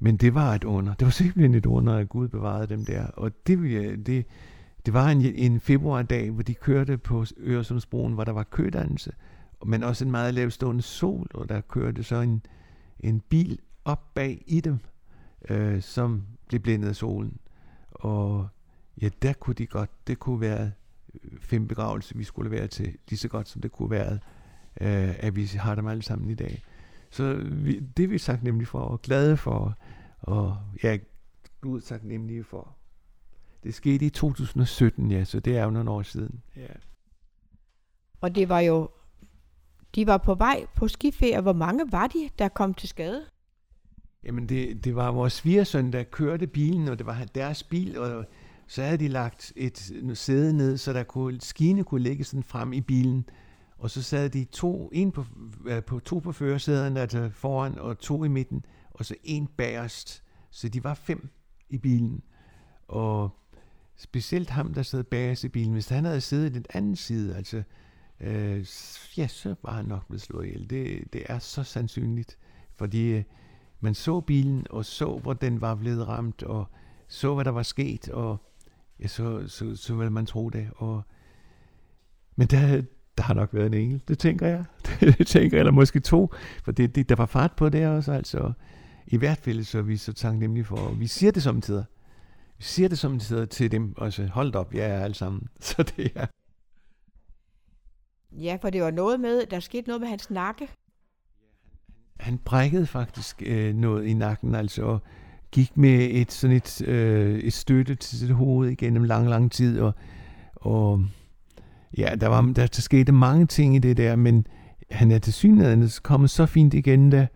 Men 0.00 0.16
det 0.16 0.34
var 0.34 0.54
et 0.54 0.64
under. 0.64 0.94
Det 0.94 1.04
var 1.04 1.10
simpelthen 1.10 1.54
et 1.54 1.66
under, 1.66 1.96
at 1.96 2.08
Gud 2.08 2.28
bevarede 2.28 2.66
dem 2.66 2.84
der. 2.84 3.06
Og 3.06 3.46
det, 3.46 3.58
det, 4.06 4.26
det 4.86 4.94
var 4.94 5.08
en, 5.08 5.20
en 5.20 5.60
februardag, 5.60 6.30
hvor 6.30 6.42
de 6.42 6.54
kørte 6.54 6.98
på 6.98 7.24
Øresundsbroen, 7.40 8.12
hvor 8.12 8.24
der 8.24 8.32
var 8.32 8.42
kødannelse, 8.42 9.12
men 9.66 9.82
også 9.82 10.04
en 10.04 10.10
meget 10.10 10.34
lavstående 10.34 10.82
sol, 10.82 11.26
og 11.34 11.48
der 11.48 11.60
kørte 11.60 12.02
så 12.02 12.16
en, 12.16 12.42
en 13.00 13.20
bil 13.20 13.58
op 13.84 14.14
bag 14.14 14.44
i 14.46 14.60
dem, 14.60 14.78
øh, 15.48 15.82
som 15.82 16.22
blev 16.48 16.60
blændet 16.60 16.88
af 16.88 16.96
solen. 16.96 17.36
Og 17.90 18.48
ja, 19.02 19.08
der 19.22 19.32
kunne 19.32 19.54
de 19.54 19.66
godt, 19.66 19.90
det 20.06 20.18
kunne 20.18 20.40
være 20.40 20.72
fem 21.40 21.68
begravelser, 21.68 22.18
vi 22.18 22.24
skulle 22.24 22.50
være 22.50 22.66
til, 22.66 22.96
lige 23.08 23.18
så 23.18 23.28
godt 23.28 23.48
som 23.48 23.60
det 23.60 23.72
kunne 23.72 23.90
være, 23.90 24.12
øh, 24.80 25.14
at 25.18 25.36
vi 25.36 25.44
har 25.44 25.74
dem 25.74 25.86
alle 25.86 26.02
sammen 26.02 26.30
i 26.30 26.34
dag. 26.34 26.62
Så 27.10 27.34
vi, 27.34 27.80
det 27.80 28.02
er 28.02 28.08
vi 28.08 28.18
sagt 28.18 28.42
nemlig 28.42 28.68
for, 28.68 28.78
og 28.78 29.02
glade 29.02 29.36
for, 29.36 29.78
og 30.20 30.56
ja, 30.82 30.98
Gud 31.60 31.80
sagt 31.80 32.04
nemlig 32.04 32.46
for. 32.46 32.76
Det 33.64 33.74
skete 33.74 34.06
i 34.06 34.10
2017, 34.10 35.10
ja, 35.10 35.24
så 35.24 35.40
det 35.40 35.56
er 35.56 35.64
jo 35.64 35.70
nogle 35.70 35.90
år 35.90 36.02
siden. 36.02 36.42
Ja. 36.56 36.66
Og 38.20 38.34
det 38.34 38.48
var 38.48 38.60
jo, 38.60 38.88
de 39.94 40.06
var 40.06 40.16
på 40.16 40.34
vej 40.34 40.66
på 40.74 40.88
skiferie. 40.88 41.40
Hvor 41.40 41.52
mange 41.52 41.92
var 41.92 42.06
de, 42.06 42.30
der 42.38 42.48
kom 42.48 42.74
til 42.74 42.88
skade? 42.88 43.24
Jamen, 44.24 44.48
det, 44.48 44.84
det 44.84 44.96
var 44.96 45.10
vores 45.10 45.32
svigersøn, 45.32 45.92
der 45.92 46.02
kørte 46.02 46.46
bilen, 46.46 46.88
og 46.88 46.98
det 46.98 47.06
var 47.06 47.24
deres 47.34 47.62
bil, 47.62 47.98
og 47.98 48.24
så 48.68 48.82
havde 48.82 48.98
de 48.98 49.08
lagt 49.08 49.52
et 49.56 49.92
sæde 50.14 50.56
ned, 50.56 50.76
så 50.76 50.92
der 50.92 51.02
kunne, 51.02 51.40
skine 51.40 51.84
kunne 51.84 52.02
ligge 52.02 52.24
sådan 52.24 52.42
frem 52.42 52.72
i 52.72 52.80
bilen. 52.80 53.28
Og 53.78 53.90
så 53.90 54.02
sad 54.02 54.30
de 54.30 54.44
to, 54.44 54.90
en 54.92 55.12
på, 55.12 55.24
på, 55.86 55.98
to 55.98 56.18
på 56.18 56.32
førersæderne, 56.32 57.00
altså 57.00 57.30
foran, 57.30 57.78
og 57.78 57.98
to 57.98 58.24
i 58.24 58.28
midten, 58.28 58.64
og 58.90 59.04
så 59.04 59.14
en 59.24 59.46
bagerst. 59.46 60.22
Så 60.50 60.68
de 60.68 60.84
var 60.84 60.94
fem 60.94 61.28
i 61.68 61.78
bilen. 61.78 62.22
Og 62.88 63.30
specielt 63.96 64.50
ham, 64.50 64.74
der 64.74 64.82
sad 64.82 65.04
bagerst 65.04 65.44
i 65.44 65.48
bilen, 65.48 65.72
hvis 65.72 65.88
han 65.88 66.04
havde 66.04 66.20
siddet 66.20 66.50
i 66.50 66.54
den 66.54 66.64
anden 66.74 66.96
side, 66.96 67.36
altså, 67.36 67.62
øh, 68.20 68.66
ja, 69.16 69.28
så 69.28 69.54
var 69.62 69.72
han 69.72 69.84
nok 69.84 70.06
blevet 70.06 70.22
slået 70.22 70.46
ihjel. 70.46 70.70
Det, 70.70 71.12
det 71.12 71.22
er 71.26 71.38
så 71.38 71.62
sandsynligt, 71.62 72.38
fordi 72.76 73.04
øh, 73.04 73.24
man 73.80 73.94
så 73.94 74.20
bilen, 74.20 74.66
og 74.70 74.84
så, 74.84 75.18
hvor 75.18 75.32
den 75.32 75.60
var 75.60 75.74
blevet 75.74 76.08
ramt, 76.08 76.42
og 76.42 76.66
så, 77.06 77.34
hvad 77.34 77.44
der 77.44 77.50
var 77.50 77.62
sket, 77.62 78.08
og 78.08 78.47
ja, 79.00 79.06
så, 79.06 79.48
så, 79.48 79.76
så 79.76 79.94
ville 79.94 80.10
man 80.10 80.26
tro 80.26 80.50
det. 80.50 80.70
Og, 80.76 81.02
men 82.36 82.46
der, 82.46 82.82
der 83.18 83.22
har 83.22 83.34
nok 83.34 83.54
været 83.54 83.66
en 83.66 83.74
engel, 83.74 84.02
det 84.08 84.18
tænker 84.18 84.46
jeg. 84.46 84.64
det 85.18 85.26
tænker 85.26 85.56
jeg, 85.56 85.60
eller 85.60 85.72
måske 85.72 86.00
to, 86.00 86.34
for 86.64 86.72
det, 86.72 86.94
det, 86.94 87.08
der 87.08 87.14
var 87.14 87.26
fart 87.26 87.52
på 87.56 87.68
det 87.68 87.86
også, 87.86 88.12
altså. 88.12 88.52
I 89.06 89.16
hvert 89.16 89.38
fald 89.38 89.64
så 89.64 89.78
er 89.78 89.82
vi 89.82 89.96
så 89.96 90.12
taknemmelige 90.12 90.64
for, 90.64 90.94
vi 90.94 91.06
siger 91.06 91.32
det 91.32 91.42
samtidig. 91.42 91.84
Vi 92.58 92.64
siger 92.64 92.88
det 92.88 92.98
samtidig 92.98 93.50
til 93.50 93.72
dem 93.72 93.94
også, 93.96 94.26
hold 94.26 94.54
op, 94.54 94.74
jeg 94.74 94.90
er 94.90 95.00
alle 95.00 95.14
sammen. 95.14 95.48
Så 95.60 95.82
det 95.82 96.12
er... 96.14 96.26
Ja, 98.32 98.58
for 98.60 98.70
det 98.70 98.82
var 98.82 98.90
noget 98.90 99.20
med, 99.20 99.46
der 99.46 99.60
skete 99.60 99.88
noget 99.88 100.00
med 100.00 100.08
hans 100.08 100.30
nakke. 100.30 100.68
Han 102.20 102.38
brækkede 102.38 102.86
faktisk 102.86 103.42
øh, 103.46 103.74
noget 103.74 104.06
i 104.06 104.14
nakken, 104.14 104.54
altså, 104.54 104.98
gik 105.52 105.76
med 105.76 106.08
et 106.10 106.32
sådan 106.32 106.56
et, 106.56 106.82
øh, 106.88 107.38
et 107.38 107.52
støtte 107.52 107.94
til 107.94 108.18
sit 108.18 108.30
hoved 108.30 108.70
igennem 108.70 109.04
lang, 109.04 109.28
lang 109.28 109.52
tid, 109.52 109.80
og, 109.80 109.94
og 110.54 111.04
ja, 111.98 112.14
der, 112.20 112.28
var, 112.28 112.42
der, 112.42 112.66
der 112.66 112.80
skete 112.80 113.12
mange 113.12 113.46
ting 113.46 113.76
i 113.76 113.78
det 113.78 113.96
der, 113.96 114.16
men 114.16 114.46
han 114.90 115.10
er 115.10 115.18
til 115.18 115.32
synligheden 115.32 115.90
kommet 116.02 116.30
så 116.30 116.46
fint 116.46 116.74
igen 116.74 117.12
der, 117.12 117.26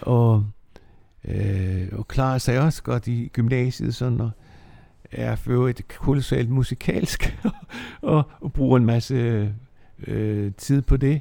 og, 0.00 0.46
øh, 1.24 1.88
og 1.92 2.08
klarer 2.08 2.38
sig 2.38 2.60
også 2.60 2.82
godt 2.82 3.08
i 3.08 3.30
gymnasiet, 3.32 3.94
sådan, 3.94 4.20
og 4.20 4.30
er 5.12 5.36
for 5.36 5.68
et 5.68 5.88
kolossalt 5.88 6.50
musikalsk, 6.50 7.38
og, 8.02 8.22
og 8.40 8.52
bruger 8.52 8.76
en 8.76 8.86
masse 8.86 9.52
øh, 10.06 10.52
tid 10.52 10.82
på 10.82 10.96
det. 10.96 11.20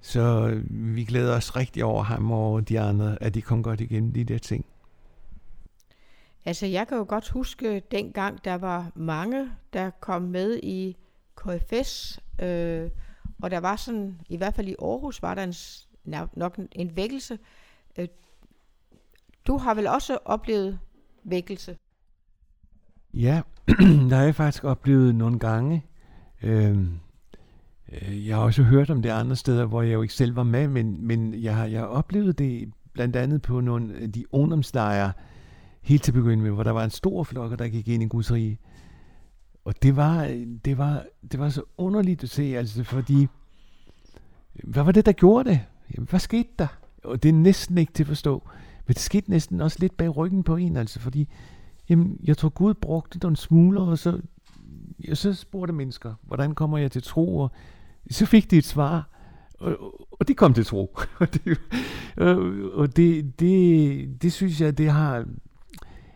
Så 0.00 0.54
vi 0.70 1.04
glæder 1.04 1.36
os 1.36 1.56
rigtig 1.56 1.84
over 1.84 2.02
ham 2.02 2.30
og 2.30 2.68
de 2.68 2.80
andre, 2.80 3.22
at 3.22 3.34
de 3.34 3.42
kom 3.42 3.62
godt 3.62 3.80
igennem 3.80 4.12
de 4.12 4.24
der 4.24 4.38
ting. 4.38 4.64
Altså, 6.44 6.66
jeg 6.66 6.88
kan 6.88 6.96
jo 6.96 7.04
godt 7.08 7.28
huske 7.28 7.82
dengang, 7.90 8.44
der 8.44 8.54
var 8.54 8.92
mange, 8.94 9.50
der 9.72 9.90
kom 9.90 10.22
med 10.22 10.60
i 10.62 10.96
KFS, 11.36 12.20
øh, 12.42 12.90
og 13.42 13.50
der 13.50 13.60
var 13.60 13.76
sådan, 13.76 14.20
i 14.28 14.36
hvert 14.36 14.54
fald 14.54 14.68
i 14.68 14.74
Aarhus, 14.82 15.22
var 15.22 15.34
der 15.34 15.44
en, 15.44 15.54
nok 16.36 16.56
en, 16.56 16.68
en 16.72 16.96
vækkelse. 16.96 17.38
Øh, 17.98 18.08
du 19.46 19.56
har 19.56 19.74
vel 19.74 19.86
også 19.86 20.18
oplevet 20.24 20.78
vækkelse? 21.24 21.76
Ja, 23.14 23.42
der 24.10 24.16
har 24.16 24.24
jeg 24.24 24.34
faktisk 24.34 24.64
oplevet 24.64 25.14
nogle 25.14 25.38
gange. 25.38 25.84
Øhm, 26.42 26.98
øh, 27.92 28.26
jeg 28.26 28.36
har 28.36 28.42
også 28.42 28.62
hørt 28.62 28.90
om 28.90 29.02
det 29.02 29.10
andre 29.10 29.36
steder, 29.36 29.66
hvor 29.66 29.82
jeg 29.82 29.92
jo 29.92 30.02
ikke 30.02 30.14
selv 30.14 30.36
var 30.36 30.42
med, 30.42 30.68
men, 30.68 31.06
men 31.06 31.42
jeg, 31.42 31.56
har, 31.56 31.66
jeg 31.66 31.80
har 31.80 31.86
oplevet 31.86 32.38
det 32.38 32.72
blandt 32.92 33.16
andet 33.16 33.42
på 33.42 33.60
nogle 33.60 33.94
af 33.94 34.12
de 34.12 34.34
ungdomslejre, 34.34 35.12
helt 35.82 36.02
til 36.02 36.12
begynde 36.12 36.42
med, 36.42 36.50
hvor 36.50 36.62
der 36.62 36.70
var 36.70 36.84
en 36.84 36.90
stor 36.90 37.24
flok, 37.24 37.58
der 37.58 37.68
gik 37.68 37.88
ind 37.88 38.02
i 38.02 38.06
Guds 38.06 38.32
rige. 38.32 38.58
Og 39.64 39.82
det 39.82 39.96
var, 39.96 40.44
det 40.64 40.78
var, 40.78 41.04
det 41.32 41.40
var 41.40 41.48
så 41.48 41.62
underligt 41.76 42.22
at 42.22 42.30
se, 42.30 42.42
altså 42.42 42.84
fordi, 42.84 43.26
hvad 44.64 44.82
var 44.82 44.92
det, 44.92 45.06
der 45.06 45.12
gjorde 45.12 45.50
det? 45.50 45.60
Jamen, 45.94 46.08
hvad 46.10 46.20
skete 46.20 46.48
der? 46.58 46.66
Og 47.04 47.22
det 47.22 47.28
er 47.28 47.32
næsten 47.32 47.78
ikke 47.78 47.92
til 47.92 48.02
at 48.02 48.08
forstå. 48.08 48.48
Men 48.86 48.94
det 48.94 49.02
skete 49.02 49.30
næsten 49.30 49.60
også 49.60 49.76
lidt 49.80 49.96
bag 49.96 50.16
ryggen 50.16 50.42
på 50.42 50.56
en, 50.56 50.76
altså 50.76 51.00
fordi, 51.00 51.28
jamen, 51.88 52.18
jeg 52.24 52.36
tror 52.36 52.48
Gud 52.48 52.74
brugte 52.74 53.18
nogle 53.18 53.36
smugler, 53.36 53.80
og 53.80 53.98
så, 53.98 54.20
jeg 55.04 55.16
så 55.16 55.34
spurgte 55.34 55.72
mennesker, 55.72 56.14
hvordan 56.22 56.54
kommer 56.54 56.78
jeg 56.78 56.90
til 56.90 57.02
tro? 57.02 57.38
Og 57.38 57.50
så 58.10 58.26
fik 58.26 58.50
de 58.50 58.56
et 58.56 58.64
svar, 58.64 59.08
og, 59.58 59.76
og 60.20 60.28
de 60.28 60.34
kom 60.34 60.54
til 60.54 60.64
tro. 60.64 60.98
og 61.20 61.34
det, 61.34 61.58
og 62.72 62.96
det, 62.96 63.40
det, 63.40 64.22
det 64.22 64.32
synes 64.32 64.60
jeg, 64.60 64.78
det 64.78 64.90
har 64.90 65.24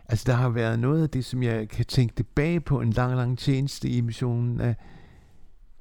Altså, 0.09 0.23
der 0.27 0.33
har 0.33 0.49
været 0.49 0.79
noget 0.79 1.03
af 1.03 1.09
det, 1.09 1.25
som 1.25 1.43
jeg 1.43 1.69
kan 1.69 1.85
tænke 1.85 2.15
tilbage 2.15 2.59
på 2.59 2.81
en 2.81 2.89
lang, 2.89 3.15
lang 3.15 3.37
tjeneste 3.37 3.89
i 3.89 4.01
missionen. 4.01 4.61
At 4.61 4.75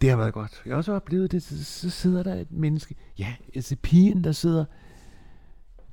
det 0.00 0.10
har 0.10 0.16
været 0.16 0.34
godt. 0.34 0.62
Jeg 0.66 0.72
har 0.72 0.76
også 0.76 0.92
oplevet 0.92 1.32
det, 1.32 1.42
så, 1.42 1.64
så 1.64 1.90
sidder 1.90 2.22
der 2.22 2.34
et 2.34 2.52
menneske. 2.52 2.94
Ja, 3.18 3.34
altså 3.54 3.76
pigen, 3.82 4.24
der 4.24 4.32
sidder 4.32 4.64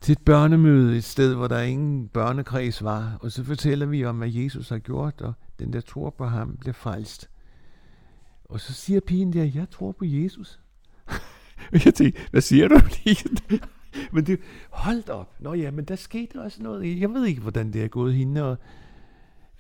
til 0.02 0.12
et 0.12 0.22
børnemøde 0.26 0.98
et 0.98 1.04
sted, 1.04 1.36
hvor 1.36 1.48
der 1.48 1.62
ingen 1.62 2.08
børnekreds 2.08 2.84
var. 2.84 3.18
Og 3.22 3.32
så 3.32 3.44
fortæller 3.44 3.86
vi 3.86 4.06
om, 4.06 4.18
hvad 4.18 4.30
Jesus 4.30 4.70
har 4.70 4.78
gjort, 4.78 5.22
og 5.22 5.34
den 5.60 5.74
der 5.74 5.82
tror 5.82 6.10
på 6.10 6.26
ham 6.26 6.58
bliver 6.58 6.74
frelst. 6.74 7.30
Og 8.46 8.60
så 8.60 8.74
siger 8.74 9.00
pigen 9.08 9.34
der, 9.34 9.44
jeg 9.44 9.70
tror 9.72 9.92
på 9.92 10.06
Jesus. 10.06 10.60
og 11.74 11.86
jeg 11.86 11.94
tænker, 11.94 12.20
hvad 12.32 12.42
siger 12.42 12.68
du? 12.68 12.80
lige? 13.06 13.18
men 14.14 14.26
det, 14.26 14.40
hold 14.70 15.10
op. 15.10 15.36
Nå 15.40 15.54
ja, 15.54 15.72
men 15.72 15.86
der 15.86 15.96
skete 15.96 16.42
også 16.42 16.64
noget. 16.64 17.00
Jeg 17.00 17.10
ved 17.10 17.26
ikke, 17.26 17.42
hvordan 17.42 17.74
det 17.74 17.84
er 17.84 17.88
gået 17.88 18.14
hende. 18.14 18.44
Og, 18.44 18.58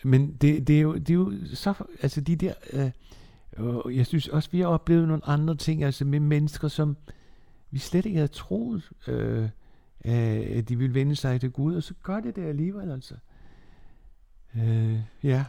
men 0.03 0.33
det, 0.41 0.67
det, 0.67 0.77
er 0.77 0.81
jo, 0.81 0.93
det 0.93 1.09
er 1.09 1.13
jo 1.13 1.33
så, 1.53 1.73
altså 2.01 2.21
de 2.21 2.35
der, 2.35 2.53
øh, 2.73 2.91
og 3.57 3.95
jeg 3.95 4.05
synes 4.05 4.27
også, 4.27 4.49
vi 4.51 4.59
har 4.59 4.67
oplevet 4.67 5.07
nogle 5.07 5.25
andre 5.25 5.55
ting, 5.55 5.83
altså 5.83 6.05
med 6.05 6.19
mennesker, 6.19 6.67
som 6.67 6.97
vi 7.71 7.79
slet 7.79 8.05
ikke 8.05 8.17
havde 8.17 8.27
troet, 8.27 8.91
øh, 9.07 9.49
at 10.57 10.69
de 10.69 10.77
ville 10.77 10.93
vende 10.93 11.15
sig 11.15 11.41
til 11.41 11.51
Gud, 11.51 11.75
og 11.75 11.83
så 11.83 11.93
gør 12.03 12.19
det 12.19 12.35
det 12.35 12.43
alligevel, 12.43 12.91
altså. 12.91 13.15
Øh, 14.55 14.99
ja. 15.23 15.45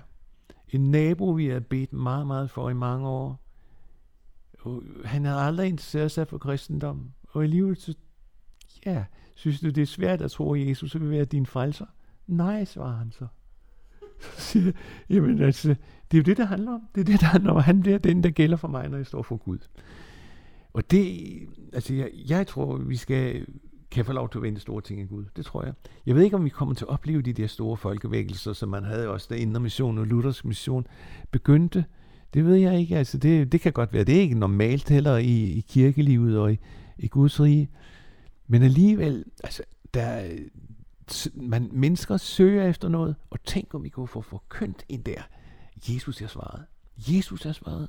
En 0.69 0.91
nabo, 0.91 1.31
vi 1.31 1.49
har 1.49 1.61
bedt 1.61 1.93
meget, 1.93 2.27
meget 2.27 2.51
for 2.51 2.71
i 2.71 2.75
mange 2.75 3.09
år, 3.09 3.41
og 4.61 4.83
han 5.05 5.25
havde 5.25 5.41
aldrig 5.41 5.69
interesseret 5.69 6.11
sig 6.11 6.29
for 6.29 6.39
kristendom, 6.39 7.11
og 7.29 7.43
alligevel 7.43 7.77
så 7.77 7.95
Ja, 8.87 9.05
synes 9.35 9.61
du, 9.61 9.67
det 9.67 9.83
er 9.83 9.87
svært 9.87 10.23
at 10.23 10.31
tro, 10.31 10.55
at 10.55 10.69
Jesus 10.69 11.01
vil 11.01 11.11
være 11.11 11.25
din 11.25 11.47
frelser? 11.47 11.87
Nej, 12.27 12.65
svarer 12.65 12.97
han 12.97 13.13
så. 13.13 13.27
Så 14.21 14.41
siger 14.41 14.65
jeg, 14.65 14.75
jamen 15.11 15.43
altså, 15.43 15.69
det 16.11 16.17
er 16.17 16.19
jo 16.19 16.23
det, 16.23 16.37
det 16.37 16.49
handler 16.49 16.73
om. 16.73 16.81
Det 16.95 17.01
er 17.01 17.05
det, 17.05 17.21
der 17.21 17.27
handler 17.27 17.53
om. 17.53 17.63
Han 17.63 17.81
bliver 17.81 17.99
den, 17.99 18.23
der 18.23 18.31
gælder 18.31 18.57
for 18.57 18.69
mig, 18.69 18.89
når 18.89 18.97
jeg 18.97 19.07
står 19.07 19.23
for 19.23 19.37
Gud. 19.37 19.59
Og 20.73 20.91
det, 20.91 21.23
altså 21.73 21.95
jeg, 21.95 22.11
jeg 22.29 22.47
tror, 22.47 22.77
vi 22.77 22.97
skal, 22.97 23.47
kan 23.91 24.05
få 24.05 24.13
lov 24.13 24.31
til 24.31 24.39
at 24.39 24.43
vende 24.43 24.61
store 24.61 24.83
ting 24.83 25.01
i 25.01 25.05
Gud. 25.05 25.25
Det 25.37 25.45
tror 25.45 25.65
jeg. 25.65 25.75
Jeg 26.07 26.15
ved 26.15 26.23
ikke, 26.23 26.37
om 26.37 26.45
vi 26.45 26.49
kommer 26.49 26.75
til 26.75 26.85
at 26.85 26.89
opleve 26.89 27.23
de 27.23 27.33
der 27.33 27.47
store 27.47 27.77
folkevækkelser, 27.77 28.53
som 28.53 28.69
man 28.69 28.85
havde 28.85 29.09
også, 29.09 29.27
da 29.31 29.35
Indre 29.35 29.61
Mission 29.61 29.99
og 29.99 30.07
Luthers 30.07 30.45
Mission 30.45 30.87
begyndte. 31.31 31.85
Det 32.35 32.45
ved 32.45 32.55
jeg 32.55 32.81
ikke. 32.81 32.97
Altså 32.97 33.19
det, 33.19 33.53
det 33.53 33.61
kan 33.61 33.73
godt 33.73 33.93
være. 33.93 34.05
Det 34.05 34.17
er 34.17 34.21
ikke 34.21 34.39
normalt 34.39 34.89
heller 34.89 35.17
i, 35.17 35.43
i 35.43 35.65
kirkelivet 35.69 36.39
og 36.39 36.53
i, 36.53 36.59
i 36.99 37.09
Guds 37.09 37.41
rige. 37.41 37.71
Men 38.47 38.63
alligevel, 38.63 39.25
altså, 39.45 39.63
der, 39.95 40.39
man, 41.35 41.71
mennesker 41.73 42.17
søger 42.17 42.69
efter 42.69 42.89
noget, 42.89 43.17
og 43.31 43.45
tænk 43.45 43.75
om 43.75 43.85
vi 43.85 43.89
kunne 43.89 44.09
få 44.09 44.21
forkyndt 44.21 44.85
ind 44.89 45.05
der. 45.05 45.23
Jesus 45.89 46.23
er 46.23 46.27
svaret. 46.27 46.65
Jesus 46.97 47.47
er 47.47 47.53
svaret. 47.53 47.89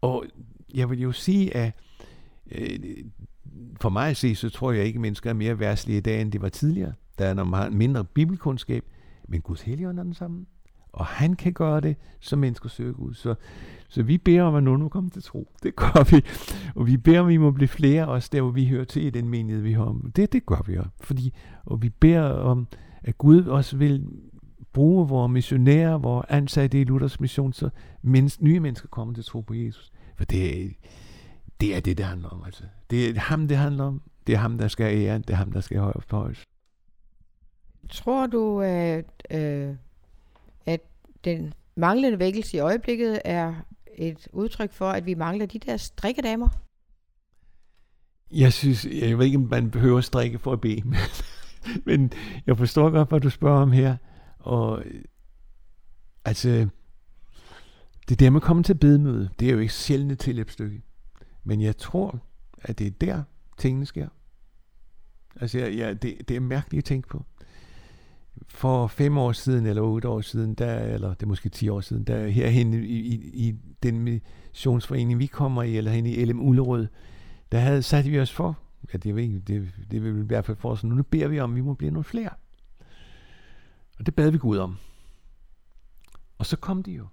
Og 0.00 0.24
jeg 0.74 0.90
vil 0.90 1.00
jo 1.00 1.12
sige, 1.12 1.56
at 1.56 1.72
øh, 2.50 2.78
for 3.80 3.88
mig 3.88 4.10
at 4.10 4.16
se, 4.16 4.34
så 4.34 4.50
tror 4.50 4.72
jeg 4.72 4.84
ikke, 4.84 4.96
at 4.96 5.00
mennesker 5.00 5.30
er 5.30 5.34
mere 5.34 5.58
værtslige 5.58 5.98
i 5.98 6.00
dag, 6.00 6.20
end 6.20 6.32
det 6.32 6.42
var 6.42 6.48
tidligere. 6.48 6.92
Der 7.18 7.26
er, 7.26 7.34
når 7.34 7.44
man 7.44 7.62
har 7.62 7.70
mindre 7.70 8.04
bibelkundskab, 8.04 8.84
men 9.28 9.40
Guds 9.40 9.60
helligånd 9.60 9.98
er 9.98 10.02
den 10.02 10.14
samme. 10.14 10.46
Og 10.92 11.06
han 11.06 11.36
kan 11.36 11.52
gøre 11.52 11.80
det, 11.80 11.96
som 12.20 12.38
mennesker 12.38 12.68
søger 12.68 12.92
Gud. 12.92 13.14
Så, 13.14 13.34
så 13.88 14.02
vi 14.02 14.18
beder 14.18 14.42
om, 14.42 14.54
at 14.54 14.62
nogen 14.62 14.82
må 14.82 14.88
komme 14.88 15.10
til 15.10 15.22
tro. 15.22 15.48
Det 15.62 15.76
gør 15.76 16.10
vi. 16.10 16.24
Og 16.74 16.86
vi 16.86 16.96
beder 16.96 17.20
om, 17.20 17.26
at 17.26 17.30
vi 17.30 17.36
må 17.36 17.50
blive 17.50 17.68
flere 17.68 18.08
også 18.08 18.28
der, 18.32 18.40
hvor 18.40 18.50
vi 18.50 18.68
hører 18.68 18.84
til 18.84 19.02
i 19.04 19.10
den 19.10 19.28
menighed, 19.28 19.62
vi 19.62 19.72
har. 19.72 20.00
Det, 20.16 20.32
det 20.32 20.46
gør 20.46 20.62
vi 20.66 20.76
også. 20.76 20.90
Fordi, 21.00 21.34
og 21.64 21.82
vi 21.82 21.88
beder 21.88 22.22
om, 22.22 22.66
at 23.02 23.18
Gud 23.18 23.44
også 23.44 23.76
vil 23.76 24.06
bruge 24.72 25.08
vores 25.08 25.32
missionærer, 25.32 25.98
vores 25.98 26.26
ansatte 26.28 26.80
i 26.80 26.84
Luthers 26.84 27.20
mission, 27.20 27.52
så 27.52 27.70
mens, 28.02 28.40
nye 28.40 28.60
mennesker 28.60 28.88
kommer 28.88 29.14
til 29.14 29.24
tro 29.24 29.40
på 29.40 29.54
Jesus. 29.54 29.92
For 30.16 30.24
det, 30.24 30.72
det 31.60 31.76
er 31.76 31.80
det, 31.80 31.98
det 31.98 32.06
handler 32.06 32.28
om. 32.28 32.42
Altså. 32.46 32.62
Det 32.90 33.08
er 33.08 33.20
ham, 33.20 33.48
det 33.48 33.56
handler 33.56 33.84
om. 33.84 34.02
Det 34.26 34.34
er 34.34 34.38
ham, 34.38 34.58
der 34.58 34.68
skal 34.68 34.96
ære. 34.96 35.18
Det 35.18 35.30
er 35.30 35.34
ham, 35.34 35.52
der 35.52 35.60
skal 35.60 35.78
højere 35.78 36.00
på 36.08 36.16
højst. 36.16 36.44
Tror 37.88 38.26
du, 38.26 38.60
at, 38.60 39.26
øh, 39.30 39.74
den 41.24 41.54
manglende 41.76 42.18
vækkelse 42.18 42.56
i 42.56 42.60
øjeblikket 42.60 43.20
er 43.24 43.54
et 43.98 44.28
udtryk 44.32 44.72
for, 44.72 44.90
at 44.90 45.06
vi 45.06 45.14
mangler 45.14 45.46
de 45.46 45.58
der 45.58 45.76
strikkedamer? 45.76 46.48
Jeg 48.30 48.52
synes, 48.52 48.84
jeg 48.84 49.18
ved 49.18 49.26
ikke, 49.26 49.38
om 49.38 49.48
man 49.50 49.70
behøver 49.70 49.98
at 49.98 50.04
strikke 50.04 50.38
for 50.38 50.52
at 50.52 50.60
bede, 50.60 50.82
men, 50.88 50.98
men 51.84 52.12
jeg 52.46 52.58
forstår 52.58 52.90
godt, 52.90 53.08
hvad 53.08 53.20
du 53.20 53.30
spørger 53.30 53.62
om 53.62 53.72
her. 53.72 53.96
Og 54.38 54.84
altså, 56.24 56.68
det 58.08 58.20
der 58.20 58.30
med 58.30 58.40
at 58.40 58.42
komme 58.42 58.62
til 58.62 58.74
bedemøde, 58.74 59.30
det 59.40 59.48
er 59.48 59.52
jo 59.52 59.58
ikke 59.58 59.72
sjældent 59.72 60.12
et 60.12 60.18
tilløbsstykke. 60.18 60.82
Men 61.44 61.60
jeg 61.60 61.76
tror, 61.76 62.18
at 62.62 62.78
det 62.78 62.86
er 62.86 62.90
der, 62.90 63.22
tingene 63.58 63.86
sker. 63.86 64.08
Altså, 65.40 65.58
ja, 65.58 65.94
det, 65.94 66.28
det 66.28 66.36
er 66.36 66.40
mærkeligt 66.40 66.78
at 66.78 66.84
tænke 66.84 67.08
på. 67.08 67.24
For 68.48 68.86
fem 68.86 69.18
år 69.18 69.32
siden, 69.32 69.66
eller 69.66 69.82
otte 69.82 70.08
år 70.08 70.20
siden, 70.20 70.54
der, 70.54 70.78
eller 70.78 71.14
det 71.14 71.22
er 71.22 71.26
måske 71.26 71.48
ti 71.48 71.68
år 71.68 71.80
siden, 71.80 72.04
der 72.04 72.28
herhen 72.28 72.74
i, 72.74 72.86
i, 72.86 73.14
i 73.48 73.54
den 73.82 73.98
missionsforening, 73.98 75.18
vi 75.18 75.26
kommer 75.26 75.62
i, 75.62 75.76
eller 75.76 75.90
hen 75.90 76.06
i 76.06 76.24
LM 76.24 76.40
Ullerød, 76.40 76.86
der 77.52 77.58
havde 77.58 77.82
sat 77.82 78.10
vi 78.10 78.20
os 78.20 78.32
for, 78.32 78.58
ja, 78.92 78.98
det, 78.98 79.16
ved 79.16 79.22
ikke, 79.22 79.40
det, 79.40 79.72
det 79.90 80.02
vil 80.04 80.22
i 80.22 80.26
hvert 80.26 80.44
fald 80.44 80.56
for 80.56 80.70
os, 80.70 80.84
nu 80.84 81.02
beder 81.02 81.28
vi 81.28 81.40
om, 81.40 81.50
at 81.50 81.56
vi 81.56 81.60
må 81.60 81.74
blive 81.74 81.90
nogle 81.90 82.04
flere. 82.04 82.30
Og 83.98 84.06
det 84.06 84.14
bad 84.14 84.30
vi 84.30 84.38
Gud 84.38 84.58
om. 84.58 84.76
Og 86.38 86.46
så 86.46 86.56
kom 86.56 86.82
de 86.82 86.92
jo. 86.92 87.06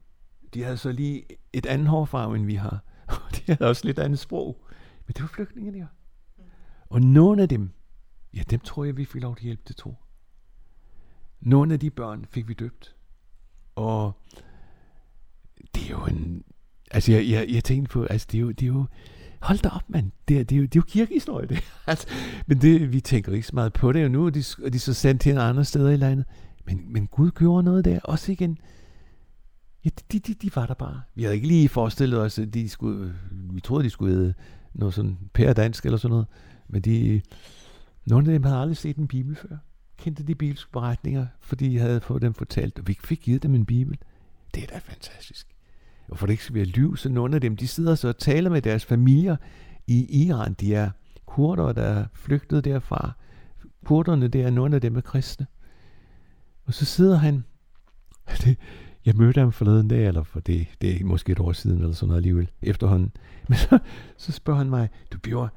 De 0.54 0.64
havde 0.64 0.78
så 0.78 0.92
lige 0.92 1.26
et 1.54 1.66
andet 1.66 1.88
hårfarve, 1.88 2.36
end 2.36 2.46
vi 2.46 2.56
har. 2.56 2.84
Og 3.08 3.16
de 3.36 3.42
havde 3.48 3.70
også 3.70 3.86
lidt 3.86 4.00
andet 4.00 4.20
sprog. 4.20 4.66
Men 5.08 5.14
det 5.14 5.22
var 5.22 5.28
flygtninge 5.28 5.74
der. 5.74 5.86
Og 6.90 7.02
nogle 7.02 7.42
af 7.42 7.50
dem, 7.50 7.70
ja, 8.34 8.42
dem 8.50 8.60
tror 8.60 8.86
jeg, 8.86 8.98
vi 8.98 9.06
fik 9.06 9.22
lov 9.22 9.36
til 9.36 9.46
hjælp 9.46 9.66
til 9.66 9.76
tror 9.76 10.00
nogle 11.42 11.74
af 11.74 11.80
de 11.80 11.90
børn 11.90 12.26
fik 12.30 12.48
vi 12.48 12.54
døbt. 12.54 12.96
Og 13.76 14.12
det 15.76 15.86
er 15.86 15.90
jo 15.90 16.06
en... 16.06 16.44
Altså, 16.92 17.12
jeg, 17.12 17.30
jeg, 17.30 17.50
jeg 17.50 17.64
tænkte 17.64 17.92
på, 17.92 18.04
altså, 18.04 18.28
det 18.32 18.38
er 18.38 18.42
jo, 18.42 18.52
det 18.52 18.64
er 18.64 18.68
jo 18.68 18.86
hold 19.42 19.58
da 19.58 19.70
op, 19.70 19.84
mand. 19.88 20.12
Det 20.28 20.40
er, 20.40 20.44
det 20.44 20.56
er, 20.56 20.60
jo, 20.60 20.64
det 20.64 20.76
er 20.76 20.80
jo 20.80 20.84
kirkehistorie, 20.88 21.48
det. 21.48 21.64
Altså, 21.88 22.08
men 22.48 22.62
det, 22.62 22.94
vi 22.94 23.02
tænker 23.02 23.34
ikke 23.34 23.48
så 23.48 23.56
meget 23.56 23.74
på 23.74 23.92
det, 23.92 24.06
og 24.06 24.12
nu 24.12 24.26
er 24.26 24.30
de, 24.30 24.44
er 24.66 24.70
de 24.70 24.80
så 24.80 24.94
sendt 24.94 25.22
til 25.22 25.38
andre 25.38 25.66
steder 25.66 25.90
i 25.90 25.98
landet. 25.98 26.26
Men, 26.66 26.94
men 26.94 27.08
Gud 27.08 27.32
gjorde 27.32 27.64
noget 27.64 27.86
der, 27.86 28.00
også 28.00 28.32
igen. 28.32 28.58
Ja, 29.86 29.90
de, 30.12 30.20
de, 30.20 30.34
de 30.34 30.56
var 30.56 30.66
der 30.66 30.74
bare. 30.74 31.02
Vi 31.16 31.24
havde 31.24 31.36
ikke 31.36 31.48
lige 31.48 31.70
forestillet 31.70 32.20
os, 32.20 32.40
at 32.40 32.54
de 32.54 32.70
skulle, 32.70 33.06
øh, 33.32 33.56
vi 33.56 33.62
troede, 33.62 33.84
de 33.84 33.90
skulle 33.90 34.16
vide 34.16 34.34
noget 34.74 34.94
sådan 34.94 35.18
pæredansk 35.34 35.86
eller 35.86 35.98
sådan 35.98 36.12
noget. 36.12 36.28
Men 36.68 36.82
de, 36.82 37.22
nogle 38.06 38.28
af 38.28 38.34
dem 38.34 38.44
havde 38.44 38.60
aldrig 38.60 38.78
set 38.78 38.98
en 38.98 39.08
bibel 39.08 39.36
før. 39.36 39.58
Kendte 40.00 40.24
de 40.24 40.36
bibelske 40.36 40.72
beretninger, 40.72 41.26
fordi 41.40 41.74
jeg 41.74 41.82
havde 41.82 42.02
fået 42.02 42.22
dem 42.22 42.34
fortalt, 42.34 42.80
og 42.80 42.88
vi 42.88 42.98
fik 43.04 43.20
givet 43.22 43.44
dem 43.44 43.56
en 43.56 43.66
bibel. 43.66 43.98
Det 44.56 44.64
er 44.64 44.68
da 44.68 44.78
fantastisk. 44.78 45.48
Og 46.08 46.18
for 46.18 46.26
det 46.26 46.34
ikke 46.34 46.44
skal 46.44 46.56
være 46.56 46.66
liv, 46.66 46.98
så 46.98 47.10
nogle 47.10 47.36
af 47.36 47.42
dem, 47.42 47.58
de 47.58 47.68
sidder 47.68 47.96
så 47.96 48.08
og 48.08 48.18
taler 48.18 48.50
med 48.50 48.62
deres 48.62 48.86
familier 48.86 49.36
i 49.88 50.26
Iran. 50.26 50.54
De 50.54 50.76
er 50.76 50.90
kurder, 51.26 51.74
der 51.74 51.82
er 51.82 52.06
flygtet 52.14 52.66
derfra. 52.66 53.12
Kurderne, 53.86 54.28
det 54.28 54.42
er 54.42 54.50
nogle 54.50 54.76
af 54.76 54.82
dem 54.82 54.96
er 54.96 55.02
kristne. 55.02 55.48
Og 56.66 56.74
så 56.74 56.86
sidder 56.86 57.18
han, 57.18 57.44
det, 58.44 58.58
jeg 59.06 59.16
mødte 59.16 59.40
ham 59.40 59.52
forleden 59.52 59.88
dag, 59.88 60.08
eller 60.08 60.24
for 60.24 60.40
det, 60.40 60.68
det 60.82 61.02
er 61.02 61.06
måske 61.06 61.32
et 61.32 61.40
år 61.40 61.52
siden, 61.52 61.80
eller 61.80 61.94
sådan 61.94 62.08
noget 62.08 62.20
alligevel, 62.20 62.52
efterhånden. 62.62 63.12
Men 63.50 63.58
så, 63.58 63.80
så 64.18 64.32
spørger 64.32 64.58
han 64.58 64.70
mig, 64.70 64.90
du 65.14 65.18
Bjørn, 65.20 65.50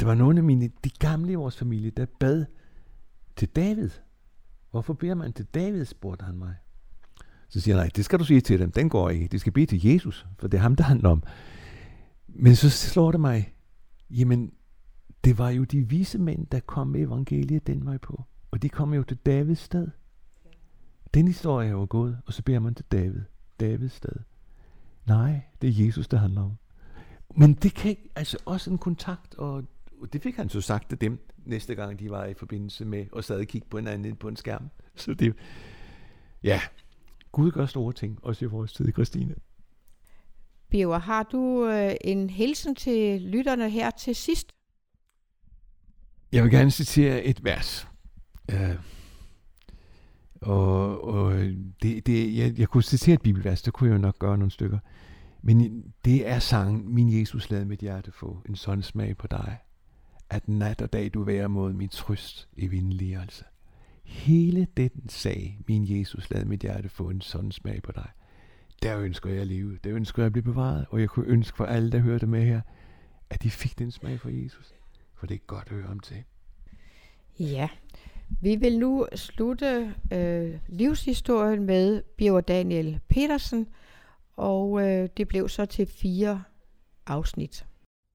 der 0.00 0.06
var 0.06 0.14
nogle 0.14 0.38
af 0.38 0.44
mine, 0.44 0.70
de 0.84 0.90
gamle 0.98 1.32
i 1.32 1.34
vores 1.34 1.56
familie, 1.56 1.90
der 1.90 2.06
bad 2.20 2.44
til 3.40 3.48
David. 3.48 3.90
Hvorfor 4.70 4.94
beder 4.94 5.14
man 5.14 5.32
til 5.32 5.44
David, 5.44 5.84
spurgte 5.84 6.24
han 6.24 6.38
mig. 6.38 6.54
Så 7.48 7.60
siger 7.60 7.74
han, 7.74 7.84
nej, 7.84 7.90
det 7.96 8.04
skal 8.04 8.18
du 8.18 8.24
sige 8.24 8.40
til 8.40 8.60
dem, 8.60 8.72
den 8.72 8.88
går 8.88 9.10
ikke. 9.10 9.28
De 9.28 9.38
skal 9.38 9.52
bede 9.52 9.66
til 9.66 9.84
Jesus, 9.84 10.26
for 10.38 10.48
det 10.48 10.58
er 10.58 10.62
ham, 10.62 10.76
der 10.76 10.84
handler 10.84 11.08
om. 11.08 11.22
Men 12.26 12.56
så 12.56 12.70
slår 12.70 13.10
det 13.10 13.20
mig, 13.20 13.54
jamen, 14.10 14.52
det 15.24 15.38
var 15.38 15.50
jo 15.50 15.64
de 15.64 15.88
vise 15.88 16.18
mænd, 16.18 16.46
der 16.46 16.60
kom 16.60 16.86
med 16.86 17.00
evangeliet 17.00 17.66
den 17.66 17.86
vej 17.86 17.98
på. 17.98 18.24
Og 18.50 18.62
de 18.62 18.68
kom 18.68 18.94
jo 18.94 19.02
til 19.02 19.16
Davids 19.16 19.58
sted. 19.58 19.88
Den 21.14 21.26
historie 21.26 21.68
er 21.68 21.72
jo 21.72 21.86
gået, 21.90 22.18
og 22.26 22.32
så 22.32 22.42
beder 22.42 22.58
man 22.58 22.74
til 22.74 22.84
David. 22.92 23.22
Davids 23.60 23.92
sted. 23.92 24.16
Nej, 25.06 25.40
det 25.62 25.68
er 25.68 25.84
Jesus, 25.84 26.08
der 26.08 26.16
handler 26.16 26.42
om. 26.42 26.56
Men 27.36 27.54
det 27.54 27.74
kan 27.74 27.96
altså 28.16 28.38
også 28.44 28.70
en 28.70 28.78
kontakt, 28.78 29.34
og 29.34 29.64
det 30.12 30.22
fik 30.22 30.36
han 30.36 30.48
så 30.48 30.60
sagt 30.60 30.88
til 30.88 31.00
dem, 31.00 31.18
næste 31.44 31.74
gang 31.74 31.98
de 31.98 32.10
var 32.10 32.24
i 32.24 32.34
forbindelse 32.34 32.84
med, 32.84 33.06
og 33.12 33.24
sad 33.24 33.38
og 33.38 33.46
kiggede 33.46 33.70
på 33.70 33.78
hinanden 33.78 34.16
på 34.16 34.28
en 34.28 34.36
skærm. 34.36 34.70
Så 34.94 35.14
det, 35.14 35.34
ja, 36.42 36.60
Gud 37.32 37.50
gør 37.50 37.66
store 37.66 37.92
ting, 37.92 38.18
også 38.22 38.44
i 38.44 38.48
vores 38.48 38.72
tid, 38.72 38.92
Christine. 38.92 39.34
Birger, 40.70 40.98
har 40.98 41.22
du 41.22 41.66
øh, 41.66 41.94
en 42.00 42.30
hilsen 42.30 42.74
til 42.74 43.20
lytterne 43.20 43.70
her 43.70 43.90
til 43.90 44.14
sidst? 44.14 44.52
Jeg 46.32 46.42
vil 46.42 46.50
gerne 46.50 46.70
citere 46.70 47.24
et 47.24 47.44
vers. 47.44 47.88
Uh, 48.52 48.76
og, 50.40 51.04
og 51.04 51.34
det, 51.82 52.06
det, 52.06 52.36
jeg, 52.36 52.58
jeg 52.58 52.68
kunne 52.68 52.82
citere 52.82 53.14
et 53.14 53.22
bibelvers, 53.22 53.62
det 53.62 53.72
kunne 53.72 53.90
jeg 53.90 53.96
jo 53.96 54.00
nok 54.00 54.18
gøre 54.18 54.38
nogle 54.38 54.50
stykker. 54.50 54.78
Men 55.42 55.84
det 56.04 56.28
er 56.28 56.38
sangen, 56.38 56.94
min 56.94 57.20
Jesus 57.20 57.50
lad 57.50 57.64
mit 57.64 57.80
hjerte 57.80 58.12
få 58.12 58.42
en 58.48 58.56
sådan 58.56 58.82
smag 58.82 59.16
på 59.16 59.26
dig, 59.26 59.58
at 60.30 60.48
nat 60.48 60.82
og 60.82 60.92
dag 60.92 61.10
du 61.14 61.22
være 61.22 61.48
mod 61.48 61.72
min 61.72 61.88
trøst 61.88 62.48
i 62.56 62.66
vindligelse. 62.66 63.44
Hele 64.04 64.66
den 64.76 65.08
sag, 65.08 65.60
min 65.68 65.98
Jesus 65.98 66.30
lad 66.30 66.44
mit 66.44 66.60
hjerte 66.60 66.88
få 66.88 67.10
en 67.10 67.20
sådan 67.20 67.52
smag 67.52 67.82
på 67.82 67.92
dig, 67.92 68.08
der 68.82 68.98
ønsker 68.98 69.30
jeg 69.30 69.40
at 69.40 69.46
leve, 69.46 69.78
der 69.84 69.94
ønsker 69.94 70.22
jeg 70.22 70.26
at 70.26 70.32
blive 70.32 70.42
bevaret, 70.42 70.86
og 70.90 71.00
jeg 71.00 71.08
kunne 71.08 71.26
ønske 71.26 71.56
for 71.56 71.64
alle, 71.64 71.92
der 71.92 71.98
hørte 71.98 72.26
med 72.26 72.44
her, 72.44 72.60
at 73.30 73.42
de 73.42 73.50
fik 73.50 73.78
den 73.78 73.90
smag 73.90 74.20
for 74.20 74.28
Jesus. 74.28 74.74
For 75.14 75.26
det 75.26 75.34
er 75.34 75.38
godt 75.46 75.68
at 75.70 75.72
høre 75.72 75.88
om 75.88 76.00
til. 76.00 76.24
Ja, 77.38 77.68
vi 78.40 78.56
vil 78.56 78.78
nu 78.78 79.06
slutte 79.14 79.94
øh, 80.12 80.58
livshistorien 80.68 81.64
med 81.64 82.02
Birger 82.16 82.40
Daniel 82.40 83.00
Petersen, 83.08 83.66
og 84.36 84.88
øh, 84.88 85.08
det 85.16 85.28
blev 85.28 85.48
så 85.48 85.66
til 85.66 85.86
fire 85.86 86.42
afsnit. 87.06 87.66